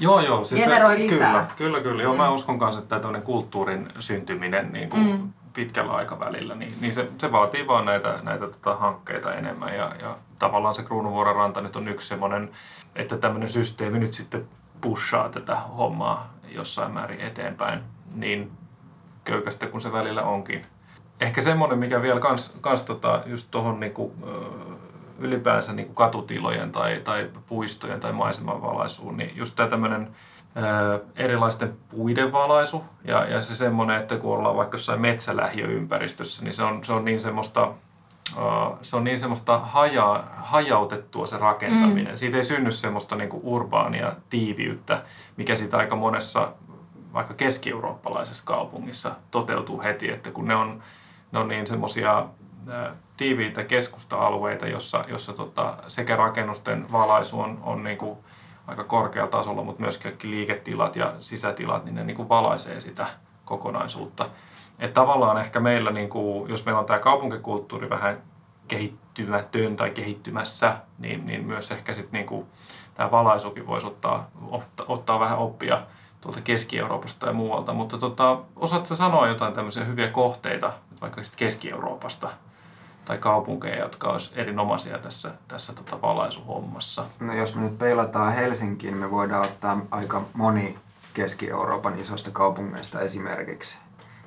Joo, 0.00 0.20
joo. 0.20 0.44
Siis 0.44 0.60
generoi 0.60 0.96
se, 0.96 1.02
lisää. 1.02 1.32
Kyllä, 1.32 1.46
kyllä. 1.56 1.80
kyllä. 1.80 2.02
Joo, 2.02 2.12
mm. 2.12 2.18
mä 2.18 2.30
uskon 2.30 2.58
kanssa, 2.58 2.80
että 2.80 3.00
tämmöinen 3.00 3.22
kulttuurin 3.22 3.88
syntyminen 3.98 4.72
niin 4.72 4.88
kuin 4.88 5.06
mm. 5.06 5.32
pitkällä 5.52 5.92
aikavälillä, 5.92 6.54
niin, 6.54 6.74
niin 6.80 6.94
se, 6.94 7.08
se 7.18 7.32
vaatii 7.32 7.66
vaan 7.66 7.84
näitä, 7.84 8.18
näitä 8.22 8.46
tota, 8.46 8.76
hankkeita 8.76 9.34
enemmän. 9.34 9.74
Ja, 9.74 9.92
ja 10.02 10.16
tavallaan 10.38 10.74
se 10.74 10.82
Kruunuvuoren 10.82 11.36
ranta 11.36 11.60
nyt 11.60 11.76
on 11.76 11.88
yksi 11.88 12.08
semmoinen, 12.08 12.50
että 12.96 13.16
tämmöinen 13.16 13.48
systeemi 13.48 13.98
nyt 13.98 14.12
sitten 14.12 14.48
pushaa 14.80 15.28
tätä 15.28 15.56
hommaa 15.56 16.32
jossain 16.48 16.92
määrin 16.92 17.20
eteenpäin, 17.20 17.80
niin 18.14 18.52
köykästä 19.24 19.66
kuin 19.66 19.80
se 19.80 19.92
välillä 19.92 20.22
onkin 20.22 20.66
ehkä 21.20 21.40
semmoinen, 21.40 21.78
mikä 21.78 22.02
vielä 22.02 22.20
kans, 22.20 22.56
kans 22.60 22.82
tota, 22.82 23.22
just 23.26 23.48
tuohon 23.50 23.80
niinku, 23.80 24.14
ylipäänsä 25.18 25.72
niinku 25.72 25.94
katutilojen 25.94 26.72
tai, 26.72 27.00
tai 27.04 27.30
puistojen 27.46 28.00
tai 28.00 28.12
maiseman 28.12 28.62
valaisuun, 28.62 29.16
niin 29.16 29.36
just 29.36 29.56
tämä 29.56 29.68
tämmöinen 29.68 30.08
erilaisten 31.16 31.76
puiden 31.88 32.32
valaisu 32.32 32.84
ja, 33.04 33.24
ja 33.24 33.42
se 33.42 33.54
semmoinen, 33.54 34.00
että 34.00 34.16
kun 34.16 34.36
ollaan 34.36 34.56
vaikka 34.56 34.74
jossain 34.74 35.00
metsälähiöympäristössä, 35.00 36.44
niin 36.44 36.52
se 36.52 36.62
on, 36.62 36.84
se 36.84 36.92
on 36.92 37.04
niin 37.04 37.20
semmoista 37.20 37.72
se 38.82 38.96
on 38.96 39.04
niin 39.04 39.18
semmoista 39.18 39.58
haja, 39.58 40.24
hajautettua 40.36 41.26
se 41.26 41.38
rakentaminen. 41.38 42.12
Mm. 42.12 42.16
Siitä 42.16 42.36
ei 42.36 42.42
synny 42.42 42.72
semmoista 42.72 43.16
niinku 43.16 43.40
urbaania 43.42 44.12
tiiviyttä, 44.30 45.02
mikä 45.36 45.56
siitä 45.56 45.76
aika 45.76 45.96
monessa 45.96 46.52
vaikka 47.12 47.34
keski-eurooppalaisessa 47.34 48.44
kaupungissa 48.46 49.14
toteutuu 49.30 49.82
heti, 49.82 50.10
että 50.10 50.30
kun 50.30 50.48
ne 50.48 50.54
on 50.54 50.82
ne 51.34 51.40
on 51.40 51.48
niin 51.48 51.66
semmoisia 51.66 52.26
tiiviitä 53.16 53.64
keskusta-alueita, 53.64 54.66
jossa, 54.66 55.04
jossa 55.08 55.32
tota, 55.32 55.74
sekä 55.88 56.16
rakennusten 56.16 56.92
valaisu 56.92 57.40
on, 57.40 57.58
on 57.62 57.82
niin 57.82 57.98
kuin 57.98 58.18
aika 58.66 58.84
korkealla 58.84 59.30
tasolla, 59.30 59.62
mutta 59.62 59.82
myös 59.82 59.98
kaikki 59.98 60.30
liiketilat 60.30 60.96
ja 60.96 61.12
sisätilat, 61.20 61.84
niin 61.84 61.94
ne 61.94 62.04
niin 62.04 62.16
kuin 62.16 62.28
valaisee 62.28 62.80
sitä 62.80 63.06
kokonaisuutta. 63.44 64.28
Et 64.78 64.94
tavallaan 64.94 65.40
ehkä 65.40 65.60
meillä, 65.60 65.90
niin 65.90 66.08
kuin, 66.08 66.50
jos 66.50 66.64
meillä 66.64 66.80
on 66.80 66.86
tämä 66.86 66.98
kaupunkikulttuuri 66.98 67.90
vähän 67.90 68.22
kehittymätön 68.68 69.76
tai 69.76 69.90
kehittymässä, 69.90 70.76
niin, 70.98 71.26
niin 71.26 71.44
myös 71.46 71.70
ehkä 71.70 71.94
sit 71.94 72.12
niin 72.12 72.26
kuin, 72.26 72.46
tämä 72.94 73.10
valaisukin 73.10 73.66
voisi 73.66 73.86
ottaa, 73.86 74.30
ottaa, 74.50 74.86
ottaa 74.88 75.20
vähän 75.20 75.38
oppia 75.38 75.82
tuolta 76.20 76.40
Keski-Euroopasta 76.40 77.26
ja 77.26 77.32
muualta. 77.32 77.72
Mutta 77.72 77.98
tota, 77.98 78.38
osaatko 78.56 78.94
sanoa 78.94 79.28
jotain 79.28 79.54
tämmöisiä 79.54 79.84
hyviä 79.84 80.08
kohteita, 80.08 80.72
vaikka 81.04 81.22
Keski-Euroopasta 81.36 82.30
tai 83.04 83.18
kaupunkeja, 83.18 83.78
jotka 83.78 84.08
olisi 84.08 84.32
erinomaisia 84.34 84.98
tässä, 84.98 85.30
tässä 85.48 85.72
tota 85.72 86.02
valaisuhommassa? 86.02 87.04
No 87.20 87.34
jos 87.34 87.54
me 87.54 87.62
nyt 87.62 87.78
peilataan 87.78 88.32
Helsinkiin, 88.32 88.96
me 88.96 89.10
voidaan 89.10 89.44
ottaa 89.44 89.80
aika 89.90 90.22
moni 90.34 90.78
Keski-Euroopan 91.14 91.98
isosta 91.98 92.30
kaupungeista 92.30 93.00
esimerkiksi. 93.00 93.76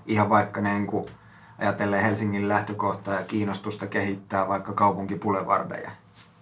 Ihan 0.06 0.30
vaikka 0.30 0.62
niin 0.62 0.88
kuin 0.88 1.06
ajatellen 1.60 2.02
Helsingin 2.02 2.50
lähtökohtaa 2.50 3.14
ja 3.14 3.24
kiinnostusta 3.24 3.88
kehittää 3.88 4.48
vaikka 4.48 4.74
kaupunkipulevardeja. 4.74 5.92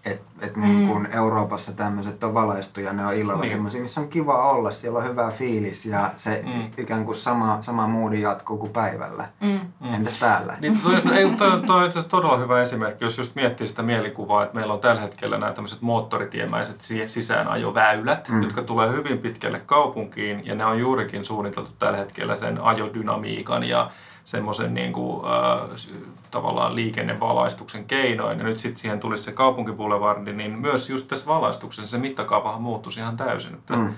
Et, 0.06 0.22
et 0.42 0.58
niin 0.58 0.88
kun 0.88 1.08
Euroopassa 1.12 1.72
tämmöiset 1.72 2.24
on 2.24 2.34
valaistu 2.34 2.82
ja 2.82 2.94
ne 2.94 3.06
on 3.06 3.14
illalla 3.14 3.42
Niin. 3.42 3.52
semmoisia, 3.52 3.82
missä 3.82 4.02
on 4.02 4.08
kiva 4.08 4.50
olla, 4.52 4.72
siellä 4.72 5.00
on 5.00 5.06
hyvä 5.06 5.32
fiilis 5.32 5.86
ja 5.86 6.12
se 6.18 6.42
Mm. 6.46 6.52
mm. 6.52 6.64
ikään 6.78 7.06
kuin 7.06 7.16
sama, 7.16 7.58
sama 7.62 7.88
moodi 7.88 8.22
jatkuu 8.22 8.58
kuin 8.58 8.72
päivällä. 8.72 9.28
Mm. 9.42 9.60
Mm. 9.80 9.94
Entäs 9.94 10.20
täällä? 10.20 10.54
Niin, 10.62 10.80
toi, 10.82 11.02
no, 11.04 11.12
ei, 11.14 11.32
toi, 11.32 11.62
toi 11.66 11.80
on 11.80 11.86
itse 11.86 12.00
asiassa 12.00 12.18
todella 12.18 12.38
hyvä 12.38 12.62
esimerkki, 12.62 13.06
jos 13.06 13.18
just 13.18 13.36
miettii 13.36 13.68
sitä 13.68 13.82
mielikuvaa, 13.82 14.44
että 14.44 14.56
meillä 14.56 14.74
on 14.74 14.80
tällä 14.80 15.02
hetkellä 15.02 15.38
nämä 15.38 15.52
tämmöiset 15.54 15.82
moottoritiemäiset 15.82 16.82
si- 16.82 17.08
sisäänajoväylät, 17.08 18.30
mm. 18.30 18.36
Mm. 18.36 18.44
jotka 18.44 18.62
tulee 18.64 18.92
hyvin 18.92 19.18
pitkälle 19.18 19.62
kaupunkiin, 19.66 20.46
ja 20.46 20.56
ne 20.56 20.66
on 20.66 20.80
juurikin 20.80 21.26
suunniteltu 21.26 21.72
tällä 21.80 21.98
hetkellä 21.98 22.36
sen 22.36 22.62
ajodynamiikan 22.62 23.64
ja 23.64 23.92
semmoisen 24.26 24.74
niin 24.74 24.94
kuin, 24.94 25.26
äh, 25.26 25.70
tavallaan 26.32 26.76
liikennevalaistuksen 26.76 27.86
keinoin. 27.86 28.38
Ja 28.38 28.44
nyt 28.44 28.60
sitten 28.60 28.78
siihen 28.78 29.00
tulisi 29.00 29.24
se 29.24 29.32
kaupunkipulevardi, 29.32 30.34
niin 30.34 30.52
myös 30.52 30.90
just 30.90 31.08
tässä 31.08 31.28
valaistuksen 31.28 31.88
se 31.88 31.98
mittakaavahan 31.98 32.62
muuttuisi 32.62 33.00
ihan 33.00 33.18
täysin. 33.18 33.54
Että 33.54 33.76
Mm. 33.76 33.94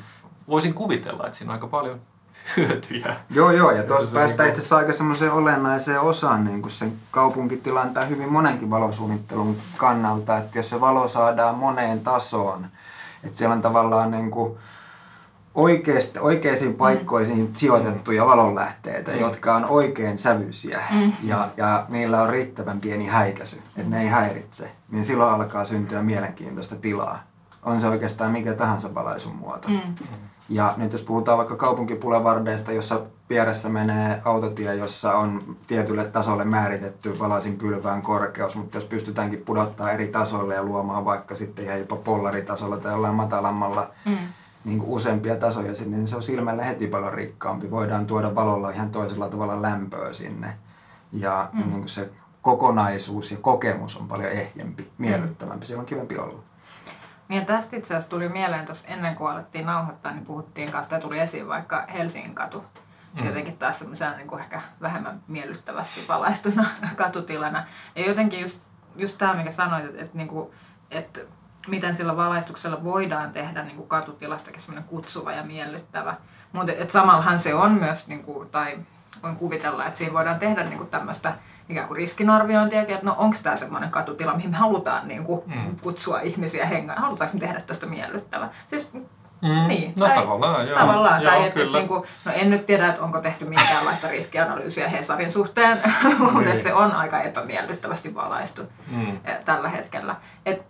Voisin 0.47 0.73
kuvitella, 0.73 1.25
että 1.25 1.37
siinä 1.37 1.51
on 1.51 1.55
aika 1.55 1.67
paljon 1.67 1.99
hyötyjä. 2.57 3.15
Joo, 3.29 3.51
joo, 3.51 3.71
ja 3.71 3.83
tuossa 3.83 4.07
päästään 4.13 4.29
niinku- 4.29 4.43
itse 4.43 4.59
asiassa 4.59 4.77
aika 4.77 4.93
semmoiseen 4.93 5.31
olennaiseen 5.31 6.01
osaan 6.01 6.43
niin 6.43 6.61
kuin 6.61 6.71
sen 6.71 6.93
kaupunkitilan 7.11 7.93
tai 7.93 8.09
hyvin 8.09 8.31
monenkin 8.31 8.69
valosuunnittelun 8.69 9.57
kannalta, 9.77 10.37
että 10.37 10.59
jos 10.59 10.69
se 10.69 10.81
valo 10.81 11.07
saadaan 11.07 11.55
moneen 11.55 11.99
tasoon, 11.99 12.67
että 13.23 13.37
siellä 13.37 13.55
on 13.55 13.61
tavallaan 13.61 14.11
niin 14.11 14.31
kuin 14.31 14.57
oikeasti, 15.57 16.19
oikeisiin 16.19 16.73
paikkoihin 16.73 17.49
sijoitettuja 17.53 18.25
valonlähteitä, 18.25 19.11
Mm. 19.11 19.19
jotka 19.19 19.55
on 19.55 19.65
oikein 19.65 20.17
sävyisiä 20.17 20.79
ja, 21.23 21.49
ja 21.57 21.85
niillä 21.89 22.21
on 22.21 22.29
riittävän 22.29 22.79
pieni 22.81 23.05
häikäisy, 23.07 23.55
että 23.77 23.89
ne 23.89 24.01
ei 24.01 24.07
häiritse, 24.07 24.71
niin 24.91 25.03
silloin 25.03 25.33
alkaa 25.33 25.65
syntyä 25.65 26.01
mielenkiintoista 26.01 26.75
tilaa. 26.75 27.23
On 27.63 27.81
se 27.81 27.87
oikeastaan 27.87 28.31
mikä 28.31 28.53
tahansa 28.53 28.95
valaisun 28.95 29.35
muoto. 29.35 29.67
Mm. 29.69 29.95
Ja 30.49 30.73
nyt 30.77 30.91
jos 30.91 31.01
puhutaan 31.01 31.37
vaikka 31.37 31.55
kaupunkipulevardeista, 31.55 32.71
jossa 32.71 33.01
vieressä 33.29 33.69
menee 33.69 34.21
autotie, 34.25 34.75
jossa 34.75 35.13
on 35.17 35.55
tietylle 35.67 36.05
tasolle 36.05 36.43
määritetty 36.45 37.19
valaisin 37.19 37.57
pylvään 37.57 38.01
korkeus, 38.01 38.55
mutta 38.55 38.77
jos 38.77 38.85
pystytäänkin 38.85 39.41
pudottaa 39.45 39.91
eri 39.91 40.07
tasoille 40.07 40.55
ja 40.55 40.63
luomaan 40.63 41.05
vaikka 41.05 41.35
sitten 41.35 41.65
ihan 41.65 41.79
jopa 41.79 41.95
pollaritasolla 41.95 42.77
tai 42.77 42.91
jollain 42.91 43.15
matalammalla 43.15 43.89
Mm. 44.05 44.17
Niin 44.67 44.79
kuin 44.79 44.89
useampia 44.89 45.35
tasoja 45.35 45.75
sinne, 45.75 45.97
niin 45.97 46.07
se 46.07 46.15
on 46.15 46.21
silmälle 46.21 46.67
heti 46.67 46.87
paljon 46.87 47.13
rikkaampi. 47.13 47.71
Voidaan 47.71 48.05
tuoda 48.05 48.35
valolla 48.35 48.69
ihan 48.69 48.89
toisella 48.89 49.29
tavalla 49.29 49.61
lämpöä 49.61 50.13
sinne. 50.13 50.57
Ja 51.11 51.49
mm. 51.53 51.59
niin 51.59 51.71
kuin 51.71 51.87
se 51.87 52.09
kokonaisuus 52.41 53.31
ja 53.31 53.37
kokemus 53.37 53.97
on 53.97 54.07
paljon 54.07 54.31
ehjempi, 54.31 54.91
miellyttävämpi. 54.97 55.65
Siellä 55.65 55.81
on 55.81 55.85
kivempi 55.85 56.17
olla. 56.17 56.39
Niin 57.27 57.39
ja 57.39 57.45
tästä 57.45 57.77
itse 57.77 57.93
asiassa 57.93 58.09
tuli 58.09 58.29
mieleen 58.29 58.65
tuossa 58.65 58.87
ennen 58.87 59.15
kuin 59.15 59.31
alettiin 59.31 59.65
nauhoittaa, 59.65 60.11
niin 60.11 60.25
puhuttiin 60.25 60.71
kanssa, 60.71 60.89
tai 60.89 61.01
tuli 61.01 61.19
esiin 61.19 61.47
vaikka 61.47 61.85
Helsingin 61.93 62.35
katu. 62.35 62.63
Mm. 63.19 63.25
Jotenkin 63.25 63.57
taas 63.57 63.79
semmoisena 63.79 64.17
niin 64.17 64.27
kuin 64.27 64.41
ehkä 64.41 64.61
vähemmän 64.81 65.21
miellyttävästi 65.27 66.01
valaistuna 66.07 66.65
katutilana. 66.95 67.65
Ja 67.95 68.07
jotenkin 68.07 68.41
just, 68.41 68.61
just 68.95 69.17
tämä, 69.17 69.33
mikä 69.33 69.51
sanoit, 69.51 69.85
että, 69.85 70.01
että, 70.01 70.17
niin 70.17 70.27
kuin, 70.27 70.49
että 70.91 71.21
miten 71.67 71.95
sillä 71.95 72.17
valaistuksella 72.17 72.83
voidaan 72.83 73.31
tehdä 73.31 73.63
niin 73.63 73.75
kuin 73.75 73.87
katutilastakin 73.89 74.61
semmoinen 74.61 74.89
kutsuva 74.89 75.31
ja 75.31 75.43
miellyttävä. 75.43 76.15
Mutta 76.51 76.71
et 76.71 76.91
samallahan 76.91 77.39
se 77.39 77.53
on 77.53 77.71
myös, 77.71 78.07
niin 78.07 78.23
kuin, 78.23 78.49
tai 78.49 78.77
voin 79.23 79.35
kuvitella, 79.35 79.85
että 79.85 79.97
siinä 79.97 80.13
voidaan 80.13 80.39
tehdä 80.39 80.63
niin 80.63 80.77
kuin 80.77 80.89
tämmöistä 80.89 81.33
ikään 81.69 81.87
kuin 81.87 81.97
riskinarviointiakin, 81.97 82.93
että 82.95 83.05
no 83.05 83.15
onko 83.17 83.37
tämä 83.43 83.55
semmoinen 83.55 83.89
katutila, 83.91 84.33
mihin 84.35 84.51
me 84.51 84.57
halutaan 84.57 85.07
niin 85.07 85.23
kuin, 85.23 85.41
Mm. 85.45 85.79
kutsua 85.79 86.19
ihmisiä 86.19 86.65
hengaan, 86.65 87.01
halutaanko 87.01 87.33
me 87.33 87.39
tehdä 87.39 87.61
tästä 87.61 87.85
miellyttävä. 87.85 88.49
Siis, 88.67 88.89
Mm. 89.41 89.67
Niin, 89.67 89.93
No 89.99 90.05
tai- 90.07 90.15
tavallaan, 90.17 90.67
joo. 90.67 90.79
Tavallaan, 90.79 91.21
joo, 91.21 91.31
tai 91.31 91.41
et, 91.41 91.47
et, 91.47 91.53
kyllä. 91.53 91.77
niin 91.77 91.87
kuin, 91.87 92.03
no 92.25 92.31
en 92.35 92.49
nyt 92.49 92.65
tiedä, 92.65 92.87
että 92.89 93.01
onko 93.01 93.19
tehty 93.21 93.45
minkäänlaista 93.45 94.07
riskianalyysiä 94.07 94.87
Hesarin 94.87 95.31
suhteen, 95.31 95.81
mutta 96.19 96.39
Niin. 96.39 96.63
se 96.63 96.73
on 96.73 96.91
aika 96.91 97.21
epämiellyttävästi 97.21 98.15
valaistu 98.15 98.61
Mm. 98.91 99.19
eh, 99.25 99.37
tällä 99.45 99.69
hetkellä. 99.69 100.15
Et 100.45 100.61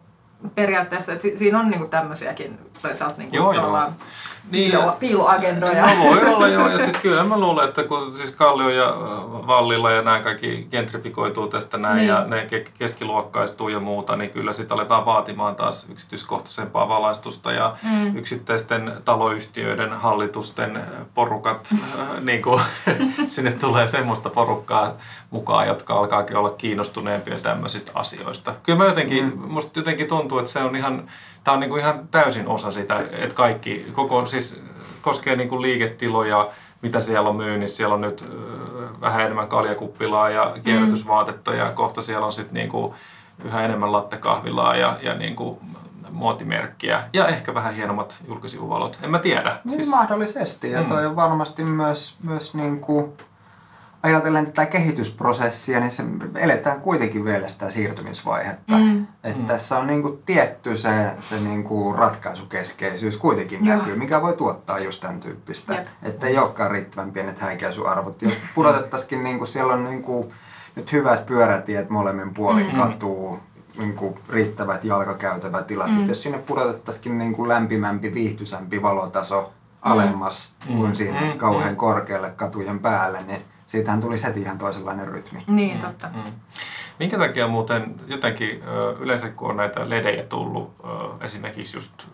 periaatteessa, 0.56 1.13
et 1.13 1.21
si- 1.21 1.38
siinä 1.38 1.60
on 1.60 1.69
niinku 1.69 1.88
tämmöisiäkin 1.88 2.60
toisaalta 2.82 3.17
niinku 3.17 3.36
Joo, 3.36 3.54
joo. 3.54 3.91
Niin, 4.52 4.72
piilo, 4.72 4.86
ja- 4.86 4.92
piiloagendoja. 5.00 5.86
No 5.96 6.04
voi 6.04 6.26
olla 6.26 6.48
joo, 6.48 6.68
ja 6.70 6.78
siis 6.86 6.98
kyllä 6.98 7.24
mä 7.24 7.40
luulen, 7.40 7.68
että 7.70 7.84
kun 7.84 8.14
siis 8.14 8.32
Kallio 8.32 8.70
ja 8.70 8.94
Vallilla 9.48 9.92
ja 9.92 10.02
nämä 10.02 10.20
kaikki 10.20 10.68
gentrifikoituu 10.72 11.48
tästä 11.48 11.78
näin 11.78 11.96
Niin. 11.96 12.08
ja 12.08 12.24
ne 12.28 12.48
ke- 12.52 12.70
keskiluokkaistuu 12.80 13.70
ja 13.70 13.80
muuta, 13.80 14.16
niin 14.16 14.30
kyllä 14.30 14.54
sitten 14.54 14.76
aletaan 14.76 15.06
vaatimaan 15.06 15.56
taas 15.56 15.88
yksityiskohtaisempaa 15.92 16.90
valaistusta 16.90 17.52
ja 17.52 17.76
Mm. 17.84 18.18
yksittäisten 18.18 18.94
taloyhtiöiden 19.06 19.94
hallitusten 19.94 20.82
porukat, 21.14 21.74
niin 22.22 22.42
kuin, 22.42 22.62
sinne 23.28 23.52
tulee 23.52 23.88
semmoista 23.88 24.30
porukkaa 24.30 24.94
mukaan, 25.32 25.68
jotka 25.68 25.94
alkaakin 25.94 26.38
olla 26.38 26.50
kiinnostuneempia 26.50 27.40
tämmöisistä 27.40 27.92
asioista. 27.96 28.54
Kyllä 28.64 28.78
mä 28.80 28.86
jotenkin, 28.86 29.24
mm. 29.24 29.52
musta 29.52 29.80
jotenkin 29.80 30.08
tuntuu, 30.08 30.38
että 30.40 30.52
se 30.52 30.60
on 30.60 30.76
ihan, 30.76 31.04
tää 31.48 31.54
on 31.54 31.60
niinku 31.60 31.78
ihan 31.78 32.08
täysin 32.12 32.48
osa 32.48 32.72
sitä, 32.72 33.00
että 33.12 33.36
kaikki, 33.36 33.88
koko, 33.94 34.26
siis 34.26 34.62
koskee 35.02 35.36
niinku 35.36 35.62
liiketiloja, 35.62 36.50
mitä 36.82 37.02
siellä 37.02 37.30
on 37.30 37.36
myynnissä. 37.36 37.78
Siellä 37.78 37.96
on 37.96 38.02
nyt 38.02 38.26
vähän 39.02 39.22
enemmän 39.22 39.48
kaljakuppilaa 39.48 40.30
ja 40.30 40.56
kierrätysvaatetta 40.64 41.54
ja 41.54 41.72
kohta 41.72 42.02
siellä 42.02 42.26
on 42.26 42.34
sitten 42.34 42.54
niinku 42.54 42.96
yhä 43.44 43.66
enemmän 43.66 43.92
lattekahvilaa 43.92 44.76
ja, 44.76 44.96
ja 45.02 45.14
niinku 45.14 45.62
muotimerkkiä 46.10 47.04
ja 47.14 47.28
ehkä 47.28 47.54
vähän 47.54 47.76
hienommat 47.76 48.18
julkisivuvalot. 48.28 49.00
En 49.04 49.12
mä 49.12 49.20
tiedä. 49.20 49.60
Niin 49.64 49.76
siis, 49.76 49.90
mahdollisesti. 49.90 50.72
Ja 50.72 50.84
toi 50.84 51.06
on 51.06 51.16
varmasti 51.16 51.64
myös, 51.64 52.16
myös 52.24 52.56
niin 52.56 52.80
kuin, 52.80 53.14
ajatellen 54.04 54.46
tätä 54.46 54.66
kehitysprosessia, 54.66 55.80
niin 55.80 55.92
se 55.92 56.04
eletään 56.36 56.82
kuitenkin 56.82 57.26
vielä 57.26 57.50
sitä 57.50 57.70
siirtymisvaihetta. 57.70 58.78
Mm. 58.78 59.08
Että 59.24 59.40
Mm. 59.40 59.46
tässä 59.46 59.78
on 59.78 59.88
niin 59.88 60.02
kuin 60.02 60.24
tietty 60.26 60.78
se, 60.78 60.90
se 61.22 61.40
niin 61.40 61.64
kuin 61.64 61.96
ratkaisukeskeisyys 62.00 63.18
kuitenkin 63.18 63.66
Joo. 63.66 63.78
näkyy, 63.78 63.96
mikä 63.96 64.22
voi 64.22 64.34
tuottaa 64.34 64.80
just 64.80 65.02
tämän 65.02 65.20
tyyppistä. 65.20 65.74
Jep. 65.74 65.88
Että 66.04 66.28
ei 66.28 66.38
olekaan 66.38 66.72
riittävän 66.72 67.12
pienet 67.12 67.40
häikäisyarvot. 67.40 68.22
Jos 68.22 68.38
pudotettaisikin, 68.56 69.24
niin 69.24 69.38
kuin 69.38 69.48
siellä 69.48 69.74
on 69.74 69.84
niin 69.84 70.02
kuin, 70.04 70.34
nyt 70.76 70.92
hyvät 70.92 71.26
pyörätiet 71.26 71.90
molemmin 71.90 72.34
puolin 72.34 72.72
Mm. 72.74 72.78
katuu, 72.82 73.40
niin 73.78 73.94
kuin 73.96 74.16
riittävät 74.30 74.84
jalkakäytävätilat. 74.84 75.88
Mm. 75.92 75.98
Mm. 75.98 76.08
Jos 76.08 76.22
sinne 76.24 76.38
pudotettaisikin 76.38 77.18
niin 77.18 77.34
kuin 77.34 77.50
lämpimämpi, 77.50 78.14
viihtyisämpi 78.14 78.82
valotaso 78.82 79.54
alemmas 79.82 80.54
Mm. 80.70 80.78
kuin 80.78 80.96
sinne 80.96 81.32
Mm. 81.34 81.38
kauhean 81.38 81.72
Mm. 81.72 81.76
korkealle 81.76 82.30
katujen 82.30 82.80
päälle, 82.80 83.22
niin 83.22 83.42
siitähän 83.68 84.02
tuli 84.02 84.16
heti 84.24 84.42
ihan 84.42 84.58
toisenlainen 84.58 85.08
rytmi. 85.08 85.44
Niin, 85.48 85.80
totta. 85.80 86.10
Mm. 86.14 86.32
Minkä 87.00 87.18
takia 87.18 87.48
muuten 87.48 87.96
jotenkin 88.08 88.64
yleensä 89.00 89.30
kun 89.30 89.50
on 89.50 89.58
näitä 89.58 89.90
ledejä 89.90 90.24
tullut 90.24 90.76
esimerkiksi 91.22 91.78
just 91.78 92.08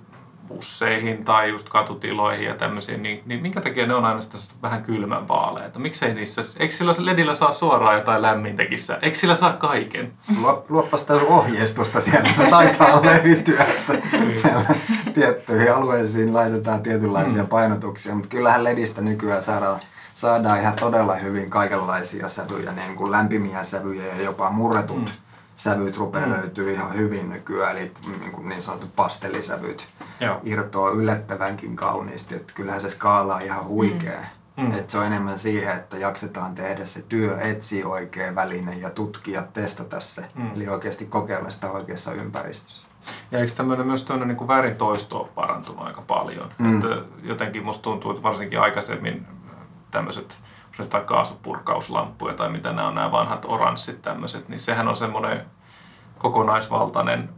busseihin 0.48 1.26
tai 1.26 1.50
just 1.50 1.70
katutiloihin 1.70 2.48
ja 2.48 2.56
tämmöisiin, 2.56 3.04
niin, 3.04 3.24
niin 3.26 3.42
minkä 3.42 3.62
takia 3.62 3.88
ne 3.88 3.94
on 3.94 4.06
aina 4.06 4.22
sitä 4.22 4.38
vähän 4.62 4.84
kylmän 4.84 5.28
vaaleita? 5.28 5.80
Miksei 5.80 6.14
niissä, 6.14 6.42
eikö 6.60 6.74
sillä 6.74 6.92
ledillä 7.00 7.34
saa 7.34 7.52
suoraan 7.52 7.96
jotain 7.96 8.22
lämmintäkissä? 8.22 9.00
Eikö 9.02 9.18
sillä 9.18 9.36
saa 9.36 9.54
kaiken? 9.54 10.14
Luo- 10.42 10.66
Luoppa 10.70 10.98
sitä 10.98 11.14
ohjeistusta 11.14 12.02
siellä, 12.02 12.30
se 12.38 12.50
taitaa 12.50 13.06
löytyä, 13.06 13.64
että 13.64 14.08
siellä 14.42 14.76
tiettyihin 15.14 15.74
alueisiin 15.74 16.34
laitetaan 16.34 16.84
tietynlaisia 16.84 17.44
painotuksia, 17.44 18.16
mutta 18.16 18.30
kyllähän 18.30 18.64
ledistä 18.64 19.02
nykyään 19.02 19.44
saadaan, 19.44 19.80
saadaan 20.16 20.62
ihan 20.62 20.74
todella 20.74 21.16
hyvin 21.16 21.50
kaikenlaisia 21.50 22.28
sävyjä, 22.28 22.72
niin 22.72 22.96
kuin 22.96 23.12
lämpimiä 23.12 23.64
sävyjä 23.64 24.06
ja 24.16 24.22
jopa 24.22 24.50
murretut 24.50 24.98
Mm. 24.98 25.06
sävyt 25.56 25.98
rupeaa 25.98 26.26
Mm. 26.26 26.32
löytyy 26.32 26.72
ihan 26.74 26.94
hyvin 26.94 27.30
nykyään, 27.30 27.78
eli 27.78 27.92
niin, 28.20 28.32
kuin 28.32 28.50
niin 28.50 28.62
sanotut 28.62 28.96
pastellisävyt 28.96 29.88
Joo. 30.20 30.40
irtoaa 30.44 30.92
yllättävänkin 30.92 31.76
kauniisti, 31.76 32.36
että 32.36 32.54
kyllähän 32.54 32.82
se 32.82 32.90
skaala 32.90 33.36
on 33.36 33.42
ihan 33.42 33.66
huikea. 33.66 34.20
Mm. 34.58 34.72
Et 34.74 34.90
se 34.90 34.98
on 34.98 35.06
enemmän 35.06 35.40
siihen, 35.40 35.76
että 35.76 35.98
jaksetaan 35.98 36.56
tehdä 36.56 36.86
se 36.86 37.02
työ, 37.02 37.38
etsiä 37.42 37.88
oikea 37.88 38.36
väline 38.36 38.74
ja 38.78 38.90
tutkia, 38.90 39.44
testata 39.54 40.00
se. 40.00 40.26
Mm. 40.36 40.52
Eli 40.56 40.68
oikeasti 40.68 41.06
kokeilla 41.06 41.50
sitä 41.50 41.70
oikeassa 41.72 42.12
ympäristössä. 42.14 42.88
Ja 43.32 43.40
eikö 43.40 43.52
tämmöinen 43.58 43.88
myös 43.88 44.04
tämmöinen 44.04 44.38
niin 44.38 44.48
värin 44.48 44.76
toisto 44.76 45.20
ole 45.20 45.28
parantunut 45.36 45.88
aika 45.88 46.02
paljon? 46.02 46.50
Mm. 46.58 46.76
Että 46.76 46.88
jotenkin 47.24 47.64
musta 47.66 47.84
tuntuu, 47.84 48.12
että 48.12 48.24
varsinkin 48.24 48.60
aikaisemmin 48.60 49.28
tämmöiset 49.94 50.42
jotain 50.80 51.06
kaasupurkauslampuja 51.06 52.34
tai 52.34 52.50
mitä 52.50 52.72
nämä 52.74 52.88
on 52.88 52.96
nämä 52.96 53.12
vanhat 53.12 53.46
oranssit 53.46 54.02
tämmöiset, 54.02 54.50
niin 54.50 54.60
sehän 54.60 54.88
on 54.88 54.98
semmoinen 54.98 55.46
kokonaisvaltainen 56.18 57.30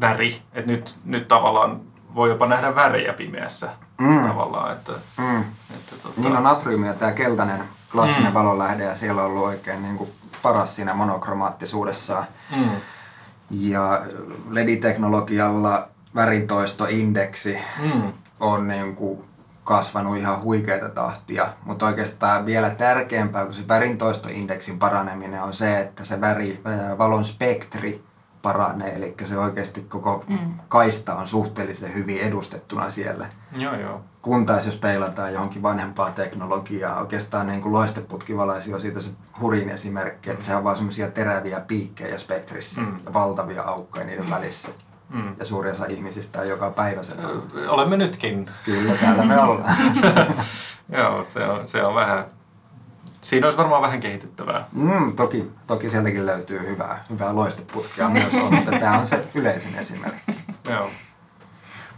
väri. 0.00 0.42
Että 0.52 0.70
nyt, 0.70 0.98
nyt 1.04 1.28
tavallaan 1.28 1.80
voi 2.14 2.28
jopa 2.28 2.46
nähdä 2.46 2.74
värejä 2.74 3.12
pimeässä 3.12 3.68
Mm. 3.98 4.28
tavallaan. 4.28 4.72
Että, 4.72 4.92
Mm. 5.18 5.40
että 5.74 5.96
tota, 6.02 6.20
Niin 6.20 6.36
on 6.36 6.42
natriumia, 6.42 6.94
tämä 6.94 7.12
keltainen 7.12 7.64
klassinen 7.92 8.22
Mm. 8.24 8.28
mm. 8.28 8.34
valonlähde 8.34 8.84
ja 8.84 8.94
siellä 8.94 9.22
on 9.22 9.30
ollut 9.30 9.44
oikein 9.44 9.82
niin 9.82 9.98
kuin 9.98 10.10
paras 10.42 10.76
siinä 10.76 10.94
monokromaattisuudessaan. 10.94 12.24
Mm. 12.56 12.70
Ja 13.50 14.02
LED-teknologialla 14.50 15.88
värintoistoindeksi 16.14 17.58
Mm. 17.94 18.12
on 18.40 18.68
niin 18.68 18.96
kuin 18.96 19.24
kasvanut 19.64 20.16
ihan 20.16 20.42
huikeita 20.42 20.88
tahtia, 20.88 21.48
mutta 21.64 21.86
oikeastaan 21.86 22.46
vielä 22.46 22.70
tärkeämpää 22.70 23.44
kuin 23.44 23.54
se 23.54 23.68
värintoistoindeksin 23.68 24.78
paraneminen 24.78 25.42
on 25.42 25.52
se, 25.52 25.78
että 25.78 26.04
se 26.04 26.20
väri, 26.20 26.60
ää, 26.64 26.98
valon 26.98 27.24
spektri 27.24 28.04
paranee, 28.42 28.94
eli 28.94 29.14
se 29.24 29.38
oikeasti 29.38 29.80
koko 29.80 30.24
mm. 30.28 30.38
kaista 30.68 31.14
on 31.14 31.26
suhteellisen 31.26 31.94
hyvin 31.94 32.20
edustettuna 32.20 32.90
siellä. 32.90 33.26
Joo, 33.56 33.74
joo. 33.74 34.00
Kun 34.22 34.46
taas 34.46 34.66
jos 34.66 34.76
peilataan 34.76 35.32
johonkin 35.32 35.62
vanhempaa 35.62 36.10
teknologiaa, 36.10 37.00
oikeastaan 37.00 37.46
niin 37.46 37.60
kuin 37.62 37.72
loisteputkivalaisi 37.72 38.74
on 38.74 38.80
siitä 38.80 39.00
se 39.00 39.10
hurin 39.40 39.68
esimerkki, 39.68 40.30
että 40.30 40.44
se 40.44 40.56
on 40.56 40.64
vaan 40.64 40.76
semmoisia 40.76 41.10
teräviä 41.10 41.60
piikkejä 41.60 42.18
spektrissä 42.18 42.80
Mm. 42.80 42.98
ja 43.04 43.12
valtavia 43.12 43.62
aukkoja 43.62 44.06
niiden 44.06 44.30
välissä. 44.30 44.68
Mm. 45.08 45.34
Ja 45.38 45.44
suurin 45.44 45.72
osa 45.72 45.86
ihmisistä 45.86 46.40
on 46.40 46.48
joka 46.48 46.70
päivä 46.70 47.02
sen 47.02 47.16
Olemme 47.68 47.96
nytkin. 47.96 48.50
Kyllä, 48.64 48.92
täällä 48.94 49.24
me 49.24 49.38
ollaan. 49.44 49.76
Joo, 50.88 51.24
se 51.26 51.44
on, 51.44 51.68
se 51.68 51.82
on 51.82 51.94
vähän... 51.94 52.24
Siinä 53.20 53.46
olisi 53.46 53.58
varmaan 53.58 53.82
vähän 53.82 54.00
kehitettävää. 54.00 54.64
Mm, 54.72 55.16
toki, 55.16 55.50
toki 55.66 55.90
sieltäkin 55.90 56.26
löytyy 56.26 56.70
hyvää, 56.70 57.04
hyvää 57.10 57.34
loisteputkea 57.34 58.08
myös 58.08 58.34
on, 58.34 58.54
mutta 58.54 58.70
tämä 58.70 58.98
on 58.98 59.06
se 59.06 59.24
yleisin 59.34 59.74
esimerkki. 59.74 60.32
Joo. 60.70 60.90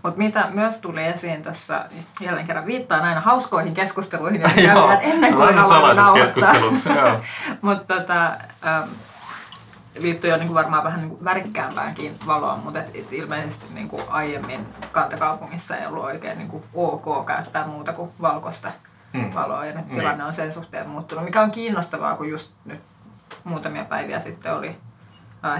Mutta 0.02 0.18
mitä 0.18 0.50
myös 0.50 0.78
tuli 0.78 1.04
esiin 1.04 1.42
tässä, 1.42 1.88
jälleen 2.20 2.46
kerran 2.46 2.66
viittaan 2.66 3.04
aina 3.04 3.20
hauskoihin 3.20 3.74
keskusteluihin, 3.74 4.40
joita 4.40 4.56
käydään 4.62 5.02
ennen 5.02 5.34
kuin 5.34 5.46
aina 5.46 5.62
aloin 5.62 5.96
salaiset 5.96 6.34
keskustelut. 6.34 6.74
Joo. 6.96 7.20
Mutta 7.62 7.94
tota, 7.94 8.26
ähm, 8.66 8.90
liittyy 9.98 10.30
jo 10.30 10.36
niin 10.36 10.46
kuin 10.48 10.54
varmaan 10.54 10.84
vähän 10.84 11.00
niin 11.00 11.10
kuin 11.10 11.24
värikkäämpäänkin 11.24 12.18
valoon, 12.26 12.58
mutta 12.60 12.78
et, 12.78 12.90
et 12.94 13.12
ilmeisesti 13.12 13.74
niin 13.74 13.88
kuin 13.88 14.02
aiemmin 14.08 14.66
kantakaupungissa 14.92 15.76
ei 15.76 15.86
ollut 15.86 16.04
oikein 16.04 16.38
niin 16.38 16.48
kuin 16.48 16.64
ok 16.74 17.26
käyttää 17.26 17.66
muuta 17.66 17.92
kuin 17.92 18.10
valkoista 18.20 18.72
Hmm. 19.12 19.30
valoa 19.34 19.66
ja 19.66 19.74
nyt 19.74 19.86
Niin. 19.86 19.98
tilanne 19.98 20.24
on 20.24 20.34
sen 20.34 20.52
suhteen 20.52 20.88
muuttunut, 20.88 21.24
mikä 21.24 21.40
on 21.42 21.50
kiinnostavaa, 21.50 22.16
kun 22.16 22.28
just 22.30 22.52
nyt 22.64 22.80
muutamia 23.44 23.84
päiviä 23.84 24.20
sitten 24.20 24.54
oli 24.54 24.76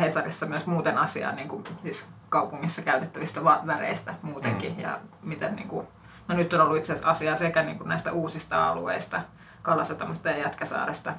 Hesarissa 0.01 0.47
myös 0.47 0.67
muuten 0.67 0.99
asiaa 0.99 1.33
niin 1.33 1.49
kuin, 1.49 1.65
siis 1.83 2.09
kaupungissa 2.29 2.83
käytettävistä 2.83 3.45
väreistä 3.45 4.15
muutenkin 4.23 4.73
Hmm. 4.73 4.81
ja 4.81 4.99
miten 5.23 5.57
niin 5.57 5.69
kuin, 5.69 5.87
no 6.29 6.35
nyt 6.37 6.53
on 6.53 6.61
ollut 6.61 6.77
itse 6.77 6.93
asiassa 6.93 7.11
asiaa 7.11 7.37
sekä 7.37 7.63
niin 7.63 7.79
kuin 7.79 7.89
näistä 7.89 8.13
uusista 8.13 8.69
alueista, 8.69 9.21
Kallasatamasta 9.63 10.31
ja 10.31 10.39
Jätkäsaaresta 10.39 11.11
Aa, 11.11 11.17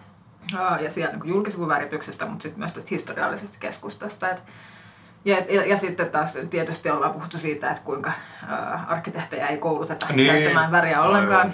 ja 0.82 0.90
siellä 0.92 1.14
niin 1.16 1.30
julkisivuvärityksestä, 1.30 2.26
mutta 2.26 2.44
sitten 2.44 2.60
myös 2.60 2.92
historiallisesta 2.92 3.58
keskustasta. 3.60 4.30
Et, 4.30 4.44
ja, 5.26 5.38
ja, 5.50 5.66
ja 5.66 5.78
sitten 5.78 6.10
taas 6.10 6.38
tietysti 6.50 6.90
ollaan 6.90 7.14
puhuttu 7.14 7.38
siitä, 7.38 7.70
että 7.72 7.84
kuinka 7.84 8.12
ää, 8.48 8.84
arkkitehtejä 8.88 9.48
ei 9.48 9.58
kouluteta 9.58 10.06
Niin. 10.14 10.34
käyttämään 10.34 10.72
väriä 10.72 10.96
Aivan. 10.96 11.08
ollenkaan. 11.10 11.54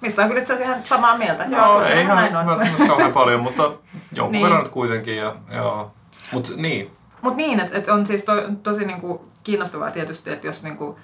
Mistä 0.00 0.22
on 0.22 0.28
kyllä 0.28 0.40
itse 0.40 0.54
asiassa 0.54 0.72
ihan 0.74 0.86
samaa 0.86 1.18
mieltä. 1.18 1.44
Joo, 1.44 1.74
kyllä 1.74 1.88
se 1.88 1.94
ei 1.94 2.00
ihan 2.02 2.46
välttämättä 2.46 2.86
kauhean 2.86 3.12
paljon, 3.12 3.40
mutta 3.40 3.62
jonkun 4.16 4.32
Niin. 4.32 4.44
verran 4.46 4.70
kuitenkin. 4.70 5.16
Ja, 5.16 5.36
joo. 5.54 5.94
Mut 6.32 6.52
niin, 6.56 6.90
Mutta 7.22 7.36
niin, 7.36 7.60
että 7.60 7.78
et 7.78 7.88
on 7.88 8.06
siis 8.06 8.24
to, 8.24 8.32
tosi 8.62 8.84
niinku 8.84 9.28
kiinnostavaa 9.44 9.90
tietysti, 9.90 10.30
että 10.30 10.46
jos 10.46 10.62
niinku 10.62 10.98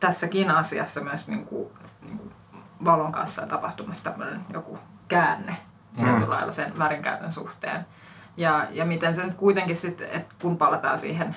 tässäkin 0.00 0.50
asiassa 0.50 1.00
myös 1.00 1.28
niinku, 1.28 1.72
niinku 2.02 2.32
valon 2.84 3.12
kanssa 3.12 3.42
on 3.42 3.48
tapahtumassa 3.48 4.04
tämmöinen 4.10 4.40
joku 4.52 4.78
käänne. 5.08 5.56
Tietyllä 5.96 6.28
lailla 6.30 6.52
sen 6.52 6.78
värinkäytön 6.78 7.32
suhteen. 7.32 7.86
Ja, 8.36 8.66
ja 8.70 8.84
miten 8.84 9.14
se 9.14 9.24
nyt 9.24 9.34
kuitenkin 9.34 9.76
sitten, 9.76 10.08
että 10.10 10.34
kun 10.42 10.56
palataan 10.58 10.98
siihen 10.98 11.36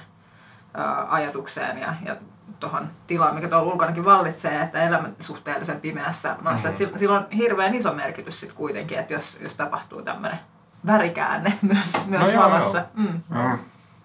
ää, 0.74 1.06
ajatukseen 1.14 1.78
ja, 1.78 1.94
ja 2.06 2.16
tuohon 2.60 2.88
tilaan, 3.08 3.36
mikä 3.36 3.48
tuolla 3.48 3.72
ulkonakin 3.74 4.06
vallitsee, 4.06 4.62
että 4.62 4.82
elämä 4.84 5.10
suhteellisen 5.20 5.82
pimeässä 5.82 6.36
maassa, 6.42 6.68
Mm. 6.68 6.70
että 6.72 6.78
sillä, 6.78 6.98
sillä 6.98 7.18
on 7.18 7.28
hirveän 7.38 7.76
iso 7.76 7.94
merkitys 7.94 8.40
sitten 8.40 8.58
kuitenkin, 8.58 9.00
että 9.00 9.14
jos, 9.14 9.40
jos 9.42 9.54
tapahtuu 9.54 10.02
tämmöinen 10.02 10.40
värikäänne 10.86 11.58
myös, 11.74 12.06
myös 12.08 12.22
No 12.22 12.30
joo, 12.30 12.44
valossa. 12.44 12.78
joo. 12.78 12.88
Mm. 13.08 13.22
Mm. 13.30 13.58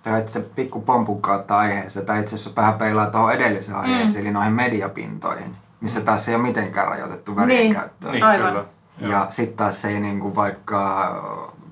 Tämä 0.03 0.19
itse 0.19 0.41
pikku 0.41 0.81
pompun 0.81 1.23
kautta 1.23 1.59
aiheeseen, 1.59 2.07
tai 2.07 2.21
itse 2.21 2.35
asiassa 2.35 2.57
vähän 2.61 2.75
peilaa 2.75 3.07
tuohon 3.11 3.33
edelliseen 3.33 3.79
aiheeseen, 3.79 4.15
Mm. 4.15 4.21
eli 4.21 4.31
noihin 4.31 4.53
mediapintoihin, 4.53 5.57
missä 5.81 6.01
taas 6.01 6.29
ei 6.29 6.35
ole 6.35 6.43
mitenkään 6.43 6.89
rajoitettu 6.89 7.37
värien 7.37 7.61
Niin. 7.63 7.75
käyttöön. 7.75 8.13
niin 8.13 8.25
Aivan. 8.25 8.49
kyllä. 8.53 8.65
Joo. 9.01 9.11
Ja 9.13 9.27
sitten 9.31 9.57
taas 9.57 9.83
se 9.83 9.89
ei 9.89 10.01
niin 10.01 10.21
kuin 10.21 10.35
vaikka 10.35 11.13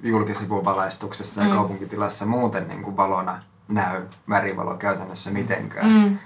julkisivuvalaistuksessa 0.03 1.41
ja 1.41 1.47
Mm. 1.49 1.55
kaupunkitilassa 1.55 2.27
muuten 2.27 2.69
niin 2.69 2.83
kuin 2.83 2.97
valona 2.97 3.43
näy 3.69 4.03
värivalo 4.29 4.75
käytännössä 4.75 5.31
mitenkään. 5.31 5.87
Mm. 5.91 6.19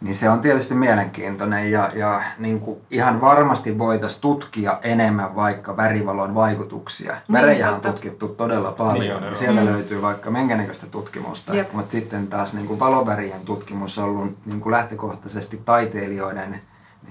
Niin 0.00 0.14
se 0.14 0.30
on 0.30 0.40
tietysti 0.40 0.74
mielenkiintoinen 0.74 1.70
ja, 1.70 1.90
ja 1.94 2.22
niin 2.38 2.60
kuin 2.60 2.80
ihan 2.90 3.20
varmasti 3.20 3.78
voitaisiin 3.78 4.20
tutkia 4.20 4.78
enemmän 4.82 5.36
vaikka 5.36 5.76
värivalon 5.76 6.34
vaikutuksia. 6.34 7.12
Niin, 7.12 7.32
Värejä 7.32 7.70
on 7.70 7.80
tutkittu 7.80 8.28
todella 8.28 8.72
paljon 8.72 8.98
Niin 9.04 9.16
on, 9.16 9.22
ja 9.24 9.34
sieltä 9.34 9.60
Mm. 9.60 9.66
löytyy 9.66 10.02
vaikka 10.02 10.30
minkä 10.30 10.56
näköistä 10.56 10.86
tutkimusta. 10.86 11.54
Jep. 11.56 11.72
Mutta 11.72 11.92
sitten 11.92 12.26
taas 12.26 12.52
niin 12.54 12.66
kuin 12.66 12.78
valovärien 12.78 13.40
tutkimus 13.40 13.98
on 13.98 14.04
ollut 14.04 14.36
niin 14.46 14.60
kuin 14.60 14.70
lähtökohtaisesti 14.70 15.62
taiteilijoiden 15.64 16.60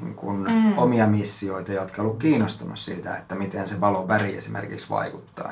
niin 0.02 0.16
kuin 0.16 0.38
Mm. 0.44 0.78
omia 0.78 1.08
missioita, 1.08 1.72
jotka 1.72 2.02
on 2.02 2.06
ollut 2.06 2.20
kiinnostunut 2.22 2.80
siitä, 2.80 3.16
että 3.18 3.36
miten 3.36 3.68
se 3.68 3.82
valon 3.82 4.08
väri 4.08 4.38
esimerkiksi 4.38 4.90
vaikuttaa. 4.90 5.52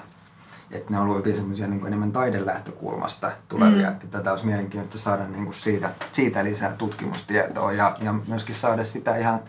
Että 0.71 0.91
ne 0.93 0.97
on 0.99 1.03
ollut 1.03 1.17
hyvin 1.17 1.35
semmoisia 1.35 1.67
niin 1.67 1.87
enemmän 1.87 2.11
taidelähtökulmasta 2.11 3.31
tulevia, 3.47 3.87
Mm. 3.87 3.93
että 3.93 4.07
tätä 4.07 4.29
olisi 4.31 4.45
mielenkiintoista 4.45 4.97
saada 5.09 5.27
niin 5.27 5.43
kuin 5.43 5.53
siitä, 5.53 5.89
siitä 6.11 6.43
lisää 6.43 6.73
tutkimustietoa 6.77 7.71
ja, 7.71 7.97
ja 8.01 8.13
myöskin 8.27 8.55
saada 8.55 8.83
sitä 8.83 9.17
ihan 9.17 9.39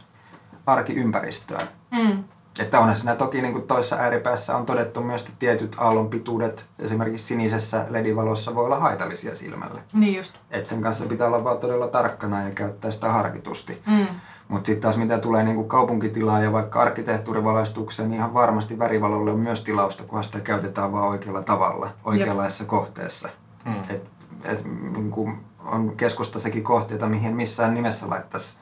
arkiympäristöön. 0.66 1.68
Mm. 1.90 2.24
Että 2.58 2.80
onhan 2.80 2.96
siinä 2.96 3.16
toki 3.16 3.42
niin 3.42 3.52
kuin 3.52 3.66
toisessa 3.66 3.96
ääripäässä 3.96 4.56
on 4.56 4.66
todettu 4.66 5.02
myös, 5.02 5.20
että 5.20 5.32
tietyt 5.38 5.76
aallonpituudet 5.78 6.66
esimerkiksi 6.78 7.26
sinisessä 7.26 7.86
ledivalossa 7.90 8.54
voi 8.54 8.64
olla 8.64 8.78
haitallisia 8.80 9.36
silmälle. 9.36 9.82
Niin 9.92 10.16
just. 10.16 10.32
Et 10.50 10.66
sen 10.66 10.82
kanssa 10.82 11.06
pitää 11.06 11.26
olla 11.26 11.44
vaan 11.44 11.58
todella 11.58 11.88
tarkkana 11.88 12.42
ja 12.42 12.50
käyttää 12.50 12.90
sitä 12.90 13.08
harkitusti. 13.12 13.82
Mm. 13.86 14.06
Mutta 14.50 14.66
sitten 14.66 14.82
taas 14.82 14.96
mitä 14.96 15.18
tulee 15.18 15.42
niinku 15.42 15.64
kaupunkitilaa 15.64 16.40
ja 16.40 16.52
vaikka 16.52 16.80
arkkitehtuurivalaistukseen, 16.80 18.08
niin 18.08 18.18
ihan 18.18 18.34
varmasti 18.34 18.78
värivalolle 18.78 19.30
on 19.30 19.38
myös 19.38 19.64
tilausta, 19.64 20.02
kunhan 20.02 20.24
sitä 20.24 20.40
käytetään 20.40 20.92
vaan 20.92 21.08
oikealla 21.08 21.42
tavalla, 21.42 21.90
oikeanlaisessa 22.04 22.64
kohteessa. 22.64 23.28
Mm. 23.64 23.74
Et, 23.88 24.02
es, 24.44 24.64
niinku, 24.64 25.32
on 25.64 25.96
keskustassakin 25.96 26.64
kohteita, 26.64 27.06
mihin 27.06 27.36
missään 27.36 27.74
nimessä 27.74 28.10
laittaisi 28.10 28.54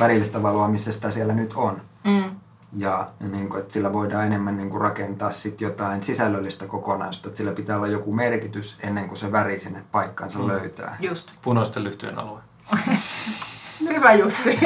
värillistä 0.00 0.42
valoa, 0.42 0.68
missä 0.68 0.92
sitä 0.92 1.10
siellä 1.10 1.34
nyt 1.34 1.52
on. 1.56 1.82
Mm. 2.04 2.30
Ja, 2.72 3.08
ja 3.20 3.28
niin 3.28 3.48
kuin, 3.48 3.60
että 3.60 3.72
sillä 3.72 3.92
voidaan 3.92 4.26
enemmän 4.26 4.56
niin 4.56 4.70
kuin 4.70 4.80
rakentaa 4.80 5.30
sit 5.30 5.60
jotain 5.60 6.02
sisällöllistä 6.02 6.66
kokonaisuutta, 6.66 7.28
että 7.28 7.38
sillä 7.38 7.52
pitää 7.52 7.76
olla 7.76 7.86
joku 7.86 8.12
merkitys 8.12 8.78
ennen 8.82 9.08
kuin 9.08 9.18
se 9.18 9.32
väri 9.32 9.58
sinne 9.58 9.82
paikkaansa 9.92 10.38
Mm. 10.38 10.46
löytää. 10.48 10.96
Just. 11.00 11.28
Punaisten 11.42 11.84
lyhtyjen 11.84 12.18
alue. 12.18 12.40
Hyvä 13.88 14.12
Jussi. 14.12 14.58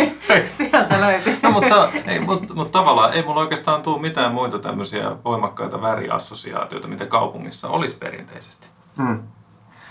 Sieltä 0.44 1.00
löytyi. 1.00 1.38
No 1.42 1.50
mutta, 1.50 1.88
ei, 2.06 2.20
mutta, 2.20 2.54
mutta 2.54 2.78
tavallaan 2.78 3.12
ei 3.12 3.22
mulla 3.22 3.40
oikeastaan 3.40 3.82
tule 3.82 4.00
mitään 4.00 4.32
muita 4.32 4.58
tämmöisiä 4.58 5.10
voimakkaita 5.24 5.82
väriassosiaatioita, 5.82 6.88
mitä 6.88 7.06
kaupungissa 7.06 7.68
olisi 7.68 7.96
perinteisesti. 7.96 8.66
Hmm. 8.96 9.22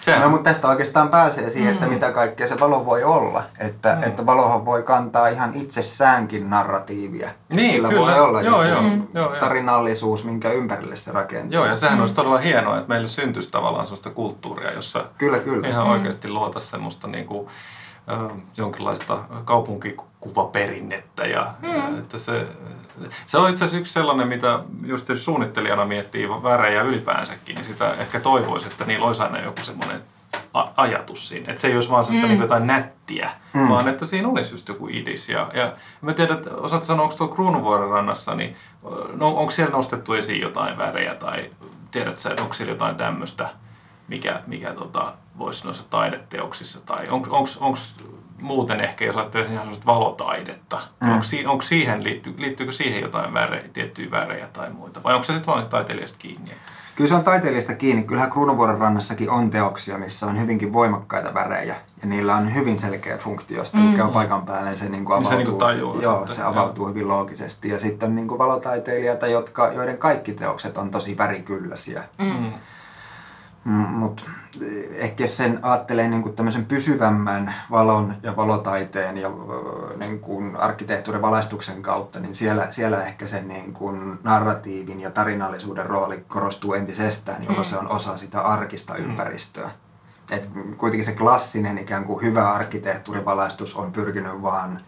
Sehän, 0.01 0.21
No, 0.21 0.29
mutta 0.29 0.43
tästä 0.49 0.67
oikeastaan 0.67 1.09
pääsee 1.09 1.49
siihen, 1.49 1.69
Mm. 1.69 1.73
että 1.73 1.87
mitä 1.93 2.11
kaikkea 2.11 2.47
se 2.47 2.59
valo 2.59 2.85
voi 2.85 3.03
olla. 3.03 3.43
Että, 3.59 3.95
Mm. 3.95 4.03
että 4.03 4.25
valohan 4.25 4.65
voi 4.65 4.83
kantaa 4.83 5.27
ihan 5.27 5.53
itsessäänkin 5.53 6.49
narratiivia. 6.49 7.29
Niin, 7.49 7.71
Sillä 7.71 7.89
kyllä. 7.89 8.01
voi 8.01 8.19
olla 8.19 8.41
Joo, 8.41 8.63
joku 8.63 8.81
joo. 8.83 8.95
Mm. 8.95 9.07
Joo, 9.13 9.35
tarinallisuus, 9.39 10.25
minkä 10.25 10.49
ympärille 10.51 10.95
se 10.95 11.11
rakentuu. 11.11 11.51
Joo, 11.53 11.65
ja 11.65 11.75
sehän 11.75 11.99
olisi 11.99 12.13
todella 12.15 12.37
hienoa, 12.37 12.77
että 12.77 12.89
meille 12.89 13.07
syntyisi 13.07 13.51
tavallaan 13.51 13.85
sellaista 13.85 14.09
kulttuuria, 14.09 14.71
jossa 14.73 15.05
Kyllä, 15.17 15.39
kyllä. 15.39 15.67
ihan 15.67 15.87
oikeasti 15.87 16.29
luota 16.29 16.59
semmoista 16.59 17.07
niin 17.07 17.25
kuin, 17.25 17.47
jonkinlaista 18.57 19.19
kaupunkikuvaperinnettä. 19.45 21.25
Ja, 21.25 21.53
mm. 21.61 21.99
että 21.99 22.17
se, 22.17 22.47
se 23.25 23.37
on 23.37 23.49
itse 23.49 23.63
asiassa 23.63 23.79
yksi 23.79 23.93
sellainen, 23.93 24.27
mitä 24.27 24.59
just 24.85 25.09
jos 25.09 25.25
suunnittelijana 25.25 25.85
miettii 25.85 26.29
värejä 26.29 26.81
ylipäänsäkin, 26.81 27.55
niin 27.55 27.65
sitä 27.65 27.93
ehkä 27.93 28.19
toivoisi, 28.19 28.67
että 28.67 28.85
niillä 28.85 29.05
olisi 29.05 29.21
aina 29.21 29.41
joku 29.41 29.61
semmoinen 29.61 30.01
ajatus 30.77 31.29
siinä. 31.29 31.49
Että 31.49 31.61
se 31.61 31.67
ei 31.67 31.75
olisi 31.75 31.89
vaan 31.89 32.05
sellaista 32.05 32.27
mm. 32.27 32.31
niin 32.31 32.41
jotain 32.41 32.67
nättiä, 32.67 33.31
Mm. 33.53 33.69
vaan 33.69 33.87
että 33.87 34.05
siinä 34.05 34.27
olisi 34.27 34.53
just 34.53 34.67
joku 34.67 34.87
idis. 34.87 35.29
Ja, 35.29 35.51
ja 35.53 35.73
mä 36.01 36.13
tiedän, 36.13 36.37
että 36.37 36.49
osaat 36.51 36.83
sanoa, 36.83 37.03
onko 37.03 37.15
tuolla 37.15 37.35
Kruununvuoren 37.35 37.89
rannassa, 37.89 38.35
niin 38.35 38.55
no, 39.13 39.27
onko 39.27 39.51
siellä 39.51 39.71
nostettu 39.71 40.13
esiin 40.13 40.41
jotain 40.41 40.77
värejä 40.77 41.15
tai 41.15 41.49
tiedät 41.91 42.19
sä, 42.19 42.29
että 42.29 42.41
onko 42.41 42.53
siellä 42.53 42.73
jotain 42.73 42.95
tämmöistä, 42.95 43.49
mikä, 44.07 44.41
mikä 44.47 44.73
tota, 44.73 45.13
voisi 45.37 45.63
noissa 45.63 45.83
taideteoksissa 45.89 46.81
tai 46.85 47.09
onko 47.09 47.47
muuten 48.41 48.81
ehkä, 48.81 49.05
jos 49.05 49.17
ajattelee 49.17 49.47
ihan 49.47 49.59
sellaista 49.59 49.85
valotaidetta, 49.85 50.81
mm. 51.01 51.11
onko, 51.11 51.23
si- 51.23 51.45
onko 51.45 51.61
siihen, 51.61 52.03
liitty, 52.03 52.33
liittyykö 52.37 52.71
siihen 52.71 53.01
jotain 53.01 53.33
värejä, 53.33 53.69
tiettyjä 53.73 54.11
värejä 54.11 54.47
tai 54.53 54.69
muita, 54.69 55.03
vai 55.03 55.13
onko 55.13 55.23
se 55.23 55.33
sitten 55.33 55.53
vain 55.53 55.67
taiteilijasta 55.67 56.17
kiinni? 56.19 56.51
Kyllä 56.95 57.07
se 57.07 57.15
on 57.15 57.23
taiteilijasta 57.23 57.75
kiinni. 57.75 58.03
Kyllähän 58.03 58.31
Kruunuvuoren 58.31 58.77
rannassakin 58.77 59.29
on 59.29 59.49
teoksia, 59.49 59.97
missä 59.97 60.25
on 60.25 60.41
hyvinkin 60.41 60.73
voimakkaita 60.73 61.33
värejä. 61.33 61.75
Ja 62.01 62.07
niillä 62.07 62.35
on 62.35 62.55
hyvin 62.55 62.79
selkeä 62.79 63.17
funktio. 63.17 63.63
Sitten 63.63 63.81
kun 63.83 63.95
käy 63.95 64.07
paikan 64.07 64.45
päälle, 64.45 64.69
niin 64.69 64.77
se, 64.77 64.89
niin 64.89 65.05
kuin 65.05 65.19
Niin 65.19 65.27
se 65.27 65.33
avautuu, 65.33 65.37
niin 65.37 65.59
kuin 65.59 65.59
tajuu, 65.59 66.01
joo, 66.01 66.27
se 66.27 66.43
avautuu 66.43 66.87
hyvin 66.87 67.07
loogisesti. 67.07 67.69
Ja 67.69 67.79
sitten 67.79 68.09
on 68.09 68.15
niin 68.15 68.27
kuin 68.27 68.39
valotaiteilijoita, 68.39 69.27
jotka, 69.27 69.71
joiden 69.71 69.97
kaikki 69.97 70.33
teokset 70.33 70.77
on 70.77 70.91
tosi 70.91 71.17
värikylläisiä. 71.17 72.03
Mm. 72.17 72.51
Mutta 73.65 74.23
ehkä 74.95 75.23
jos 75.23 75.37
sen 75.37 75.59
ajattelee 75.61 76.07
niin 76.07 76.21
kuin 76.21 76.35
tämmöisen 76.35 76.65
pysyvämmän 76.65 77.53
valon 77.71 78.13
ja 78.23 78.35
valotaiteen 78.35 79.17
ja 79.17 79.31
niin 79.97 80.19
kuin 80.19 80.55
arkkitehtuurin 80.55 81.21
valaistuksen 81.21 81.81
kautta, 81.81 82.19
niin 82.19 82.35
siellä, 82.35 82.67
siellä 82.71 83.03
ehkä 83.03 83.27
sen 83.27 83.47
niin 83.47 83.73
kuin 83.73 84.19
narratiivin 84.23 85.01
ja 85.01 85.11
tarinallisuuden 85.11 85.85
rooli 85.85 86.25
korostuu 86.27 86.73
entisestään, 86.73 87.43
jolloin 87.43 87.65
se 87.65 87.77
on 87.77 87.91
osa 87.91 88.17
sitä 88.17 88.41
arkista 88.41 88.95
ympäristöä. 88.95 89.71
Et 90.31 90.49
kuitenkin 90.77 91.05
se 91.05 91.11
klassinen 91.11 91.77
ikään 91.77 92.03
kuin 92.03 92.25
hyvä 92.25 92.51
arkkitehtuurivalaistus 92.51 93.75
on 93.75 93.91
pyrkinyt 93.91 94.41
vaan 94.41 94.81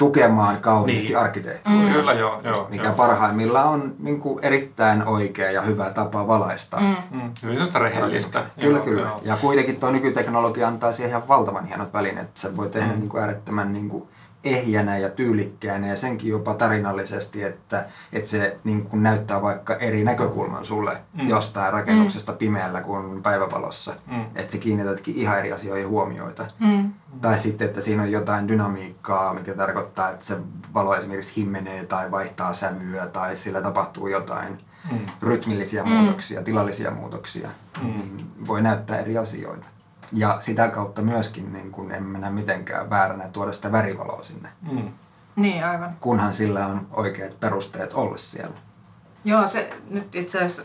tukemaan 0.00 0.56
kauniisti 0.60 1.08
Niin. 1.08 1.18
arkkitehtuuria 1.18 1.92
Kyllä, 1.92 2.12
joo. 2.12 2.40
joo 2.44 2.66
mikä 2.70 2.84
joo. 2.84 2.94
parhaimmillaan 2.94 3.68
on 3.68 3.94
niin 3.98 4.20
kuin 4.20 4.38
erittäin 4.42 5.06
oikea 5.06 5.50
ja 5.50 5.62
hyvä 5.62 5.90
tapa 5.90 6.26
valaista. 6.26 6.80
Mm. 6.80 6.96
Mm, 7.10 7.30
hyvin 7.42 7.58
rehellistä. 7.80 8.42
Kyllä, 8.60 8.78
Joo, 8.78 8.84
kyllä. 8.84 9.02
joo. 9.02 9.20
Ja 9.24 9.36
kuitenkin 9.36 9.76
tuo 9.76 9.90
nykyteknologia 9.90 10.68
antaa 10.68 10.92
siihen 10.92 11.10
ihan 11.10 11.28
valtavan 11.28 11.64
hienot 11.66 11.92
välineet. 11.92 12.26
että 12.28 12.40
Se 12.40 12.56
voi 12.56 12.68
tehdä 12.68 12.92
mm. 12.92 12.98
niin 12.98 13.08
kuin 13.08 13.20
äärettömän 13.20 13.72
niin 13.72 13.88
kuin 13.88 14.08
ehjänä 14.44 14.98
ja 14.98 15.08
tyylikkäänä 15.08 15.86
ja 15.86 15.96
senkin 15.96 16.30
jopa 16.30 16.54
tarinallisesti, 16.54 17.42
että, 17.42 17.84
että 18.12 18.30
se 18.30 18.56
niin 18.64 18.86
kuin 18.86 19.02
näyttää 19.02 19.42
vaikka 19.42 19.74
eri 19.74 20.04
näkökulman 20.04 20.64
sulle 20.64 20.96
mm. 21.12 21.28
jostain 21.28 21.72
rakennuksesta 21.72 22.32
mm. 22.32 22.38
pimeällä 22.38 22.80
kuin 22.80 23.22
päivävalossa. 23.22 23.94
Mm. 24.10 24.24
Että 24.34 24.52
se 24.52 24.58
kiinnitätkin 24.58 25.14
ihan 25.14 25.38
eri 25.38 25.52
asioihin 25.52 25.88
huomioita. 25.88 26.46
Mm. 26.58 26.92
Tai 27.20 27.38
sitten, 27.38 27.68
että 27.68 27.80
siinä 27.80 28.02
on 28.02 28.12
jotain 28.12 28.48
dynamiikkaa, 28.48 29.34
mikä 29.34 29.54
tarkoittaa, 29.54 30.10
että 30.10 30.24
se 30.24 30.36
valo 30.74 30.96
esimerkiksi 30.96 31.36
himmenee 31.36 31.86
tai 31.86 32.10
vaihtaa 32.10 32.52
sävyä 32.52 33.06
tai 33.06 33.36
sillä 33.36 33.62
tapahtuu 33.62 34.08
jotain 34.08 34.58
Mm. 34.90 34.98
rytmillisiä 35.22 35.84
muutoksia, 35.84 36.42
tilallisia 36.42 36.90
muutoksia. 36.90 37.48
Niin 37.82 38.30
voi 38.46 38.62
näyttää 38.62 38.98
eri 38.98 39.18
asioita. 39.18 39.66
Ja 40.12 40.36
sitä 40.40 40.68
kautta 40.68 41.02
myöskin 41.02 41.52
niin 41.52 41.72
kun 41.72 41.92
emme 41.92 42.18
näe 42.18 42.30
mitenkään 42.30 42.90
vääränä 42.90 43.28
tuoda 43.28 43.52
sitä 43.52 43.72
värivaloa 43.72 44.22
sinne, 44.22 44.48
Mm. 44.72 44.92
Niin, 45.36 45.64
aivan. 45.64 45.96
kunhan 46.00 46.32
sillä 46.32 46.66
on 46.66 46.86
oikeat 46.90 47.40
perusteet 47.40 47.92
olla 47.92 48.16
siellä. 48.16 48.56
Joo, 49.24 49.48
se 49.48 49.70
nyt 49.90 50.14
itse 50.14 50.38
asiassa 50.38 50.62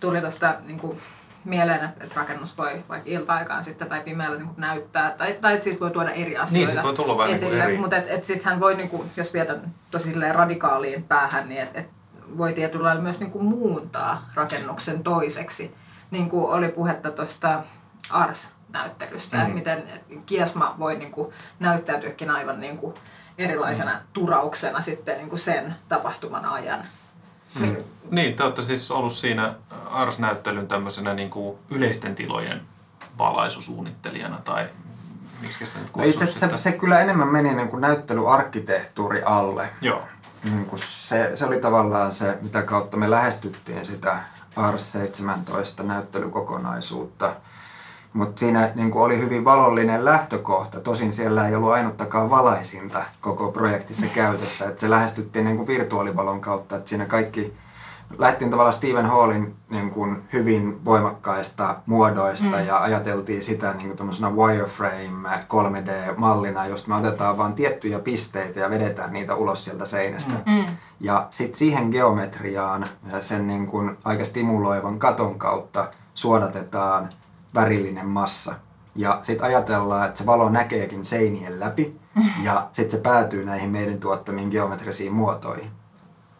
tuli 0.00 0.20
tästä 0.20 0.60
niin 0.66 0.78
kuin, 0.80 0.98
mieleen, 1.44 1.84
että, 1.84 2.04
että 2.04 2.20
rakennus 2.20 2.58
voi 2.58 2.84
vaikka 2.88 3.10
ilta-aikaan 3.10 3.64
sitten 3.64 3.88
tai 3.88 4.00
pimeällä 4.00 4.38
niin 4.38 4.50
näyttää, 4.56 5.10
tai, 5.10 5.38
tai 5.40 5.54
että 5.54 5.64
siitä 5.64 5.80
voi 5.80 5.90
tuoda 5.90 6.10
eri 6.10 6.36
asioita 6.36 6.70
siitä 6.70 6.82
voi 6.82 6.94
tulla 6.94 7.18
vähän 7.18 7.30
niin 7.30 7.40
kuin 7.40 7.48
esille, 7.48 7.64
eri. 7.64 7.78
mutta 7.78 7.96
et, 7.96 8.06
et 8.08 8.24
sitten 8.24 8.50
hän 8.50 8.60
voi, 8.60 8.74
niin 8.74 8.88
kuin, 8.88 9.10
jos 9.16 9.34
vietän 9.34 9.74
tosi 9.90 10.14
radikaaliin 10.32 11.02
päähän, 11.02 11.48
niin 11.48 11.60
et, 11.60 11.76
et 11.76 11.90
voi 12.38 12.52
tietyllä 12.52 12.84
lailla 12.84 13.02
myös 13.02 13.20
niin 13.20 13.30
kuin, 13.30 13.44
muuntaa 13.44 14.24
rakennuksen 14.34 15.02
toiseksi. 15.02 15.74
Niin 16.10 16.28
kuin 16.28 16.50
oli 16.50 16.68
puhetta 16.68 17.10
tuosta 17.10 17.62
Ars-näyttelystä, 18.74 19.36
Mm. 19.36 19.46
mm. 19.46 19.54
miten 19.54 19.82
kiasma 20.26 20.74
voi 20.78 20.98
niin 20.98 21.12
kuin, 21.12 21.32
näyttäytyäkin 21.60 22.30
aivan 22.30 22.60
niin 22.60 22.78
kuin, 22.78 22.94
erilaisena 23.38 23.92
mm. 23.94 24.00
turauksena 24.12 24.80
sitten 24.80 25.18
niin 25.18 25.28
kuin 25.28 25.40
sen 25.40 25.76
tapahtuman 25.88 26.44
ajan. 26.44 26.84
Mm. 27.60 27.76
Niin, 28.10 28.36
te 28.36 28.42
olette 28.42 28.62
siis 28.62 28.90
ollut 28.90 29.14
siinä 29.14 29.54
Ars-näyttelyn 29.90 30.68
tämmöisenä 30.68 31.14
niin 31.14 31.30
kuin 31.30 31.58
yleisten 31.70 32.14
tilojen 32.14 32.62
valaisusuunnittelijana 33.18 34.38
tai 34.44 34.68
miksi 35.40 35.66
sitä 35.66 35.78
nyt 35.78 35.96
No 35.96 36.04
itse 36.04 36.24
asiassa 36.24 36.48
se, 36.48 36.56
se 36.56 36.72
kyllä 36.72 37.00
enemmän 37.00 37.28
meni 37.28 37.54
niin 37.54 37.68
kuin 37.68 37.80
näyttelyarkkitehtuuri 37.80 39.22
alle. 39.22 39.68
Joo. 39.80 40.02
Niin 40.44 40.66
kuin 40.66 40.80
se, 40.84 41.30
se 41.34 41.44
oli 41.44 41.60
tavallaan 41.60 42.12
se, 42.12 42.38
mitä 42.42 42.62
kautta 42.62 42.96
me 42.96 43.10
lähestyttiin 43.10 43.86
sitä 43.86 44.18
Ars 44.56 44.92
17 44.92 45.82
näyttelykokonaisuutta. 45.82 47.36
Mutta 48.12 48.40
siinä 48.40 48.72
niin 48.74 48.90
kuin 48.90 49.02
oli 49.02 49.18
hyvin 49.18 49.44
valollinen 49.44 50.04
lähtökohta. 50.04 50.80
Tosin 50.80 51.12
siellä 51.12 51.48
ei 51.48 51.54
ollut 51.54 51.72
ainuttakaan 51.72 52.30
valaisinta 52.30 53.02
koko 53.20 53.52
projektissa 53.52 54.06
käytössä. 54.06 54.68
Et 54.68 54.78
se 54.78 54.90
lähestyttiin 54.90 55.44
niin 55.44 55.56
kuin 55.56 55.66
virtuaalivalon 55.66 56.40
kautta. 56.40 56.76
Et 56.76 56.86
siinä 56.86 57.06
kaikki 57.06 57.56
lähdettiin 58.18 58.50
tavallaan 58.50 58.72
Stephen 58.72 59.06
Hallin 59.06 59.54
niin 59.70 59.90
kuin 59.90 60.22
hyvin 60.32 60.84
voimakkaista 60.84 61.76
muodoista 61.86 62.56
mm. 62.56 62.66
ja 62.66 62.78
ajateltiin 62.82 63.42
sitä 63.42 63.72
niin 63.72 63.96
kuin 63.96 64.36
wireframe 64.36 65.28
3D-mallina, 65.28 66.66
josta 66.66 66.88
me 66.88 66.96
otetaan 66.96 67.38
vain 67.38 67.52
tiettyjä 67.52 67.98
pisteitä 67.98 68.60
ja 68.60 68.70
vedetään 68.70 69.12
niitä 69.12 69.34
ulos 69.34 69.64
sieltä 69.64 69.86
seinästä. 69.86 70.32
Mm. 70.46 70.64
Ja 71.00 71.28
sitten 71.30 71.58
siihen 71.58 71.88
geometriaan 71.88 72.86
sen 73.20 73.46
niin 73.46 73.66
kuin 73.66 73.98
aika 74.04 74.24
stimuloivan 74.24 74.98
katon 74.98 75.38
kautta 75.38 75.88
suodatetaan 76.14 77.08
värillinen 77.54 78.06
massa. 78.06 78.54
Ja 78.94 79.18
sitten 79.22 79.46
ajatellaan, 79.46 80.06
että 80.06 80.18
se 80.18 80.26
valo 80.26 80.48
näkeekin 80.48 81.04
seinien 81.04 81.60
läpi 81.60 81.96
ja 82.44 82.68
sitten 82.72 82.98
se 82.98 83.02
päätyy 83.02 83.44
näihin 83.44 83.70
meidän 83.70 83.98
tuottamiin 83.98 84.48
geometrisiin 84.48 85.12
muotoihin. 85.12 85.70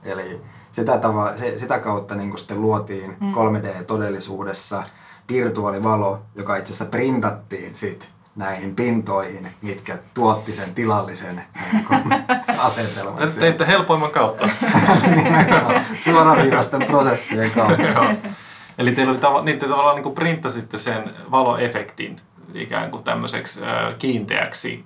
Eli 0.05 0.41
sitä, 0.73 0.99
tava, 0.99 1.37
se, 1.37 1.59
sitä 1.59 1.79
kautta 1.79 2.15
niin 2.15 2.39
sitten 2.39 2.61
luotiin 2.63 3.17
mm. 3.21 3.33
3D-todellisuudessa 3.33 4.83
virtuaalivalo, 5.29 6.23
joka 6.35 6.57
itse 6.57 6.73
asiassa 6.73 6.91
printattiin 6.91 7.77
sit 7.77 8.09
näihin 8.37 8.75
pintoihin, 8.77 9.49
mitkä 9.63 9.99
tuotti 10.15 10.53
sen 10.53 10.75
tilallisen 10.75 11.37
niin 11.73 11.85
kuin, 11.85 12.03
asetelman. 12.59 13.29
Te 13.29 13.41
teitte 13.41 13.67
helpoimman 13.67 14.11
kautta. 14.11 14.49
Suoraviivaisten 16.05 16.83
prosessien 16.83 17.51
kautta. 17.51 18.15
Joo. 18.81 18.89
Eli 18.89 18.93
teillä 18.93 19.11
oli 19.11 19.21
tava, 19.21 19.43
niin 19.43 19.59
te 19.59 19.69
tavallaan 19.69 19.97
niin 19.97 20.03
kuin 20.03 20.15
printtasitte 20.15 20.79
sen 20.79 21.15
valoefektin 21.31 22.21
ikään 22.55 22.91
kuin 22.91 23.05
tämmöiseksi 23.05 23.61
ö, 23.61 23.95
kiinteäksi 23.99 24.85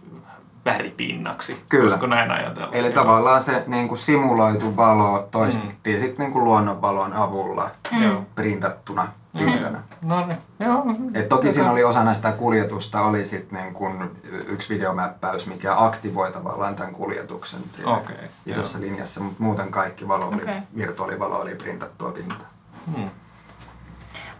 väripinnaksi. 0.64 1.64
Kyllä. 1.68 1.84
Voisiko 1.84 2.06
näin 2.06 2.30
ajatella? 2.30 2.68
Eli 2.72 2.86
Joo. 2.86 2.94
tavallaan 2.94 3.42
se 3.42 3.64
niin 3.66 3.88
kuin 3.88 3.98
simuloitu 3.98 4.76
valo 4.76 5.28
toistettiin 5.30 5.96
mm. 5.96 6.00
sitten 6.00 6.24
niin 6.24 6.32
kuin 6.32 6.44
luonnonvalon 6.44 7.12
avulla 7.12 7.70
Joo. 8.00 8.22
printattuna 8.34 9.08
pintana. 9.38 9.78
No 10.02 10.26
niin, 10.26 10.38
joo. 10.60 10.84
Et 11.14 11.28
toki 11.28 11.52
siinä 11.52 11.70
oli 11.70 11.84
osana 11.84 12.14
sitä 12.14 12.32
kuljetusta 12.32 13.02
oli 13.02 13.24
sit 13.24 13.52
niin 13.52 13.74
kun 13.74 14.16
yksi 14.46 14.74
videomäppäys, 14.74 15.46
mikä 15.46 15.74
aktivoi 15.84 16.32
tavallaan 16.32 16.74
tämän 16.74 16.92
kuljetuksen 16.92 17.60
siinä 17.70 17.96
Okei, 17.96 18.16
isossa 18.46 18.80
linjassa, 18.80 19.20
mutta 19.20 19.42
muuten 19.42 19.70
kaikki 19.70 20.08
valo 20.08 20.28
oli, 20.28 20.42
Okei. 20.42 20.60
virtuaalivalo 20.76 21.40
oli 21.40 21.54
printattua 21.54 22.10
pintaa. 22.10 22.48
Hmm. 22.96 23.10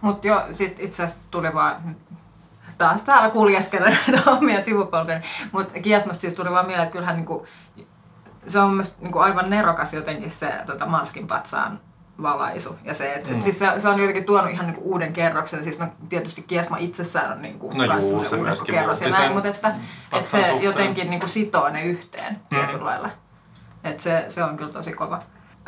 Mutta 0.05 0.27
jo 0.27 0.47
sit 0.51 0.79
itse 0.79 1.03
asiassa 1.03 1.23
tuli 1.31 1.53
vaan 1.53 1.95
taas 2.77 3.03
täällä 3.03 3.29
kuljeskella 3.29 3.87
näitä 4.07 4.31
omia 4.31 4.61
sivupolkuja. 4.61 5.21
Mutta 5.51 5.79
Kiasmasta 5.79 6.21
siis 6.21 6.33
tuli 6.33 6.51
vaan 6.51 6.65
mieleen, 6.65 6.83
että 6.87 6.93
kyllähän 6.93 7.15
niinku, 7.15 7.47
se 8.47 8.59
on 8.59 8.73
myös 8.73 8.99
niinku 8.99 9.19
aivan 9.19 9.49
nerokas 9.49 9.93
jotenkin 9.93 10.31
se 10.31 10.53
tota 10.65 10.85
Marskin 10.85 11.27
patsaan 11.27 11.79
valaisu. 12.21 12.75
Ja 12.83 12.93
se, 12.93 13.13
et, 13.13 13.29
Mm. 13.29 13.41
siis 13.41 13.59
se, 13.59 13.71
se, 13.77 13.89
on 13.89 13.99
jotenkin 13.99 14.23
tuonut 14.25 14.51
ihan 14.51 14.65
niinku 14.65 14.81
uuden 14.91 15.13
kerroksen. 15.13 15.63
Siis 15.63 15.79
no, 15.79 15.87
tietysti 16.09 16.41
Kiasma 16.41 16.77
itsessään 16.77 17.31
on 17.31 17.41
niinku 17.41 17.71
No 17.75 17.83
juu, 17.83 18.23
se 18.23 18.35
uuden 18.35 18.53
kerros 18.65 19.01
ja 19.01 19.09
näin, 19.09 19.31
mutta 19.31 19.49
että, 19.49 19.73
et 20.13 20.25
se 20.25 20.37
suhteen. 20.37 20.63
jotenkin 20.63 21.09
niinku 21.09 21.27
sitoo 21.27 21.69
ne 21.69 21.83
yhteen 21.85 22.33
Mm. 22.33 22.39
tietyllä 22.49 22.85
lailla. 22.85 23.09
Et 23.83 23.99
se, 23.99 24.25
se 24.27 24.43
on 24.43 24.57
kyllä 24.57 24.71
tosi 24.71 24.93
kova. 24.93 25.19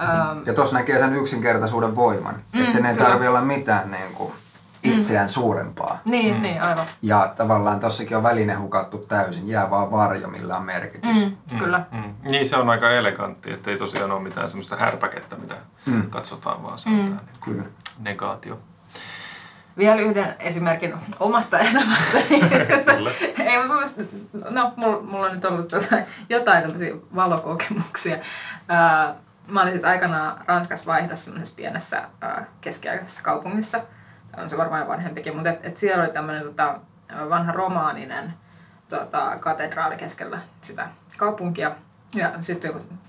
Ähm, 0.02 0.40
Ja 0.46 0.54
tuossa 0.54 0.76
näkee 0.78 1.00
sen 1.00 1.16
yksinkertaisuuden 1.16 1.96
voiman, 1.96 2.36
mm, 2.54 2.62
että 2.62 2.74
sen 2.74 2.86
ei 2.86 2.96
tarvitse 2.96 3.30
olla 3.30 3.42
mitään 3.42 3.92
niin 3.92 4.14
kuin 4.14 4.34
itseään 4.84 5.26
mm. 5.26 5.30
suurempaa. 5.30 6.00
niin, 6.06 6.36
mm. 6.36 6.42
niin, 6.42 6.62
aivan. 6.66 6.86
Ja 7.02 7.34
tavallaan 7.38 7.80
tossakin 7.80 8.18
on 8.18 8.24
väline 8.24 8.54
hukattu 8.54 8.98
täysin, 8.98 9.48
jää 9.48 9.70
vaan 9.70 9.92
varjo, 9.92 10.28
millä 10.28 10.58
on 10.58 10.64
merkitys. 10.64 11.18
Mm, 11.26 11.38
mm. 11.52 11.60
Kyllä. 11.60 11.86
Mm. 11.92 12.14
Niin 12.32 12.48
se 12.50 12.56
on 12.58 12.70
aika 12.70 12.90
elegantti, 12.92 13.52
että 13.54 13.72
ei 13.72 13.78
tosiaan 13.78 14.12
ole 14.12 14.22
mitään 14.22 14.50
semmoista 14.50 14.76
härpäkettä, 14.76 15.36
mitä 15.36 15.56
Mm. 15.86 16.10
katsotaan, 16.10 16.64
vaan 16.64 16.80
se 16.80 16.90
on 16.90 16.96
Mm. 16.96 17.02
niin 17.06 17.20
Kyllä. 17.44 17.64
negaatio. 18.00 18.60
Vielä 19.78 20.02
yhden 20.02 20.36
esimerkin 20.40 20.94
omasta 21.20 21.60
elämästäni. 21.70 22.40
Kyllä. 22.86 23.12
Ei, 23.40 23.58
no, 24.50 24.74
mulla, 24.76 25.02
mulla 25.02 25.26
on 25.26 25.32
nyt 25.36 25.46
ollut 25.46 25.68
tota, 25.68 25.96
jotain 26.30 26.62
tämmöisiä 26.64 26.96
valokokemuksia. 27.16 28.18
Ää, 28.68 29.16
mä 29.48 29.62
olin 29.62 29.74
siis 29.74 29.86
aikanaan 29.86 30.44
Ranskassa 30.46 30.86
vaihdossa 30.86 31.26
semmoisessa 31.26 31.56
pienessä 31.56 32.04
ää, 32.22 32.46
keskiaikaisessa 32.62 33.24
kaupungissa. 33.24 33.82
On 34.38 34.50
se 34.50 34.58
varmaan 34.58 34.82
jo 34.82 34.88
vanhempikin, 34.88 35.36
mutta 35.36 35.50
et, 35.50 35.66
et 35.66 35.78
siellä 35.78 36.04
oli 36.04 36.14
tämmöinen 36.14 36.44
tota, 36.44 36.80
vanha 37.30 37.52
romaaninen 37.52 38.34
tota, 38.90 39.38
katedraali 39.40 39.98
keskellä 39.98 40.40
sitä 40.62 40.88
kaupunkia. 41.18 41.72
Ja 42.16 42.34
sitten 42.42 42.74
kun 42.74 43.00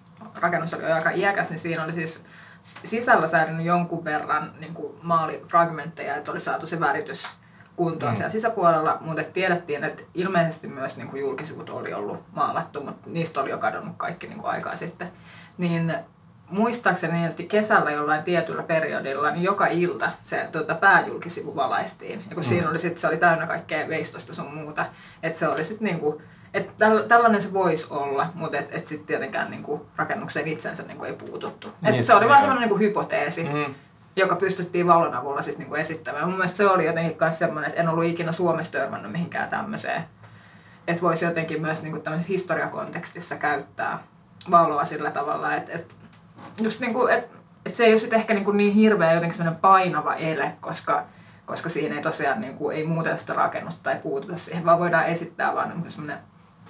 rakennus 0.41 0.75
oli 0.75 0.85
aika 0.85 1.11
iäkäs, 1.11 1.51
niin 1.51 1.59
siinä 1.59 1.85
oli 1.85 1.93
siis 1.93 2.27
sisällä 2.63 3.27
säilynyt 3.27 3.67
jonkun 3.67 4.05
verran 4.05 4.53
niin 4.59 4.75
kuin 4.75 4.99
maalifragmentteja, 5.03 6.17
että 6.17 6.31
oli 6.31 6.41
saatu 6.41 6.67
se 6.67 6.81
väritys 6.81 7.29
kuntoon 7.77 8.13
mm. 8.13 8.17
siellä 8.17 8.31
sisäpuolella, 8.31 8.99
mutta 9.01 9.23
tiedettiin, 9.25 9.85
että 9.85 10.03
ilmeisesti 10.15 10.69
myös 10.69 10.97
niin 10.97 11.09
kuin 11.09 11.21
julkisivut 11.21 11.71
oli 11.71 11.95
ollut 11.95 12.25
maalattu, 12.33 12.85
mutta 12.85 13.11
niistä 13.11 13.41
oli 13.41 13.51
jo 13.51 13.59
kadonnut 13.59 13.95
kaikki 13.97 14.27
niin 14.27 14.41
kuin 14.41 14.51
aikaa 14.51 14.77
sitten. 14.77 15.13
Niin 15.59 15.95
muistaakseni, 16.51 17.25
että 17.25 17.43
kesällä 17.43 17.91
jollain 17.91 18.25
tietyllä 18.25 18.63
periodilla, 18.63 19.31
niin 19.31 19.43
joka 19.43 19.67
ilta 19.67 20.11
se 20.23 20.49
tuota, 20.53 20.75
pääjulkisivu 20.75 21.57
valaistiin. 21.57 22.25
Ja 22.29 22.35
kun 22.35 22.45
mm. 22.45 22.49
siinä 22.49 22.71
oli 22.71 22.79
sit, 22.79 22.99
se 22.99 23.09
oli 23.09 23.17
täynnä 23.17 23.47
kaikkea 23.47 23.89
veistosta 23.89 24.35
sun 24.35 24.55
muuta. 24.55 24.87
Että 25.23 25.39
se 25.39 25.49
oli 25.49 25.65
sitten 25.65 25.85
niinku, 25.85 26.23
että 26.55 26.73
tällainen 27.09 27.43
se 27.43 27.53
voisi 27.53 27.87
olla, 27.91 28.27
mutta 28.35 28.59
et, 28.59 28.69
et 28.71 28.87
sitten 28.87 29.07
tietenkään 29.07 29.51
niinku 29.51 29.87
rakennukseen 29.97 30.49
itsensä 30.49 30.83
niinku 30.83 31.05
ei 31.05 31.13
puututtu. 31.13 31.69
Et 31.69 31.93
niin, 31.93 32.05
se 32.05 32.15
oli 32.15 32.29
vaan 32.29 32.41
semmoinen 32.41 32.69
niinku 32.69 32.79
hypoteesi. 32.79 33.45
Mm 33.45 33.75
joka 34.19 34.37
pystyttiin 34.37 34.87
valon 34.87 35.15
avulla 35.15 35.43
sit 35.43 35.59
niinku 35.59 35.75
esittämään. 35.75 36.25
Mun 36.25 36.35
mielestä 36.37 36.57
se 36.57 36.67
oli 36.67 36.87
jotenkin 36.87 37.17
myös 37.21 37.39
semmoinen, 37.39 37.69
että 37.69 37.81
en 37.81 37.89
ollut 37.89 38.05
ikinä 38.05 38.33
Suomessa 38.33 38.73
törmännyt 38.73 39.13
mihinkään 39.13 39.49
tämmöiseen. 39.49 40.05
Että 40.89 41.03
voisi 41.03 41.25
jotenkin 41.25 41.61
myös 41.61 41.83
niinku 41.83 42.01
historiakontekstissa 42.29 43.37
käyttää 43.37 43.99
valoa 44.51 44.85
sillä 44.85 45.11
tavalla, 45.11 45.55
että, 45.55 45.73
että 45.73 45.95
just 46.61 46.81
niinku, 46.81 47.07
että, 47.07 47.37
että 47.67 47.77
se 47.77 47.85
ei 47.85 47.93
ole 47.93 47.99
sitten 47.99 48.19
ehkä 48.19 48.35
niinku 48.35 48.53
niin 48.53 48.75
hirveä 48.75 49.13
jotenkin 49.13 49.37
semmoinen 49.37 49.61
painava 49.61 50.15
ele, 50.15 50.53
koska, 50.61 51.03
koska 51.47 51.69
siinä 51.69 51.97
ei 51.97 52.03
tosiaan 52.03 52.41
niinku, 52.41 52.71
ei 52.71 52.87
muuteta 52.87 53.17
sitä 53.17 53.33
rakennusta 53.33 53.83
tai 53.83 53.97
puututa 54.03 54.39
siihen, 54.39 54.65
vaan 54.65 54.79
voidaan 54.79 55.07
esittää 55.07 55.55
vaan 55.55 55.69
niinku 55.69 55.91
semmoinen 55.91 56.19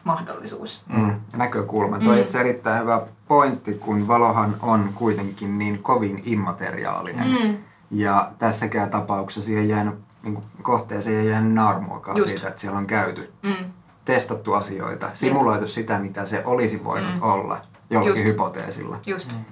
mahdollisuus. 0.05 0.83
Mm, 0.87 1.21
näkökulma. 1.37 1.99
Tuo 1.99 2.12
mm. 2.12 2.19
itse 2.19 2.41
erittäin 2.41 2.83
hyvä 2.83 3.03
pointti, 3.29 3.75
kun 3.75 4.09
valohan 4.09 4.57
on 4.62 4.91
kuitenkin 4.95 5.59
niin 5.59 5.83
kovin 5.83 6.23
immateriaalinen. 6.25 7.29
Mm. 7.29 7.57
Ja 7.91 8.31
tässäkään 8.39 8.91
tapauksessa 8.91 9.47
siihen 9.47 9.69
jäänyt, 9.69 9.95
niin 10.23 10.43
kohteeseen 10.62 11.21
ei 11.21 11.29
jäänyt 11.29 11.53
naarmuakaan 11.53 12.16
Just. 12.16 12.29
siitä, 12.29 12.49
että 12.49 12.61
siellä 12.61 12.79
on 12.79 12.87
käyty. 12.87 13.33
Mm. 13.43 13.73
Testattu 14.05 14.55
asioita, 14.55 15.11
simuloitu 15.14 15.64
mm. 15.64 15.69
sitä, 15.69 15.99
mitä 15.99 16.25
se 16.25 16.43
olisi 16.45 16.85
voinut 16.85 17.14
mm. 17.14 17.23
olla 17.23 17.61
jollakin 17.91 18.16
Just. 18.16 18.25
hypoteesilla. 18.25 18.99
Just. 19.07 19.33
Mm. 19.33 19.45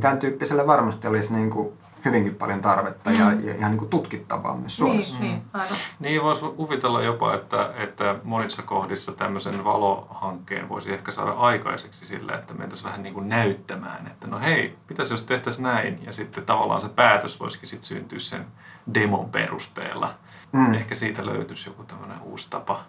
Tämän 0.00 0.18
tyyppiselle 0.18 0.66
varmasti 0.66 1.08
olisi 1.08 1.34
niin 1.34 1.50
kuin 1.50 1.72
hyvinkin 2.04 2.34
paljon 2.34 2.60
tarvetta 2.60 3.10
mm. 3.10 3.16
ja, 3.16 3.32
ja 3.32 3.54
ihan 3.54 3.70
niin 3.70 3.78
kuin 3.78 3.88
tutkittavaa 3.88 4.56
myös 4.56 4.76
Suomessa. 4.76 5.18
Niin, 5.18 5.30
niin, 5.30 5.42
aivan. 5.52 5.76
niin 5.98 6.22
voisi 6.22 6.44
kuvitella 6.56 7.02
jopa, 7.02 7.34
että, 7.34 7.72
että 7.76 8.16
monissa 8.24 8.62
kohdissa 8.62 9.12
tämmöisen 9.12 9.64
valohankkeen 9.64 10.68
voisi 10.68 10.92
ehkä 10.92 11.10
saada 11.10 11.30
aikaiseksi 11.30 12.06
sillä, 12.06 12.34
että 12.34 12.54
mentäisiin 12.54 12.86
vähän 12.86 13.02
niin 13.02 13.14
kuin 13.14 13.28
näyttämään, 13.28 14.06
että 14.06 14.26
no 14.26 14.38
hei, 14.38 14.76
pitäisi 14.86 15.12
jos 15.12 15.22
tehtäisiin 15.22 15.62
näin 15.62 15.98
ja 16.06 16.12
sitten 16.12 16.44
tavallaan 16.44 16.80
se 16.80 16.88
päätös 16.88 17.40
voisikin 17.40 17.68
sitten 17.68 17.88
syntyä 17.88 18.18
sen 18.18 18.46
demon 18.94 19.28
perusteella. 19.30 20.14
Mm. 20.52 20.74
Ehkä 20.74 20.94
siitä 20.94 21.26
löytyisi 21.26 21.70
joku 21.70 21.84
tämmöinen 21.84 22.20
uusi 22.22 22.46
tapa. 22.50 22.84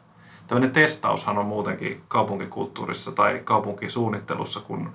Tämmöinen 0.47 0.71
testaushan 0.71 1.37
on 1.37 1.45
muutenkin 1.45 2.03
kaupunkikulttuurissa 2.07 3.11
tai 3.11 3.41
kaupunkisuunnittelussa, 3.43 4.59
kun 4.59 4.93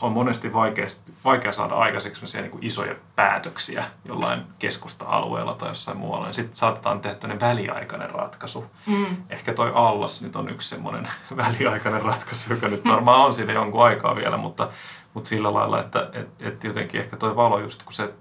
on 0.00 0.12
monesti 0.12 0.52
vaikea, 0.52 0.86
vaikea 1.24 1.52
saada 1.52 1.74
aikaiseksi 1.74 2.40
niin 2.40 2.50
kuin 2.50 2.66
isoja 2.66 2.94
päätöksiä 3.16 3.84
jollain 4.04 4.42
keskusta-alueella 4.58 5.54
tai 5.54 5.68
jossain 5.68 5.98
muualla, 5.98 6.26
niin 6.26 6.34
sitten 6.34 6.56
saatetaan 6.56 7.00
tehdä 7.00 7.16
tämmöinen 7.16 7.48
väliaikainen 7.48 8.10
ratkaisu. 8.10 8.66
Mm. 8.86 9.16
Ehkä 9.30 9.52
toi 9.52 9.72
allas 9.74 10.22
nyt 10.22 10.36
on 10.36 10.48
yksi 10.50 10.68
semmoinen 10.68 11.08
väliaikainen 11.36 12.02
ratkaisu, 12.02 12.52
joka 12.52 12.68
nyt 12.68 12.84
varmaan 12.84 13.26
on 13.26 13.34
siinä 13.34 13.52
jonkun 13.52 13.84
aikaa 13.84 14.16
vielä, 14.16 14.36
mutta, 14.36 14.68
mutta 15.14 15.28
sillä 15.28 15.54
lailla, 15.54 15.80
että 15.80 16.10
et, 16.12 16.28
et 16.40 16.64
jotenkin 16.64 17.00
ehkä 17.00 17.16
toi 17.16 17.36
valo 17.36 17.58
just 17.58 17.82
kun 17.82 17.92
se 17.92 18.12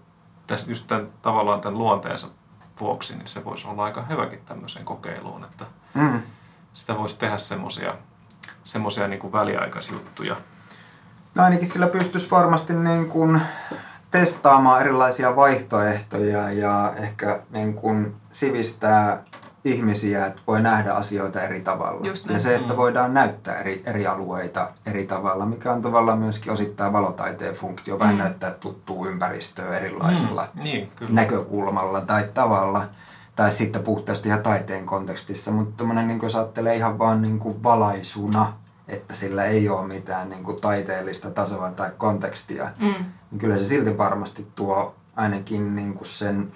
just 0.68 0.88
tämän, 0.88 1.10
tavallaan 1.22 1.62
tämän 1.62 1.78
luonteensa 1.78 2.28
vuoksi, 2.80 3.16
niin 3.16 3.28
se 3.28 3.46
voisi 3.46 3.68
olla 3.68 3.84
aika 3.84 4.02
hyväkin 4.02 4.42
tämmöiseen 4.46 4.86
kokeiluun, 4.86 5.44
että 5.44 5.66
mm. 5.94 6.22
sitä 6.74 6.98
voisi 6.98 7.18
tehdä 7.18 7.38
semmoisia 7.38 7.96
semmoisia 8.66 9.08
niin 9.08 9.32
väliaikaisjuttuja, 9.32 10.36
No 11.36 11.44
ainakin 11.44 11.68
sillä 11.68 11.88
pystyisi 11.88 12.32
varmasti 12.32 12.74
niin 12.74 13.10
kuin 13.10 13.42
testaamaan 14.12 14.82
erilaisia 14.82 15.36
vaihtoehtoja 15.36 16.52
ja 16.52 16.94
ehkä 16.98 17.40
niin 17.52 17.74
kuin 17.74 18.16
sivistää 18.32 19.24
ihmisiä, 19.66 20.26
että 20.26 20.42
voi 20.48 20.62
nähdä 20.62 20.94
asioita 20.94 21.42
eri 21.42 21.60
tavalla. 21.60 22.08
Ja 22.30 22.40
se, 22.40 22.56
että 22.56 22.74
mm. 22.74 22.78
voidaan 22.78 23.14
näyttää 23.14 23.56
eri, 23.56 23.84
eri 23.86 24.08
alueita 24.08 24.70
eri 24.86 25.06
tavalla, 25.06 25.46
mikä 25.46 25.74
on 25.74 25.82
tavallaan 25.82 26.20
myöskin 26.20 26.52
osittain 26.52 26.94
valotaiteen 26.94 27.56
funktio, 27.56 28.00
vähän 28.00 28.16
mm. 28.16 28.20
näyttää 28.20 28.52
tuttua 28.52 29.08
ympäristöä 29.08 29.78
erilaisilla 29.78 30.48
mm. 30.54 30.64
niin, 30.64 30.92
kyllä. 30.96 31.12
näkökulmalla 31.14 32.02
tai 32.02 32.30
tavalla. 32.34 32.86
Tai 33.36 33.52
sitten 33.52 33.84
puhtaasti 33.84 34.28
ihan 34.28 34.44
taiteen 34.44 34.86
kontekstissa, 34.86 35.52
mutta 35.52 35.84
niin 35.84 36.20
jos 36.22 36.36
ajattelee 36.36 36.76
ihan 36.76 37.00
vaan 37.00 37.22
niin 37.22 37.40
kuin 37.40 37.64
valaisuna, 37.64 38.54
että 38.88 39.16
sillä 39.16 39.46
ei 39.46 39.70
ole 39.70 39.88
mitään 39.88 40.30
niin 40.30 40.44
kuin 40.44 40.62
taiteellista 40.62 41.32
tasoa 41.32 41.72
tai 41.72 41.92
kontekstia, 41.98 42.70
mm. 42.80 43.06
niin 43.32 43.40
kyllä 43.40 43.58
se 43.58 43.66
silti 43.66 43.98
varmasti 43.98 44.48
tuo 44.56 44.96
ainakin 45.16 45.76
niin 45.76 45.94
kuin 45.94 46.08
sen 46.08 46.52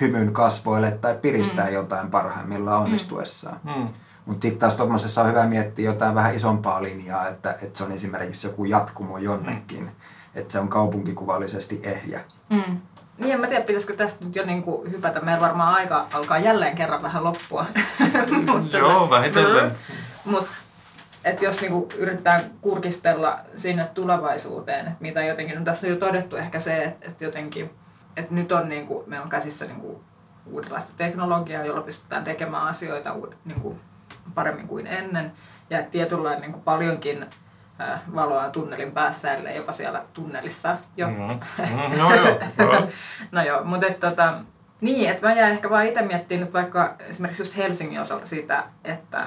hymyn 0.00 0.32
kasvoille 0.32 0.90
tai 0.90 1.18
piristää 1.22 1.66
mm. 1.66 1.72
jotain 1.72 2.10
parhaimmillaan 2.10 2.80
mm. 2.80 2.84
onnistuessaan. 2.84 3.60
Mm. 3.64 3.86
Mutta 4.26 4.42
sitten 4.42 4.58
taas 4.58 4.74
tuommoisessa 4.74 5.22
on 5.22 5.28
hyvä 5.28 5.46
miettiä 5.46 5.90
jotain 5.90 6.14
vähän 6.14 6.34
isompaa 6.34 6.82
linjaa, 6.82 7.28
että, 7.28 7.50
että 7.62 7.78
se 7.78 7.84
on 7.84 7.92
esimerkiksi 7.92 8.46
joku 8.46 8.64
jatkumo 8.64 9.18
jonnekin, 9.18 9.82
mm. 9.82 9.90
että 10.34 10.52
se 10.52 10.58
on 10.58 10.68
kaupunkikuvallisesti 10.68 11.80
ehjä. 11.82 12.20
Mm. 12.50 12.78
Niin, 13.18 13.34
en 13.34 13.40
mä 13.40 13.46
tiedä, 13.46 13.64
pitäisikö 13.64 13.96
tästä 13.96 14.24
nyt 14.24 14.36
jo 14.36 14.46
niin 14.46 14.62
kuin 14.62 14.92
hypätä. 14.92 15.20
Meillä 15.20 15.40
varmaan 15.40 15.74
aika 15.74 16.06
alkaa 16.12 16.38
jälleen 16.38 16.76
kerran 16.76 17.02
vähän 17.02 17.24
loppua. 17.24 17.66
Mutta, 18.52 18.78
Joo, 18.78 19.10
vähitellen. 19.10 19.72
Mutta 20.24 20.50
että 21.24 21.44
jos 21.44 21.60
niinku 21.60 21.88
yrittää 21.96 22.40
kurkistella 22.60 23.38
sinne 23.56 23.84
tulevaisuuteen, 23.84 24.86
että 24.86 24.98
mitä 25.00 25.24
jotenkin, 25.24 25.58
no 25.58 25.64
tässä 25.64 25.86
on 25.86 25.92
jo 25.92 25.98
todettu 25.98 26.36
ehkä 26.36 26.60
se, 26.60 26.84
että, 26.84 27.08
että 27.08 27.24
jotenkin, 27.24 27.70
että 28.16 28.34
nyt 28.34 28.52
on 28.52 28.68
niinku, 28.68 29.04
meillä 29.06 29.24
on 29.24 29.30
käsissä 29.30 29.64
niinku 29.64 30.04
uudenlaista 30.46 30.92
teknologiaa, 30.96 31.64
jolla 31.64 31.82
pystytään 31.82 32.24
tekemään 32.24 32.66
asioita 32.66 33.16
niinku 33.44 33.78
paremmin 34.34 34.68
kuin 34.68 34.86
ennen, 34.86 35.32
ja 35.70 35.78
että 35.78 35.90
tietynlainen 35.90 36.40
niinku 36.40 36.60
paljonkin 36.60 37.26
valoa 38.14 38.50
tunnelin 38.50 38.92
päässä, 38.92 39.34
ellei 39.34 39.56
jopa 39.56 39.72
siellä 39.72 40.02
tunnelissa 40.12 40.76
jo. 40.96 41.08
Mm-hmm. 41.08 41.38
Mm, 41.58 41.98
no 42.02 42.14
joo. 42.14 42.88
no 43.32 43.42
joo, 43.42 43.64
mutta 43.64 43.86
että 43.86 44.10
tota, 44.10 44.34
niin, 44.80 45.10
että 45.10 45.26
mä 45.26 45.34
jäin 45.34 45.52
ehkä 45.52 45.70
vaan 45.70 45.86
itse 45.86 46.02
miettimään 46.02 46.44
nyt 46.44 46.54
vaikka 46.54 46.94
esimerkiksi 46.98 47.42
just 47.42 47.56
Helsingin 47.56 48.00
osalta 48.00 48.26
sitä, 48.26 48.64
että 48.84 49.20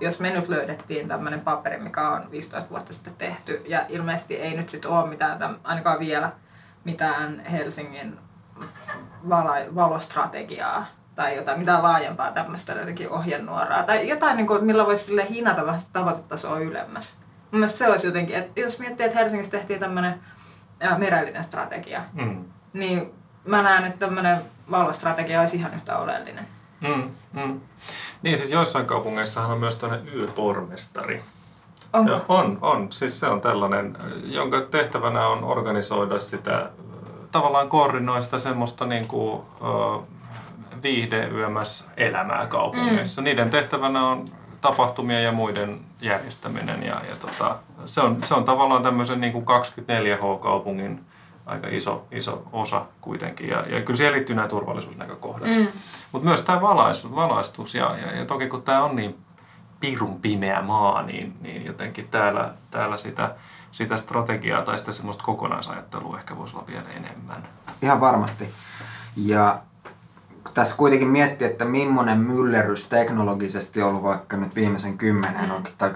jos 0.00 0.20
me 0.20 0.30
nyt 0.30 0.48
löydettiin 0.48 1.08
tämmöinen 1.08 1.40
paperi, 1.40 1.80
mikä 1.80 2.08
on 2.08 2.30
15 2.30 2.70
vuotta 2.70 2.92
sitten 2.92 3.14
tehty, 3.14 3.62
ja 3.66 3.86
ilmeisesti 3.88 4.36
ei 4.36 4.56
nyt 4.56 4.68
sitten 4.68 4.90
ole 4.90 5.08
mitään, 5.08 5.38
täm, 5.38 5.56
ainakaan 5.64 5.98
vielä 5.98 6.32
mitään 6.84 7.40
Helsingin 7.40 8.18
vala- 9.28 9.74
valostrategiaa 9.74 10.86
tai 11.14 11.36
jotain, 11.36 11.58
mitään 11.58 11.82
laajempaa 11.82 12.32
tämmöistä 12.32 12.72
jotenkin 12.72 13.10
ohjenuoraa, 13.10 13.82
tai 13.82 14.08
jotain, 14.08 14.36
niin 14.36 14.46
kuin, 14.46 14.64
millä 14.64 14.86
voisi 14.86 15.04
sille 15.04 15.28
hinata 15.30 15.66
vähän 15.66 15.80
tavoitetasoa 15.92 16.58
ylemmäs. 16.58 17.18
Mun 17.50 17.60
mielestä 17.60 17.78
se 17.78 17.88
olisi 17.88 18.06
jotenkin, 18.06 18.36
että 18.36 18.60
jos 18.60 18.80
miettii, 18.80 19.06
että 19.06 19.18
Helsingissä 19.18 19.56
tehtiin 19.58 19.80
tämmöinen 19.80 20.20
merellinen 20.98 21.44
strategia, 21.44 22.02
mm. 22.12 22.44
niin 22.72 23.14
mä 23.44 23.62
näen, 23.62 23.84
että 23.84 24.06
tämmöinen 24.06 24.38
valostrategia 24.70 25.40
olisi 25.40 25.56
ihan 25.56 25.74
yhtä 25.74 25.98
oleellinen. 25.98 26.46
Mm, 26.80 27.10
mm. 27.32 27.60
Niin 28.22 28.38
siis 28.38 28.52
joissain 28.52 28.86
kaupungeissa 28.86 29.46
on 29.46 29.58
myös 29.58 29.76
tämmöinen 29.76 30.08
yöpormestari. 30.14 31.22
Onko? 31.92 32.10
Se 32.10 32.24
on, 32.28 32.58
on. 32.60 32.92
Siis 32.92 33.20
se 33.20 33.26
on 33.26 33.40
tällainen, 33.40 33.96
jonka 34.24 34.60
tehtävänä 34.60 35.28
on 35.28 35.44
organisoida 35.44 36.18
sitä, 36.18 36.70
tavallaan 37.32 37.68
koordinoida 37.68 38.22
sitä 38.22 38.38
semmoista 38.38 38.86
niin 38.86 39.08
kuin, 39.08 39.42
viihde 40.82 41.28
elämää 41.96 42.46
kaupungeissa. 42.46 43.20
Mm. 43.20 43.24
Niiden 43.24 43.50
tehtävänä 43.50 44.08
on 44.08 44.24
tapahtumien 44.60 45.24
ja 45.24 45.32
muiden 45.32 45.80
järjestäminen 46.00 46.82
ja, 46.82 47.02
ja 47.08 47.16
tota, 47.20 47.56
se, 47.86 48.00
on, 48.00 48.22
se 48.22 48.34
on 48.34 48.44
tavallaan 48.44 48.82
tämmöisen 48.82 49.20
niin 49.20 49.32
kuin 49.32 49.44
24H-kaupungin 49.44 51.00
aika 51.46 51.68
iso, 51.68 52.06
iso 52.10 52.42
osa 52.52 52.84
kuitenkin. 53.00 53.48
Ja, 53.48 53.60
ja 53.68 53.82
kyllä 53.82 53.96
siihen 53.96 54.12
liittyy 54.12 54.36
nämä 54.36 54.48
turvallisuusnäkökohdat. 54.48 55.48
Mm. 55.48 55.66
Mutta 56.12 56.28
myös 56.28 56.42
tämä 56.42 56.60
valaistus, 56.60 57.14
valaistus 57.14 57.74
ja, 57.74 57.96
ja, 57.98 58.16
ja 58.16 58.24
toki 58.24 58.48
kun 58.48 58.62
tämä 58.62 58.84
on 58.84 58.96
niin 58.96 59.18
pirun 59.80 60.20
pimeä 60.20 60.62
maa, 60.62 61.02
niin, 61.02 61.36
niin 61.40 61.66
jotenkin 61.66 62.08
täällä, 62.08 62.50
täällä 62.70 62.96
sitä, 62.96 63.34
sitä 63.72 63.96
strategiaa 63.96 64.62
tai 64.62 64.78
sitä 64.78 64.92
semmoista 64.92 65.24
kokonaisajattelua 65.24 66.18
ehkä 66.18 66.36
voisi 66.36 66.56
olla 66.56 66.66
vielä 66.66 66.88
enemmän. 66.96 67.48
Ihan 67.82 68.00
varmasti. 68.00 68.48
Ja 69.16 69.58
tässä 70.54 70.76
kuitenkin 70.76 71.08
miettii, 71.08 71.46
että 71.46 71.64
millainen 71.64 72.18
myllerys 72.18 72.84
teknologisesti 72.84 73.82
on 73.82 73.88
ollut 73.88 74.02
vaikka 74.02 74.36
nyt 74.36 74.54
viimeisen 74.54 74.98
10 74.98 75.50
tai 75.78 75.90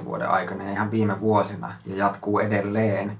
10-15 0.00 0.04
vuoden 0.04 0.28
aikana 0.28 0.64
ja 0.64 0.70
ihan 0.70 0.90
viime 0.90 1.20
vuosina 1.20 1.72
ja 1.86 1.96
jatkuu 1.96 2.38
edelleen, 2.38 3.18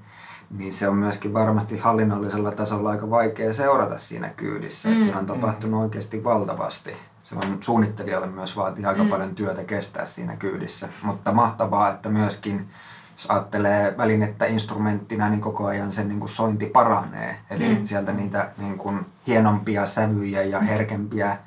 niin 0.57 0.73
se 0.73 0.87
on 0.87 0.95
myöskin 0.95 1.33
varmasti 1.33 1.77
hallinnollisella 1.77 2.51
tasolla 2.51 2.89
aika 2.89 3.09
vaikea 3.09 3.53
seurata 3.53 3.97
siinä 3.97 4.29
kyydissä. 4.29 4.89
Mm. 4.89 4.93
Että 4.93 5.05
siinä 5.05 5.19
on 5.19 5.25
tapahtunut 5.25 5.81
oikeasti 5.81 6.23
valtavasti. 6.23 6.97
Se 7.21 7.35
on 7.35 7.57
suunnittelijalle 7.59 8.27
myös 8.27 8.57
vaatii 8.57 8.85
aika 8.85 9.03
mm. 9.03 9.09
paljon 9.09 9.35
työtä 9.35 9.63
kestää 9.63 10.05
siinä 10.05 10.35
kyydissä. 10.35 10.89
Mutta 11.03 11.31
mahtavaa, 11.31 11.89
että 11.89 12.09
myöskin 12.09 12.69
jos 13.13 13.31
ajattelee 13.31 13.97
välinettä 13.97 14.45
instrumenttina, 14.45 15.29
niin 15.29 15.41
koko 15.41 15.65
ajan 15.65 15.91
sen 15.91 16.07
niin 16.07 16.19
kuin 16.19 16.29
sointi 16.29 16.65
paranee. 16.65 17.37
Eli 17.49 17.75
mm. 17.75 17.85
sieltä 17.85 18.11
niitä 18.11 18.51
niin 18.57 18.77
kuin 18.77 19.05
hienompia 19.27 19.85
sävyjä 19.85 20.41
ja 20.43 20.59
herkempiä, 20.59 21.37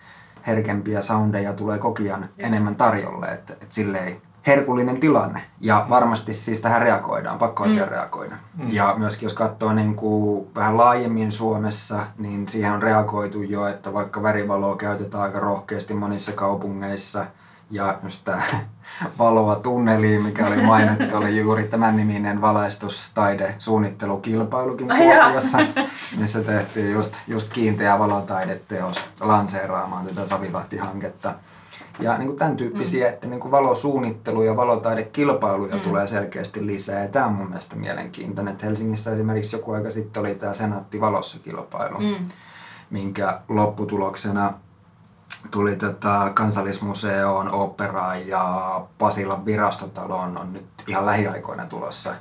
herkempiä 0.47 1.03
soundeja 1.03 1.53
tulee 1.53 1.79
kokian 1.79 2.29
enemmän 2.39 2.77
tarjolle. 2.77 3.27
Että 3.27 3.53
et 3.53 3.73
silleen 3.73 4.17
herkullinen 4.47 5.01
tilanne. 5.01 5.43
Ja 5.61 5.87
varmasti 5.89 6.35
siis 6.35 6.59
tähän 6.59 6.83
reagoidaan, 6.83 7.39
pakko 7.39 7.65
mm. 7.65 7.89
reagoida. 7.89 8.37
Mm. 8.57 8.71
Ja 8.71 8.95
myöskin 8.99 9.27
jos 9.27 9.35
katsoo 9.35 9.73
niin 9.73 9.95
kuin 9.97 10.47
vähän 10.55 10.77
laajemmin 10.77 11.33
Suomessa, 11.33 12.07
niin 12.19 12.49
siihen 12.49 12.73
on 12.73 12.83
reagoitu 12.83 13.43
jo, 13.43 13.67
että 13.67 13.93
vaikka 13.93 14.23
värivaloa 14.23 14.77
käytetään 14.77 15.23
aika 15.23 15.41
rohkeasti 15.41 15.95
monissa 15.95 16.33
kaupungeissa– 16.33 17.27
ja 17.71 17.99
just 18.03 18.25
tämä 18.25 18.43
valoa 19.19 19.57
tunneliin, 19.57 20.23
mikä 20.23 20.47
oli 20.47 20.63
mainittu, 20.63 21.17
oli 21.17 21.39
juuri 21.39 21.65
tämän 21.65 21.97
niminen 21.97 22.41
valaistustaide 22.41 23.55
suunnittelukilpailukin 23.59 24.89
Kuopiossa, 24.89 25.59
missä 26.17 26.43
tehtiin 26.43 26.93
just, 26.93 27.15
just 27.29 27.53
kiinteä 27.53 27.99
valotaideteos 27.99 29.05
lanseeraamaan 29.21 30.07
tätä 30.07 30.27
Savilahti-hanketta. 30.27 31.35
Ja 31.99 32.19
niin 32.19 32.27
kuin 32.27 32.39
tämän 32.39 32.57
tyyppisiä, 32.57 33.07
mm. 33.07 33.15
että 33.15 33.27
niin 33.27 33.41
kuin 33.41 33.51
valosuunnittelu 33.51 34.43
ja 34.43 34.57
valotaidekilpailuja 34.57 35.77
mm. 35.77 35.81
tulee 35.81 36.07
selkeästi 36.07 36.67
lisää. 36.67 37.03
Ja 37.03 37.09
tämä 37.09 37.27
on 37.27 37.33
mun 37.33 37.49
mielestä 37.49 37.77
mielenkiintoinen. 37.77 38.53
Että 38.53 38.67
Helsingissä 38.67 39.13
esimerkiksi 39.13 39.57
joku 39.57 39.73
aika 39.73 39.91
sitten 39.91 40.21
oli 40.21 40.35
tämä 40.35 40.53
Senaatti 40.53 41.01
Valossa 41.01 41.39
kilpailu, 41.39 41.99
mm. 41.99 42.27
minkä 42.91 43.41
lopputuloksena 43.49 44.53
tuli 45.51 45.77
tätä 45.77 46.31
kansallismuseoon, 46.35 47.51
operaan 47.53 48.29
ja 48.29 48.81
Pasilan 48.99 49.45
virastotaloon 49.45 50.39
on 50.39 50.53
nyt 50.53 50.67
ihan 50.87 51.07
lähiaikoina 51.07 51.67
tulossa 51.67 52.15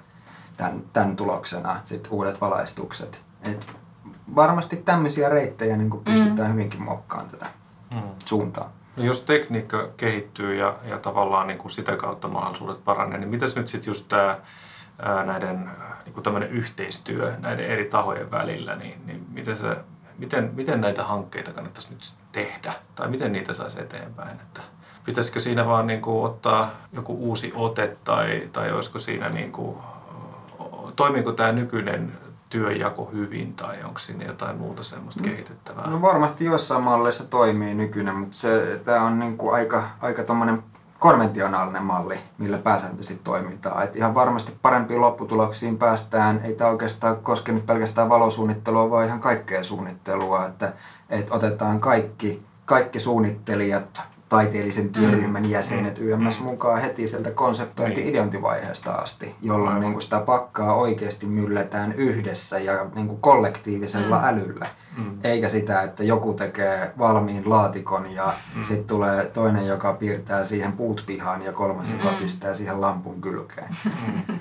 tämän, 0.57 0.83
tämän 0.93 1.15
tuloksena 1.15 1.79
sit 1.85 2.07
uudet 2.11 2.41
valaistukset. 2.41 3.21
Et 3.43 3.67
varmasti 4.35 4.75
tämmöisiä 4.75 5.29
reittejä 5.29 5.77
niin 5.77 6.01
pystytään 6.05 6.49
mm. 6.49 6.53
hyvinkin 6.53 6.81
muokkaamaan 6.81 7.29
tätä 7.29 7.45
mm. 7.91 8.01
suuntaa. 8.25 8.69
No 8.95 9.03
jos 9.03 9.21
tekniikka 9.21 9.89
kehittyy 9.97 10.55
ja, 10.55 10.75
ja 10.83 10.97
tavallaan 10.97 11.47
niin 11.47 11.57
kuin 11.57 11.71
sitä 11.71 11.95
kautta 11.95 12.27
mahdollisuudet 12.27 12.83
paranee, 12.83 13.17
niin 13.17 13.29
mitäs 13.29 13.55
nyt 13.55 13.67
sitten 13.67 13.89
just 13.89 14.09
tämä 14.09 14.37
näiden 15.25 15.69
niin 16.05 16.13
kuin 16.13 16.43
yhteistyö 16.43 17.33
näiden 17.39 17.65
eri 17.65 17.85
tahojen 17.85 18.31
välillä, 18.31 18.75
niin, 18.75 19.01
niin 19.05 19.25
miten 19.31 19.57
se 19.57 19.77
miten, 20.17 20.51
miten 20.53 20.81
näitä 20.81 21.03
hankkeita 21.03 21.51
kannattaisi 21.51 21.93
nyt 21.93 22.13
tehdä 22.31 22.73
tai 22.95 23.07
miten 23.07 23.31
niitä 23.31 23.53
saisi 23.53 23.81
eteenpäin. 23.81 24.31
Että 24.31 24.61
pitäisikö 25.05 25.39
siinä 25.39 25.65
vaan 25.65 25.87
niin 25.87 26.01
kuin 26.01 26.25
ottaa 26.25 26.71
joku 26.93 27.13
uusi 27.13 27.51
ote 27.55 27.97
tai, 28.03 28.49
tai 28.53 28.71
olisiko 28.71 28.99
siinä 28.99 29.29
niin 29.29 29.51
kuin, 29.51 29.77
toimiiko 30.95 31.31
tämä 31.31 31.51
nykyinen 31.51 32.17
työjako 32.53 33.09
hyvin 33.13 33.53
tai 33.53 33.83
onko 33.83 33.99
siinä 33.99 34.25
jotain 34.25 34.57
muuta 34.57 34.83
semmoista 34.83 35.23
mm. 35.23 35.29
kehitettävää? 35.29 35.89
No 35.89 36.01
varmasti 36.01 36.45
jossain 36.45 36.83
mallissa 36.83 37.23
toimii 37.25 37.73
nykyinen, 37.73 38.15
mutta 38.15 38.37
se, 38.37 38.81
tämä 38.85 39.01
on 39.01 39.19
niin 39.19 39.37
kuin 39.37 39.55
aika, 39.55 39.83
aika 40.01 40.23
konventionaalinen 40.99 41.83
malli, 41.83 42.19
millä 42.37 42.57
pääsääntöisesti 42.57 43.21
toimitaan. 43.23 43.83
Et 43.83 43.95
ihan 43.95 44.15
varmasti 44.15 44.53
parempiin 44.61 45.01
lopputuloksiin 45.01 45.77
päästään. 45.77 46.41
Ei 46.43 46.55
tämä 46.55 46.69
oikeastaan 46.69 47.17
koske 47.17 47.51
nyt 47.51 47.65
pelkästään 47.65 48.09
valosuunnittelua, 48.09 48.89
vaan 48.89 49.07
ihan 49.07 49.19
kaikkea 49.19 49.63
suunnittelua. 49.63 50.45
Että, 50.45 50.73
että 51.09 51.33
otetaan 51.33 51.79
kaikki, 51.79 52.45
kaikki 52.65 52.99
suunnittelijat, 52.99 54.01
taiteellisen 54.33 54.89
työryhmän 54.89 55.49
jäsenet 55.49 55.99
mm. 55.99 56.07
YMS 56.07 56.39
mm. 56.39 56.45
mukaan 56.45 56.81
heti 56.81 57.07
sieltä 57.07 57.31
konseptointi-ideointivaiheesta 57.31 58.91
asti, 58.91 59.35
jolloin 59.41 59.79
niin 59.79 59.91
kuin 59.91 60.01
sitä 60.01 60.19
pakkaa 60.19 60.75
oikeasti 60.75 61.25
mylletään 61.25 61.93
yhdessä 61.93 62.59
ja 62.59 62.85
niin 62.95 63.07
kuin 63.07 63.21
kollektiivisella 63.21 64.17
mm. 64.17 64.23
älyllä. 64.25 64.65
Mm. 64.97 65.17
Eikä 65.23 65.49
sitä, 65.49 65.81
että 65.81 66.03
joku 66.03 66.33
tekee 66.33 66.91
valmiin 66.97 67.49
laatikon 67.49 68.11
ja 68.11 68.33
mm. 68.55 68.63
sitten 68.63 68.87
tulee 68.87 69.25
toinen, 69.25 69.67
joka 69.67 69.93
piirtää 69.93 70.43
siihen 70.43 70.71
puut 70.71 71.03
pihaan 71.05 71.41
ja 71.41 71.51
kolmas, 71.51 71.91
joka 71.91 72.11
mm. 72.11 72.17
pistää 72.17 72.53
siihen 72.53 72.81
lampun 72.81 73.21
kylkeen. 73.21 73.77
Mm. 73.85 74.39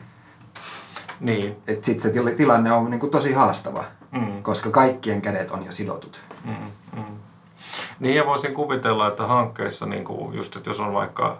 niin. 1.20 1.57
Sitten 1.82 2.01
se 2.01 2.32
tilanne 2.36 2.72
on 2.72 2.90
niin 2.90 3.01
kuin 3.01 3.11
tosi 3.11 3.32
haastava, 3.32 3.84
mm. 4.12 4.43
koska 4.43 4.70
kaikkien 4.70 5.22
kädet 5.22 5.51
on 5.51 5.64
jo 5.64 5.72
sidotut. 5.72 6.22
Mm. 6.45 6.55
Mm. 6.97 7.32
Niin 8.01 8.16
ja 8.16 8.26
voisin 8.26 8.55
kuvitella, 8.55 9.09
että 9.09 9.26
hankkeissa, 9.26 9.86
niin 9.86 10.05
kuin 10.05 10.34
just, 10.34 10.57
että 10.57 10.70
jos 10.70 10.80
on 10.80 10.93
vaikka 10.93 11.38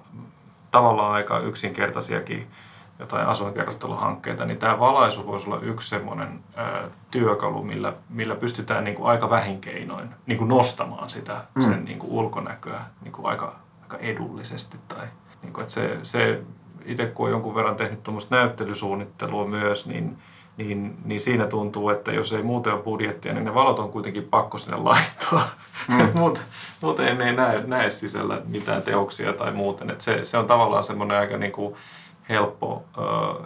tavallaan 0.71 1.13
aika 1.13 1.39
yksinkertaisiakin 1.39 2.47
jotain 2.99 3.27
asuinkerrostalohankkeita, 3.27 4.45
niin 4.45 4.59
tämä 4.59 4.79
valaisu 4.79 5.27
voisi 5.27 5.47
olla 5.47 5.61
yksi 5.61 5.89
semmoinen 5.89 6.41
ö, 6.59 6.89
työkalu, 7.11 7.63
millä, 7.63 7.93
millä 8.11 8.35
pystytään 8.35 8.85
niin 8.85 8.97
kuin 8.97 9.07
aika 9.07 9.31
vähin 9.31 9.61
keinoin 9.61 10.09
niin 10.27 10.39
kuin 10.39 10.49
nostamaan 10.49 11.11
sitä 11.11 11.45
mm. 11.55 11.63
sen 11.63 11.85
niin 11.85 11.99
kuin 11.99 12.13
ulkonäköä 12.13 12.81
niin 13.03 13.13
kuin 13.13 13.27
aika, 13.27 13.55
aika 13.83 13.97
edullisesti. 13.97 14.77
Tai, 14.89 15.07
niin 15.43 15.53
kuin, 15.53 15.63
että 15.63 15.75
se, 15.75 15.99
se 16.03 16.43
itse 16.85 17.07
kun 17.07 17.27
on 17.27 17.33
jonkun 17.33 17.55
verran 17.55 17.77
tehnyt 17.77 18.03
tuommoista 18.03 18.37
näyttelysuunnittelua 18.37 19.47
myös, 19.47 19.87
niin 19.87 20.19
niin, 20.57 20.97
niin 21.05 21.21
siinä 21.21 21.47
tuntuu, 21.47 21.91
että 21.91 22.13
jos 22.13 22.33
ei 22.33 22.43
muuten 22.43 22.73
ole 22.73 22.83
budjettia, 22.83 23.33
niin 23.33 23.45
ne 23.45 23.55
valot 23.55 23.79
on 23.79 23.93
kuitenkin 23.93 24.25
pakko 24.25 24.59
sinne 24.59 24.77
laittaa. 24.77 25.49
Mm. 25.89 26.09
muuten, 26.21 26.43
muuten 26.81 27.21
ei 27.21 27.33
näe, 27.33 27.63
näe 27.67 27.91
sisällä 27.91 28.43
mitään 28.49 28.83
teoksia 28.83 29.33
tai 29.33 29.53
muuten. 29.53 29.91
Et 29.91 30.01
se, 30.01 30.25
se 30.25 30.39
on 30.39 30.47
tavallaan 30.47 30.85
semmoinen 30.85 31.19
aika 31.19 31.37
niin 31.37 31.53
kuin 31.53 31.75
helppo, 32.29 32.85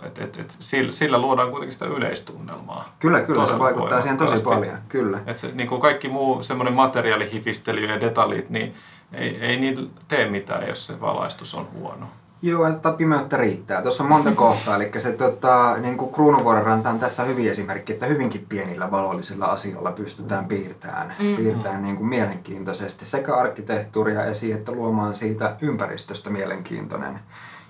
että 0.03 0.25
et, 0.25 0.37
et 0.37 0.57
sillä, 0.59 0.93
sillä 0.93 1.19
luodaan 1.19 1.51
kuitenkin 1.51 1.73
sitä 1.73 1.87
yleistunnelmaa. 1.87 2.95
Kyllä, 2.99 3.21
kyllä, 3.21 3.47
se 3.47 3.59
vaikuttaa 3.59 4.01
siihen 4.03 4.19
tosi 4.19 4.45
paljon, 4.45 4.79
kyllä. 4.89 5.21
Et 5.27 5.39
se, 5.39 5.51
niin 5.55 5.69
kuin 5.69 5.81
kaikki 5.81 6.09
muu 6.09 6.43
semmoinen 6.43 6.75
materiaalihifistely 6.75 7.85
ja 7.85 8.01
detaljit, 8.01 8.51
niin 8.51 8.75
ei, 9.13 9.39
ei 9.41 9.57
niillä 9.57 9.89
tee 10.09 10.29
mitään, 10.31 10.69
jos 10.69 10.87
se 10.87 11.01
valaistus 11.01 11.55
on 11.55 11.69
huono. 11.73 12.07
Joo, 12.43 12.67
että 12.67 12.93
pimeyttä 12.93 13.37
riittää. 13.37 13.83
Tuossa 13.83 14.03
on 14.03 14.09
monta 14.09 14.33
kohtaa, 14.45 14.77
eli 14.77 14.91
se 14.97 15.13
tota, 15.13 15.77
niin 15.77 15.97
kuin 15.97 16.13
Kruunuvuoren 16.13 16.87
on 16.87 16.99
tässä 16.99 17.25
hyvin 17.25 17.51
esimerkki, 17.51 17.93
että 17.93 18.07
hyvinkin 18.07 18.47
pienillä 18.49 18.91
valollisilla 18.91 19.47
asioilla 19.47 19.93
pystytään 19.93 20.45
piirtämään, 20.45 21.09
mm-hmm. 21.19 21.37
piirtämään 21.37 21.83
niin 21.83 21.97
kuin 21.97 22.09
mielenkiintoisesti 22.09 23.05
sekä 23.05 23.35
arkkitehtuuria 23.35 24.25
esiin, 24.25 24.55
että 24.55 24.73
luomaan 24.73 25.15
siitä 25.15 25.57
ympäristöstä 25.63 26.31
mielenkiintoinen. 26.31 27.21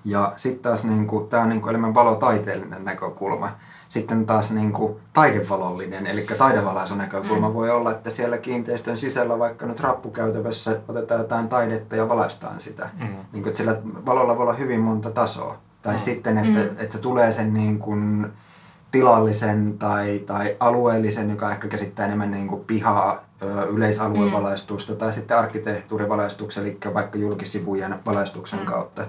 Ja 0.05 0.33
sitten 0.37 0.63
taas 0.63 0.85
niin 0.85 1.07
kuin, 1.07 1.29
tämä 1.29 1.43
on 1.43 1.49
niin 1.49 1.61
kuin 1.61 1.71
enemmän 1.71 1.95
valotaiteellinen 1.95 2.85
näkökulma 2.85 3.51
sitten 3.89 4.27
taas 4.27 4.51
niin 4.51 4.73
kuin 4.73 4.97
taidevalollinen, 5.13 6.07
eli 6.07 6.27
taidevalaisun 6.39 6.99
näkökulma 6.99 7.49
mm. 7.49 7.55
voi 7.55 7.71
olla, 7.71 7.91
että 7.91 8.11
siellä 8.11 8.39
kiinteistön 8.39 8.99
sisällä 8.99 9.39
vaikka 9.39 9.67
nyt 9.67 9.81
rappukäytävässä 9.81 10.81
otetaan 10.89 11.21
jotain 11.21 11.49
taidetta 11.49 11.97
ja 11.97 12.09
valaistaan 12.09 12.61
sitä. 12.61 12.89
Mm. 12.99 13.07
Niin 13.07 13.43
kuin, 13.43 13.47
että 13.47 13.57
sillä 13.57 13.77
valolla 13.85 14.37
voi 14.37 14.43
olla 14.43 14.53
hyvin 14.53 14.81
monta 14.81 15.11
tasoa. 15.11 15.57
Tai 15.83 15.95
mm. 15.95 15.99
sitten, 15.99 16.39
että, 16.39 16.61
mm. 16.61 16.77
että 16.79 16.93
se 16.93 16.99
tulee 16.99 17.33
sen 17.33 17.55
niin 17.55 17.79
kuin 17.79 18.27
tilallisen 18.91 19.79
tai, 19.79 20.19
tai 20.19 20.57
alueellisen, 20.61 21.31
joka 21.31 21.51
ehkä 21.51 21.69
käsittää 21.69 22.07
enemmän 22.07 22.31
niin 22.31 22.49
kuin 22.49 22.65
pihaa, 22.65 23.25
yleisaluevalaistusta 23.71 24.93
mm. 24.93 24.99
tai 24.99 25.13
sitten 25.13 25.39
arkkitehtuurivalaistuksen, 25.39 26.63
eli 26.63 26.79
vaikka 26.95 27.19
julkisivujen 27.19 27.95
valaistuksen 28.07 28.59
mm. 28.59 28.67
kautta. 28.67 29.05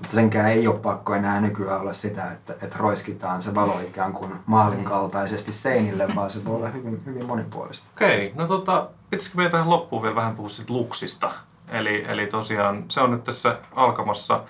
Mutta 0.00 0.14
senkään 0.14 0.48
ei 0.48 0.68
ole 0.68 0.78
pakko 0.78 1.14
enää 1.14 1.40
nykyään 1.40 1.80
olla 1.80 1.92
sitä, 1.92 2.32
että, 2.32 2.52
että 2.52 2.78
roiskitaan 2.78 3.42
se 3.42 3.54
valo 3.54 3.80
ikään 3.80 4.12
kuin 4.12 4.32
maalin 4.46 4.84
kaltaisesti 4.84 5.52
seinille, 5.52 6.08
vaan 6.16 6.30
se 6.30 6.44
voi 6.44 6.56
olla 6.56 6.68
hyvin, 6.68 7.02
hyvin 7.06 7.26
monipuolista. 7.26 7.86
Okei, 7.96 8.26
okay, 8.26 8.38
no 8.38 8.46
tota, 8.46 8.88
pitäisikö 9.10 9.36
meidän 9.36 9.52
tähän 9.52 9.70
loppuun 9.70 10.02
vielä 10.02 10.14
vähän 10.16 10.36
puhua 10.36 10.48
siitä 10.48 10.72
luksista? 10.72 11.32
Eli, 11.68 12.04
eli 12.08 12.26
tosiaan 12.26 12.84
se 12.88 13.00
on 13.00 13.10
nyt 13.10 13.24
tässä 13.24 13.58
alkamassa. 13.76 14.44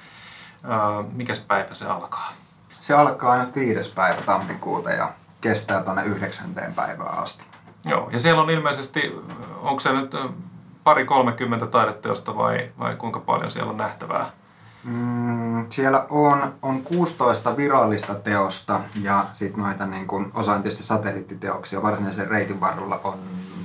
Ää, 0.65 1.05
mikäs 1.13 1.41
päivä 1.41 1.75
se 1.75 1.87
alkaa? 1.87 2.33
Se 2.71 2.95
alkaa 2.95 3.45
nyt 3.45 3.55
viides 3.55 3.89
päivä 3.89 4.23
tammikuuta 4.27 4.91
ja 4.91 5.09
kestää 5.41 5.83
tuonne 5.83 6.05
yhdeksänteen 6.05 6.75
päivään 6.75 7.19
asti. 7.19 7.45
Joo, 7.87 8.11
ja 8.13 8.19
siellä 8.19 8.43
on 8.43 8.51
ilmeisesti, 8.51 9.17
onko 9.63 9.81
se 9.81 9.93
nyt 9.93 10.15
pari 10.85 11.05
30 11.05 11.67
taideteosta 11.67 12.37
vai, 12.37 12.73
vai 12.79 12.97
kuinka 12.97 13.21
paljon 13.21 13.51
siellä 13.51 13.71
on 13.71 13.77
nähtävää? 13.77 14.31
Mm, 14.85 15.67
siellä 15.71 16.07
on, 16.11 16.55
on 16.63 16.83
16 16.83 17.57
virallista 17.57 18.15
teosta 18.15 18.81
ja 19.03 19.27
sitten 19.33 19.63
noita 19.63 19.87
niin 19.87 20.07
kun, 20.07 20.31
osa 20.35 20.53
on 20.53 20.63
tietysti 20.63 20.85
satelliittiteoksia. 20.85 21.83
Varsinaisen 21.83 22.29
reitin 22.29 22.61
varrella 22.61 23.01
on 23.05 23.19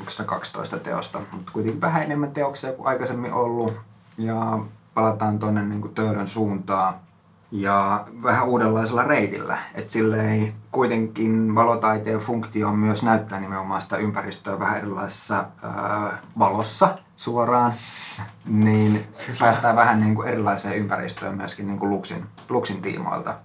ilmoituksena 0.05 0.27
12 0.27 0.79
teosta, 0.79 1.21
mutta 1.31 1.51
kuitenkin 1.51 1.81
vähän 1.81 2.03
enemmän 2.03 2.31
teoksia 2.31 2.73
kuin 2.73 2.87
aikaisemmin 2.87 3.33
ollut. 3.33 3.73
Ja 4.17 4.59
palataan 4.93 5.39
tuonne 5.39 5.63
niin 5.63 5.93
Töölön 5.95 6.27
suuntaan 6.27 6.93
ja 7.51 8.05
vähän 8.23 8.47
uudenlaisella 8.47 9.03
reitillä. 9.03 9.57
Että 9.73 9.91
silleen 9.91 10.53
kuitenkin 10.71 11.55
valotaiteen 11.55 12.17
funktio 12.19 12.67
on 12.67 12.79
myös 12.79 13.03
näyttää 13.03 13.39
nimenomaan 13.39 13.81
sitä 13.81 13.97
ympäristöä 13.97 14.59
vähän 14.59 14.77
erilaisessa 14.77 15.45
ää, 15.63 16.19
valossa 16.39 16.97
suoraan. 17.15 17.73
Niin 18.45 19.07
päästään 19.39 19.75
vähän 19.75 19.99
niin 19.99 20.15
kuin 20.15 20.27
erilaiseen 20.27 20.75
ympäristöön 20.75 21.37
myöskin 21.37 21.67
niin 21.67 21.79
kuin 21.79 21.89
Luxin, 21.89 22.25
Luxin 22.49 22.81
tiimoilta. 22.81 23.35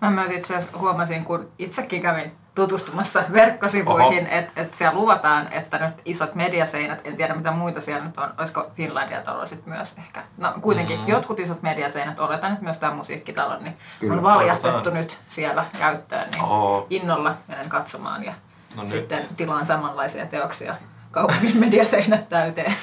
Mä 0.00 0.10
myös 0.10 0.30
itse 0.30 0.64
huomasin, 0.78 1.24
kun 1.24 1.48
itsekin 1.58 2.02
kävin 2.02 2.32
tutustumassa 2.56 3.22
verkkosivuihin, 3.32 4.26
että 4.26 4.60
et 4.62 4.74
siellä 4.74 4.98
luvataan, 4.98 5.52
että 5.52 5.78
nyt 5.78 5.94
isot 6.04 6.34
mediaseinät, 6.34 7.00
en 7.04 7.16
tiedä 7.16 7.34
mitä 7.34 7.50
muita 7.50 7.80
siellä 7.80 8.04
nyt 8.04 8.18
on, 8.18 8.32
olisiko 8.38 8.70
Finlandia 8.76 9.22
talo 9.22 9.46
sitten 9.46 9.72
myös 9.72 9.94
ehkä. 9.98 10.22
No 10.36 10.52
kuitenkin 10.60 11.00
mm. 11.00 11.08
jotkut 11.08 11.40
isot 11.40 11.62
mediaseinät, 11.62 12.20
oletan, 12.20 12.52
että 12.52 12.64
myös 12.64 12.78
tämä 12.78 12.94
musiikkitalo, 12.94 13.58
niin 13.58 13.76
Kyllä, 14.00 14.14
on 14.14 14.22
valjastettu 14.22 14.70
toivotaan. 14.70 14.94
nyt 14.94 15.18
siellä 15.28 15.64
käyttöön, 15.78 16.28
niin 16.30 16.42
Oho. 16.42 16.86
innolla 16.90 17.34
menen 17.48 17.68
katsomaan 17.68 18.24
ja 18.24 18.34
no 18.76 18.86
sitten 18.86 19.18
nyt. 19.18 19.36
tilaan 19.36 19.66
samanlaisia 19.66 20.26
teoksia 20.26 20.74
kaupungin 21.10 21.56
mediaseinät 21.66 22.28
täyteen. 22.28 22.74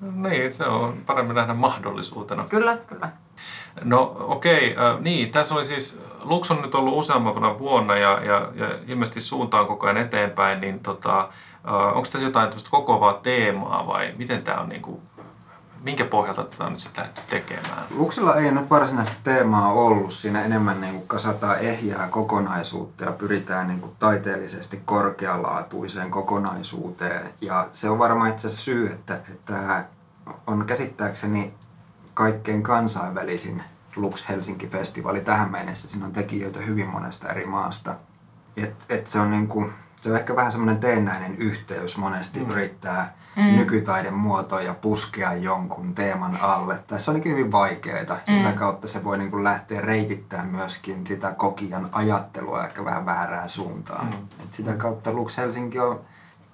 niin, 0.00 0.52
se 0.52 0.64
on 0.64 1.02
paremmin 1.06 1.34
nähdä 1.34 1.54
mahdollisuutena. 1.54 2.44
Kyllä, 2.44 2.78
kyllä. 2.86 3.08
No 3.84 4.16
okei, 4.18 4.72
okay, 4.72 4.94
äh, 4.94 5.00
niin, 5.00 5.30
tässä 5.30 5.54
oli 5.54 5.64
siis, 5.64 6.02
Lux 6.26 6.50
on 6.50 6.62
nyt 6.62 6.74
ollut 6.74 6.98
useampana 6.98 7.58
vuonna 7.58 7.96
ja, 7.96 8.24
ja, 8.24 8.50
ja 8.54 8.78
ilmeisesti 8.86 9.20
suuntaan 9.20 9.66
koko 9.66 9.86
ajan 9.86 9.96
eteenpäin, 9.96 10.60
niin 10.60 10.80
tota, 10.80 11.28
onko 11.94 12.08
tässä 12.12 12.26
jotain 12.26 12.50
kokoavaa 12.70 13.12
teemaa 13.12 13.86
vai 13.86 14.14
miten 14.18 14.42
tämä 14.42 14.60
on 14.60 14.68
niin 14.68 14.82
kuin, 14.82 15.00
minkä 15.82 16.04
pohjalta 16.04 16.44
tätä 16.44 16.64
on 16.64 16.72
nyt 16.72 16.80
sitten 16.80 17.04
lähdetty 17.04 17.22
tekemään? 17.30 17.84
Luxilla 17.90 18.34
ei 18.34 18.50
nyt 18.50 18.70
varsinaista 18.70 19.16
teemaa 19.24 19.72
ollut. 19.72 20.12
Siinä 20.12 20.44
enemmän 20.44 20.80
niin 20.80 20.94
kuin 20.94 21.08
kasataan 21.08 21.58
ehjää 21.58 22.08
kokonaisuutta 22.08 23.04
ja 23.04 23.12
pyritään 23.12 23.68
niin 23.68 23.80
kuin 23.80 23.92
taiteellisesti 23.98 24.82
korkealaatuiseen 24.84 26.10
kokonaisuuteen. 26.10 27.34
Ja 27.40 27.68
se 27.72 27.90
on 27.90 27.98
varmaan 27.98 28.30
itse 28.30 28.50
syy, 28.50 28.86
että, 28.86 29.14
että 29.14 29.84
on 30.46 30.66
käsittääkseni 30.66 31.54
kaikkein 32.14 32.62
kansainvälisin 32.62 33.62
Lux 33.96 34.28
Helsinki-festivaali 34.28 35.20
tähän 35.20 35.50
mennessä. 35.50 35.88
Siinä 35.88 36.06
on 36.06 36.12
tekijöitä 36.12 36.60
hyvin 36.60 36.86
monesta 36.86 37.28
eri 37.28 37.46
maasta. 37.46 37.94
Et, 38.56 38.74
et 38.88 39.06
se, 39.06 39.18
on 39.18 39.30
niinku, 39.30 39.70
se 39.96 40.10
on 40.10 40.16
ehkä 40.16 40.36
vähän 40.36 40.52
semmoinen 40.52 40.78
teennäinen 40.78 41.36
yhteys 41.36 41.96
monesti 41.96 42.40
mm. 42.40 42.50
yrittää 42.50 43.16
mm. 43.36 43.42
nykytaiden 43.42 44.14
muotoja 44.14 44.74
puskea 44.74 45.34
jonkun 45.34 45.94
teeman 45.94 46.38
alle. 46.40 46.78
Tässä 46.86 47.10
on 47.10 47.24
hyvin 47.24 47.52
vaikeita 47.52 48.18
mm. 48.28 48.36
sitä 48.36 48.52
kautta 48.52 48.88
se 48.88 49.04
voi 49.04 49.18
niinku 49.18 49.44
lähteä 49.44 49.80
reitittämään 49.80 50.48
myöskin 50.48 51.06
sitä 51.06 51.32
kokijan 51.32 51.88
ajattelua 51.92 52.64
ehkä 52.64 52.84
vähän 52.84 53.06
väärään 53.06 53.50
suuntaan. 53.50 54.06
Mm. 54.06 54.44
Et 54.44 54.52
sitä 54.52 54.72
kautta 54.72 55.12
Lux 55.12 55.36
Helsinki 55.36 55.78
on 55.78 56.00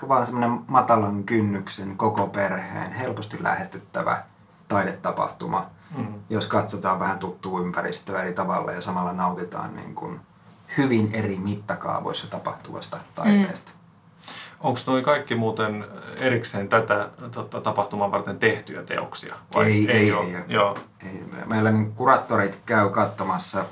vaan 0.09 0.27
semmoinen 0.27 0.61
matalan 0.69 1.25
kynnyksen 1.25 1.97
koko 1.97 2.27
perheen 2.27 2.93
helposti 2.93 3.43
lähestyttävä 3.43 4.23
taidetapahtuma, 4.69 5.71
mm. 5.97 6.15
jos 6.31 6.47
katsotaan 6.47 7.01
vähän 7.01 7.19
tuttua 7.19 7.61
ympäristöä 7.61 8.23
eri 8.23 8.33
tavalla 8.33 8.73
ja 8.73 8.81
samalla 8.81 9.13
nautitaan 9.13 9.77
niin 9.77 9.95
kuin 9.95 10.21
hyvin 10.79 11.11
eri 11.13 11.39
mittakaavoissa 11.39 12.27
tapahtuvasta 12.27 12.99
taiteesta. 13.15 13.71
Mm. 13.71 13.83
Onko 14.61 14.81
noin 14.87 15.05
kaikki 15.05 15.35
muuten 15.35 15.85
erikseen 16.17 16.69
tätä 16.69 17.09
tota, 17.33 17.61
tapahtumaa 17.61 18.11
varten 18.11 18.39
tehtyjä 18.39 18.83
teoksia? 18.83 19.35
Vai 19.55 19.67
ei, 19.67 19.91
ei, 19.91 19.97
ei, 19.97 20.13
ole? 20.13 20.25
ei, 20.25 20.35
Joo. 20.49 20.77
ei. 21.05 21.25
Meillä 21.47 21.71
niin 21.71 21.93
kuraattorit 21.93 22.59
käy 22.67 22.91
katsomassa 22.91 23.65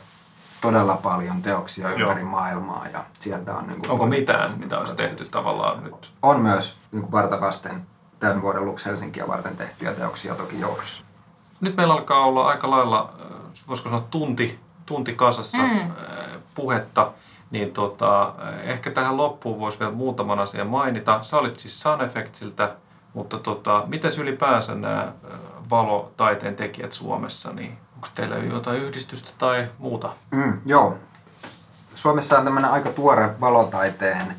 todella 0.61 0.97
paljon 0.97 1.43
teoksia 1.43 1.91
ympäri 1.91 2.21
Joo. 2.21 2.31
maailmaa 2.31 2.87
ja 2.93 3.05
sieltä 3.19 3.57
on... 3.57 3.67
Niin 3.67 3.81
kuin 3.81 3.91
Onko 3.91 4.07
mitään, 4.07 4.59
mitä 4.59 4.79
olisi 4.79 4.95
tehty 4.95 5.25
tavallaan 5.25 5.85
nyt? 5.85 6.13
On 6.23 6.41
myös 6.41 6.77
niin 6.93 7.03
kuin 7.03 7.13
vartavasten 7.13 7.87
tämän 8.19 8.43
vuoden 8.43 8.65
Lux 8.65 8.85
Helsinkiä 8.85 9.29
varten 9.29 9.57
tehtyjä 9.57 9.93
teoksia 9.93 10.35
toki 10.35 10.61
joukossa. 10.61 11.05
Nyt 11.61 11.77
meillä 11.77 11.95
alkaa 11.95 12.25
olla 12.25 12.47
aika 12.47 12.71
lailla, 12.71 13.13
äh, 13.21 13.27
voisiko 13.69 13.89
sanoa 13.89 14.07
tunti, 14.11 14.61
tunti 14.87 15.15
kasassa 15.15 15.59
mm. 15.59 15.81
Äh, 15.81 15.91
puhetta, 16.55 17.13
niin 17.51 17.73
tota, 17.73 18.23
äh, 18.23 18.71
ehkä 18.71 18.91
tähän 18.91 19.17
loppuun 19.17 19.61
voisi 19.61 19.79
vielä 19.79 19.93
muutaman 19.93 20.39
asian 20.39 20.67
mainita. 20.67 21.23
Sä 21.23 21.39
olit 21.39 21.59
siis 21.59 21.81
Sun 21.81 22.03
Effectsiltä, 22.03 22.75
mutta 23.15 23.39
tota, 23.39 23.85
miten 23.87 24.11
ylipäänsä 24.19 24.75
nämä 24.75 25.13
valotaiteen 25.71 26.57
tekijät 26.57 26.93
Suomessa, 26.93 27.53
niin 27.53 27.79
onko 27.95 28.09
teillä 28.15 28.37
jotain 28.37 28.83
yhdistystä 28.83 29.31
tai 29.39 29.69
muuta? 29.79 30.11
Mm, 30.31 30.61
joo. 30.67 30.99
Suomessa 31.95 32.39
on 32.39 32.45
tämmöinen 32.45 32.71
aika 32.71 32.91
tuore 32.91 33.41
valotaiteen 33.41 34.37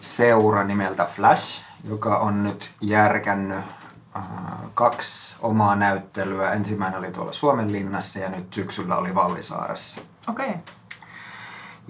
seura 0.00 0.64
nimeltä 0.64 1.04
Flash, 1.04 1.62
joka 1.84 2.18
on 2.18 2.42
nyt 2.42 2.70
järkännyt 2.80 3.64
kaksi 4.74 5.36
omaa 5.40 5.76
näyttelyä. 5.76 6.52
Ensimmäinen 6.52 6.98
oli 6.98 7.10
tuolla 7.10 7.32
Suomen 7.32 7.72
linnassa 7.72 8.18
ja 8.18 8.28
nyt 8.28 8.54
syksyllä 8.54 8.96
oli 8.96 9.14
Vallisaaressa. 9.14 10.00
Okei. 10.28 10.48
Okay. 10.48 10.60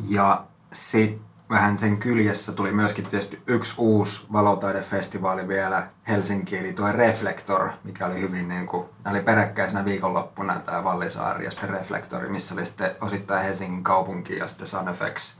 Ja 0.08 0.44
sitten 0.72 1.30
vähän 1.50 1.78
sen 1.78 1.98
kyljessä 1.98 2.52
tuli 2.52 2.72
myöskin 2.72 3.06
tietysti 3.06 3.42
yksi 3.46 3.74
uusi 3.78 4.26
valotaidefestivaali 4.32 5.48
vielä 5.48 5.86
Helsinki, 6.08 6.58
eli 6.58 6.72
tuo 6.72 6.92
Reflektor, 6.92 7.70
mikä 7.84 8.06
oli 8.06 8.20
hyvin 8.20 8.48
niin 8.48 8.66
kuin, 8.66 8.88
oli 9.06 9.20
peräkkäisenä 9.20 9.84
viikonloppuna 9.84 10.60
tämä 10.60 10.84
Vallisaari 10.84 11.44
ja 11.44 11.50
sitten 11.50 11.70
Reflektori, 11.70 12.28
missä 12.28 12.54
oli 12.54 12.66
sitten 12.66 12.94
osittain 13.00 13.44
Helsingin 13.44 13.84
kaupunki 13.84 14.36
ja 14.36 14.46
sitten 14.46 14.66
Sunfx 14.66 15.34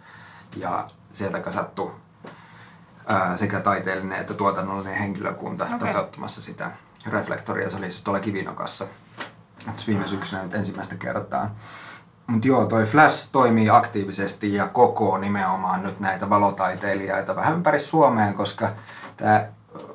ja 0.56 0.86
sieltä 1.12 1.40
kasattu 1.40 1.92
ää, 3.06 3.36
sekä 3.36 3.60
taiteellinen 3.60 4.20
että 4.20 4.34
tuotannollinen 4.34 4.98
henkilökunta 4.98 5.64
okay. 5.64 5.78
toteuttamassa 5.78 6.42
sitä 6.42 6.70
reflektoria. 7.06 7.70
Se 7.70 7.76
oli 7.76 7.90
siis 7.90 8.04
tuolla 8.04 8.20
Kivinokassa 8.20 8.86
viime 9.86 10.06
syksynä 10.06 10.42
nyt 10.42 10.54
ensimmäistä 10.54 10.94
kertaa. 10.94 11.54
Mutta 12.26 12.48
joo, 12.48 12.66
toi 12.66 12.84
Flash 12.84 13.28
toimii 13.32 13.70
aktiivisesti 13.70 14.54
ja 14.54 14.68
koko 14.68 15.18
nimenomaan 15.18 15.82
nyt 15.82 16.00
näitä 16.00 16.30
valotaiteilijoita 16.30 17.36
vähän 17.36 17.54
ympäri 17.54 17.80
Suomeen, 17.80 18.34
koska 18.34 18.68
tämä 19.16 19.46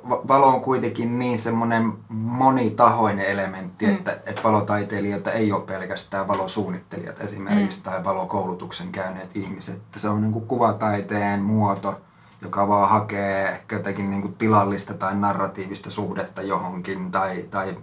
valo 0.09 0.47
on 0.47 0.61
kuitenkin 0.61 1.19
niin 1.19 1.39
semmoinen 1.39 1.93
monitahoinen 2.09 3.25
elementti, 3.25 3.85
mm. 3.85 3.95
että, 3.95 4.11
että 4.25 4.43
valotaiteilijoita 4.43 5.31
ei 5.31 5.51
ole 5.51 5.61
pelkästään 5.61 6.27
valosuunnittelijat 6.27 7.21
esimerkiksi 7.21 7.77
mm. 7.77 7.83
tai 7.83 8.03
valokoulutuksen 8.03 8.91
käyneet 8.91 9.35
ihmiset. 9.35 9.81
Se 9.95 10.09
on 10.09 10.21
niin 10.21 10.33
kuin 10.33 10.47
kuvataiteen 10.47 11.41
muoto, 11.41 12.01
joka 12.45 12.67
vaan 12.67 12.89
hakee 12.89 13.49
ehkä 13.49 13.75
jotenkin 13.75 14.09
niin 14.09 14.21
kuin 14.21 14.33
tilallista 14.33 14.93
tai 14.93 15.15
narratiivista 15.15 15.89
suhdetta 15.89 16.41
johonkin 16.41 17.11
tai, 17.11 17.45
tai 17.49 17.77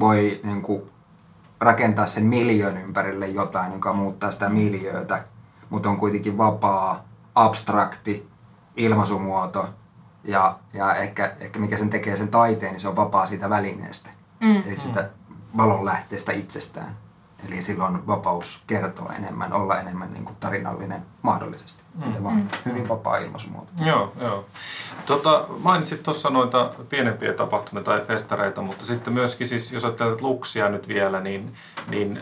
voi 0.00 0.40
niin 0.44 0.62
kuin 0.62 0.82
rakentaa 1.60 2.06
sen 2.06 2.24
miljöön 2.24 2.76
ympärille 2.76 3.26
jotain, 3.26 3.72
joka 3.72 3.92
muuttaa 3.92 4.30
sitä 4.30 4.48
miljöötä, 4.48 5.24
mutta 5.70 5.88
on 5.88 5.96
kuitenkin 5.96 6.38
vapaa, 6.38 7.04
abstrakti 7.34 8.28
ilmaisumuoto 8.76 9.68
ja, 10.24 10.58
ja 10.74 10.94
ehkä, 10.94 11.32
ehkä 11.40 11.58
mikä 11.58 11.76
sen 11.76 11.90
tekee 11.90 12.16
sen 12.16 12.28
taiteen, 12.28 12.72
niin 12.72 12.80
se 12.80 12.88
on 12.88 12.96
vapaa 12.96 13.26
siitä 13.26 13.50
välineestä, 13.50 14.10
mm. 14.40 14.62
eli 14.66 14.80
sitä 14.80 15.10
valonlähteestä 15.56 16.32
itsestään. 16.32 16.96
Eli 17.46 17.62
silloin 17.62 18.06
vapaus 18.06 18.62
kertoa 18.66 19.12
enemmän, 19.18 19.52
olla 19.52 19.80
enemmän 19.80 20.12
niin 20.12 20.24
kuin 20.24 20.36
tarinallinen 20.40 21.02
mahdollisesti. 21.22 21.82
Mm. 22.06 22.24
vaan 22.24 22.36
mm. 22.36 22.48
hyvin 22.64 22.88
vapaa 22.88 23.16
ilmaisumuoto. 23.16 23.72
Joo, 23.84 24.12
joo. 24.20 24.44
Tota, 25.06 25.46
mainitsit 25.62 26.02
tuossa 26.02 26.30
noita 26.30 26.74
pienempiä 26.88 27.32
tapahtumia 27.32 27.84
tai 27.84 28.00
festareita, 28.00 28.62
mutta 28.62 28.84
sitten 28.84 29.12
myöskin 29.12 29.46
siis, 29.46 29.72
jos 29.72 29.84
ajattelet 29.84 30.20
Luxia 30.20 30.68
nyt 30.68 30.88
vielä, 30.88 31.20
niin, 31.20 31.54
niin 31.88 32.20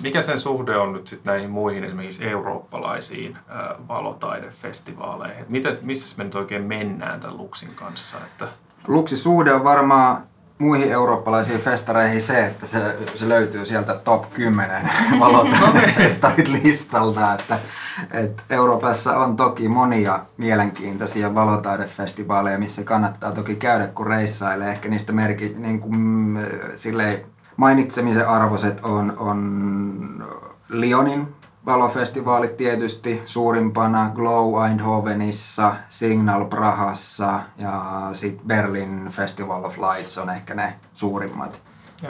mikä 0.00 0.22
sen 0.22 0.40
suhde 0.40 0.76
on 0.76 0.92
nyt 0.92 1.06
sitten 1.06 1.32
näihin 1.32 1.50
muihin 1.50 1.84
esimerkiksi 1.84 2.28
eurooppalaisiin 2.28 3.36
äh, 3.36 3.88
valotaidefestivaaleihin? 3.88 5.44
Miten, 5.48 5.78
missä 5.82 6.14
me 6.18 6.24
nyt 6.24 6.34
oikein 6.34 6.62
mennään 6.62 7.20
tämän 7.20 7.36
Luxin 7.36 7.74
kanssa? 7.74 8.18
Että... 8.18 8.48
Luxin 8.86 9.18
suhde 9.18 9.52
on 9.52 9.64
varmaan 9.64 10.22
muihin 10.58 10.92
eurooppalaisiin 10.92 11.60
festareihin 11.60 12.22
se, 12.22 12.46
että 12.46 12.66
se, 12.66 12.96
se 13.14 13.28
löytyy 13.28 13.64
sieltä 13.64 13.94
top 13.94 14.32
10 14.32 14.90
valotaidenfestarit 15.20 16.48
listalta. 16.62 17.32
Että, 17.32 17.58
että 18.10 18.42
Euroopassa 18.50 19.16
on 19.16 19.36
toki 19.36 19.68
monia 19.68 20.20
mielenkiintoisia 20.36 21.34
valotaidefestivaaleja, 21.34 22.58
missä 22.58 22.84
kannattaa 22.84 23.32
toki 23.32 23.54
käydä, 23.54 23.86
kun 23.86 24.06
reissailee. 24.06 24.70
Ehkä 24.70 24.88
niistä 24.88 25.12
merki, 25.12 25.54
niin 25.58 25.80
kuin, 25.80 26.38
silleen, 26.74 27.26
mainitsemisen 27.56 28.28
arvoiset 28.28 28.80
on, 28.82 29.14
on 29.18 30.24
Lyonin 30.68 31.37
valofestivaalit 31.68 32.56
tietysti 32.56 33.22
suurimpana 33.26 34.10
Glow 34.14 34.64
Eindhovenissa, 34.66 35.74
Signal 35.88 36.44
Prahassa 36.44 37.40
ja 37.58 37.82
sitten 38.12 38.46
Berlin 38.46 39.08
Festival 39.08 39.64
of 39.64 39.78
Lights 39.78 40.18
on 40.18 40.30
ehkä 40.30 40.54
ne 40.54 40.74
suurimmat. 40.94 41.60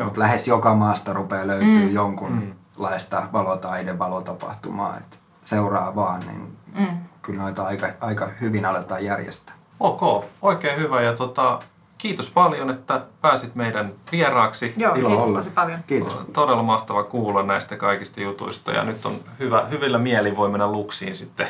Mutta 0.05 0.21
lähes 0.21 0.49
joka 0.49 0.75
maasta 0.75 1.13
rupeaa 1.13 1.47
löytyy 1.47 1.89
mm. 1.89 1.95
jonkunlaista 1.95 3.23
valotaide, 3.33 3.99
valotapahtumaa. 3.99 4.97
Et 4.97 5.19
seuraa 5.45 5.95
vaan, 5.95 6.21
niin 6.27 6.57
mm. 6.79 6.99
kyllä 7.23 7.43
noita 7.43 7.63
aika, 7.63 7.87
aika 8.01 8.29
hyvin 8.41 8.65
aletaan 8.65 9.05
järjestää. 9.05 9.55
Ok, 9.81 10.25
oikein 10.43 10.81
hyvä 10.81 11.01
ja 11.01 11.13
tota, 11.13 11.59
kiitos 11.99 12.31
paljon, 12.31 12.71
että 12.71 13.03
pääsit 13.21 13.55
meidän 13.55 13.93
vieraaksi. 14.13 14.75
Joo, 14.77 14.95
Ilo 14.95 15.09
kiitos 15.09 15.25
olla. 15.27 15.39
tosi 15.39 15.51
paljon. 15.51 15.79
Kiitos. 15.87 16.19
Todella 16.33 16.63
mahtava 16.63 17.05
kuulla 17.05 17.43
näistä 17.43 17.77
kaikista 17.77 18.21
jutuista 18.21 18.73
ja 18.73 18.85
nyt 18.85 19.07
on 19.07 19.21
hyvä, 19.39 19.65
hyvillä 19.71 19.99
mieli 19.99 20.37
voi 20.37 20.51
mennä 20.51 20.67
Luksiin 20.73 21.17
sitten 21.17 21.49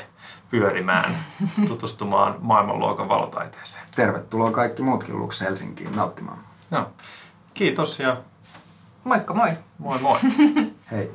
pyörimään, 0.50 1.16
tutustumaan 1.68 2.36
maailmanluokan 2.40 3.08
valotaiteeseen. 3.08 3.84
Tervetuloa 3.96 4.50
kaikki 4.50 4.82
muutkin 4.82 5.18
Lux 5.18 5.40
Helsinkiin 5.40 5.96
nauttimaan. 5.96 6.38
No, 6.70 6.86
kiitos 7.54 7.98
ja 7.98 8.16
Moikka 9.04 9.34
moi! 9.34 9.50
moi 9.78 9.98
moi. 9.98 10.18
Hei. 10.90 11.10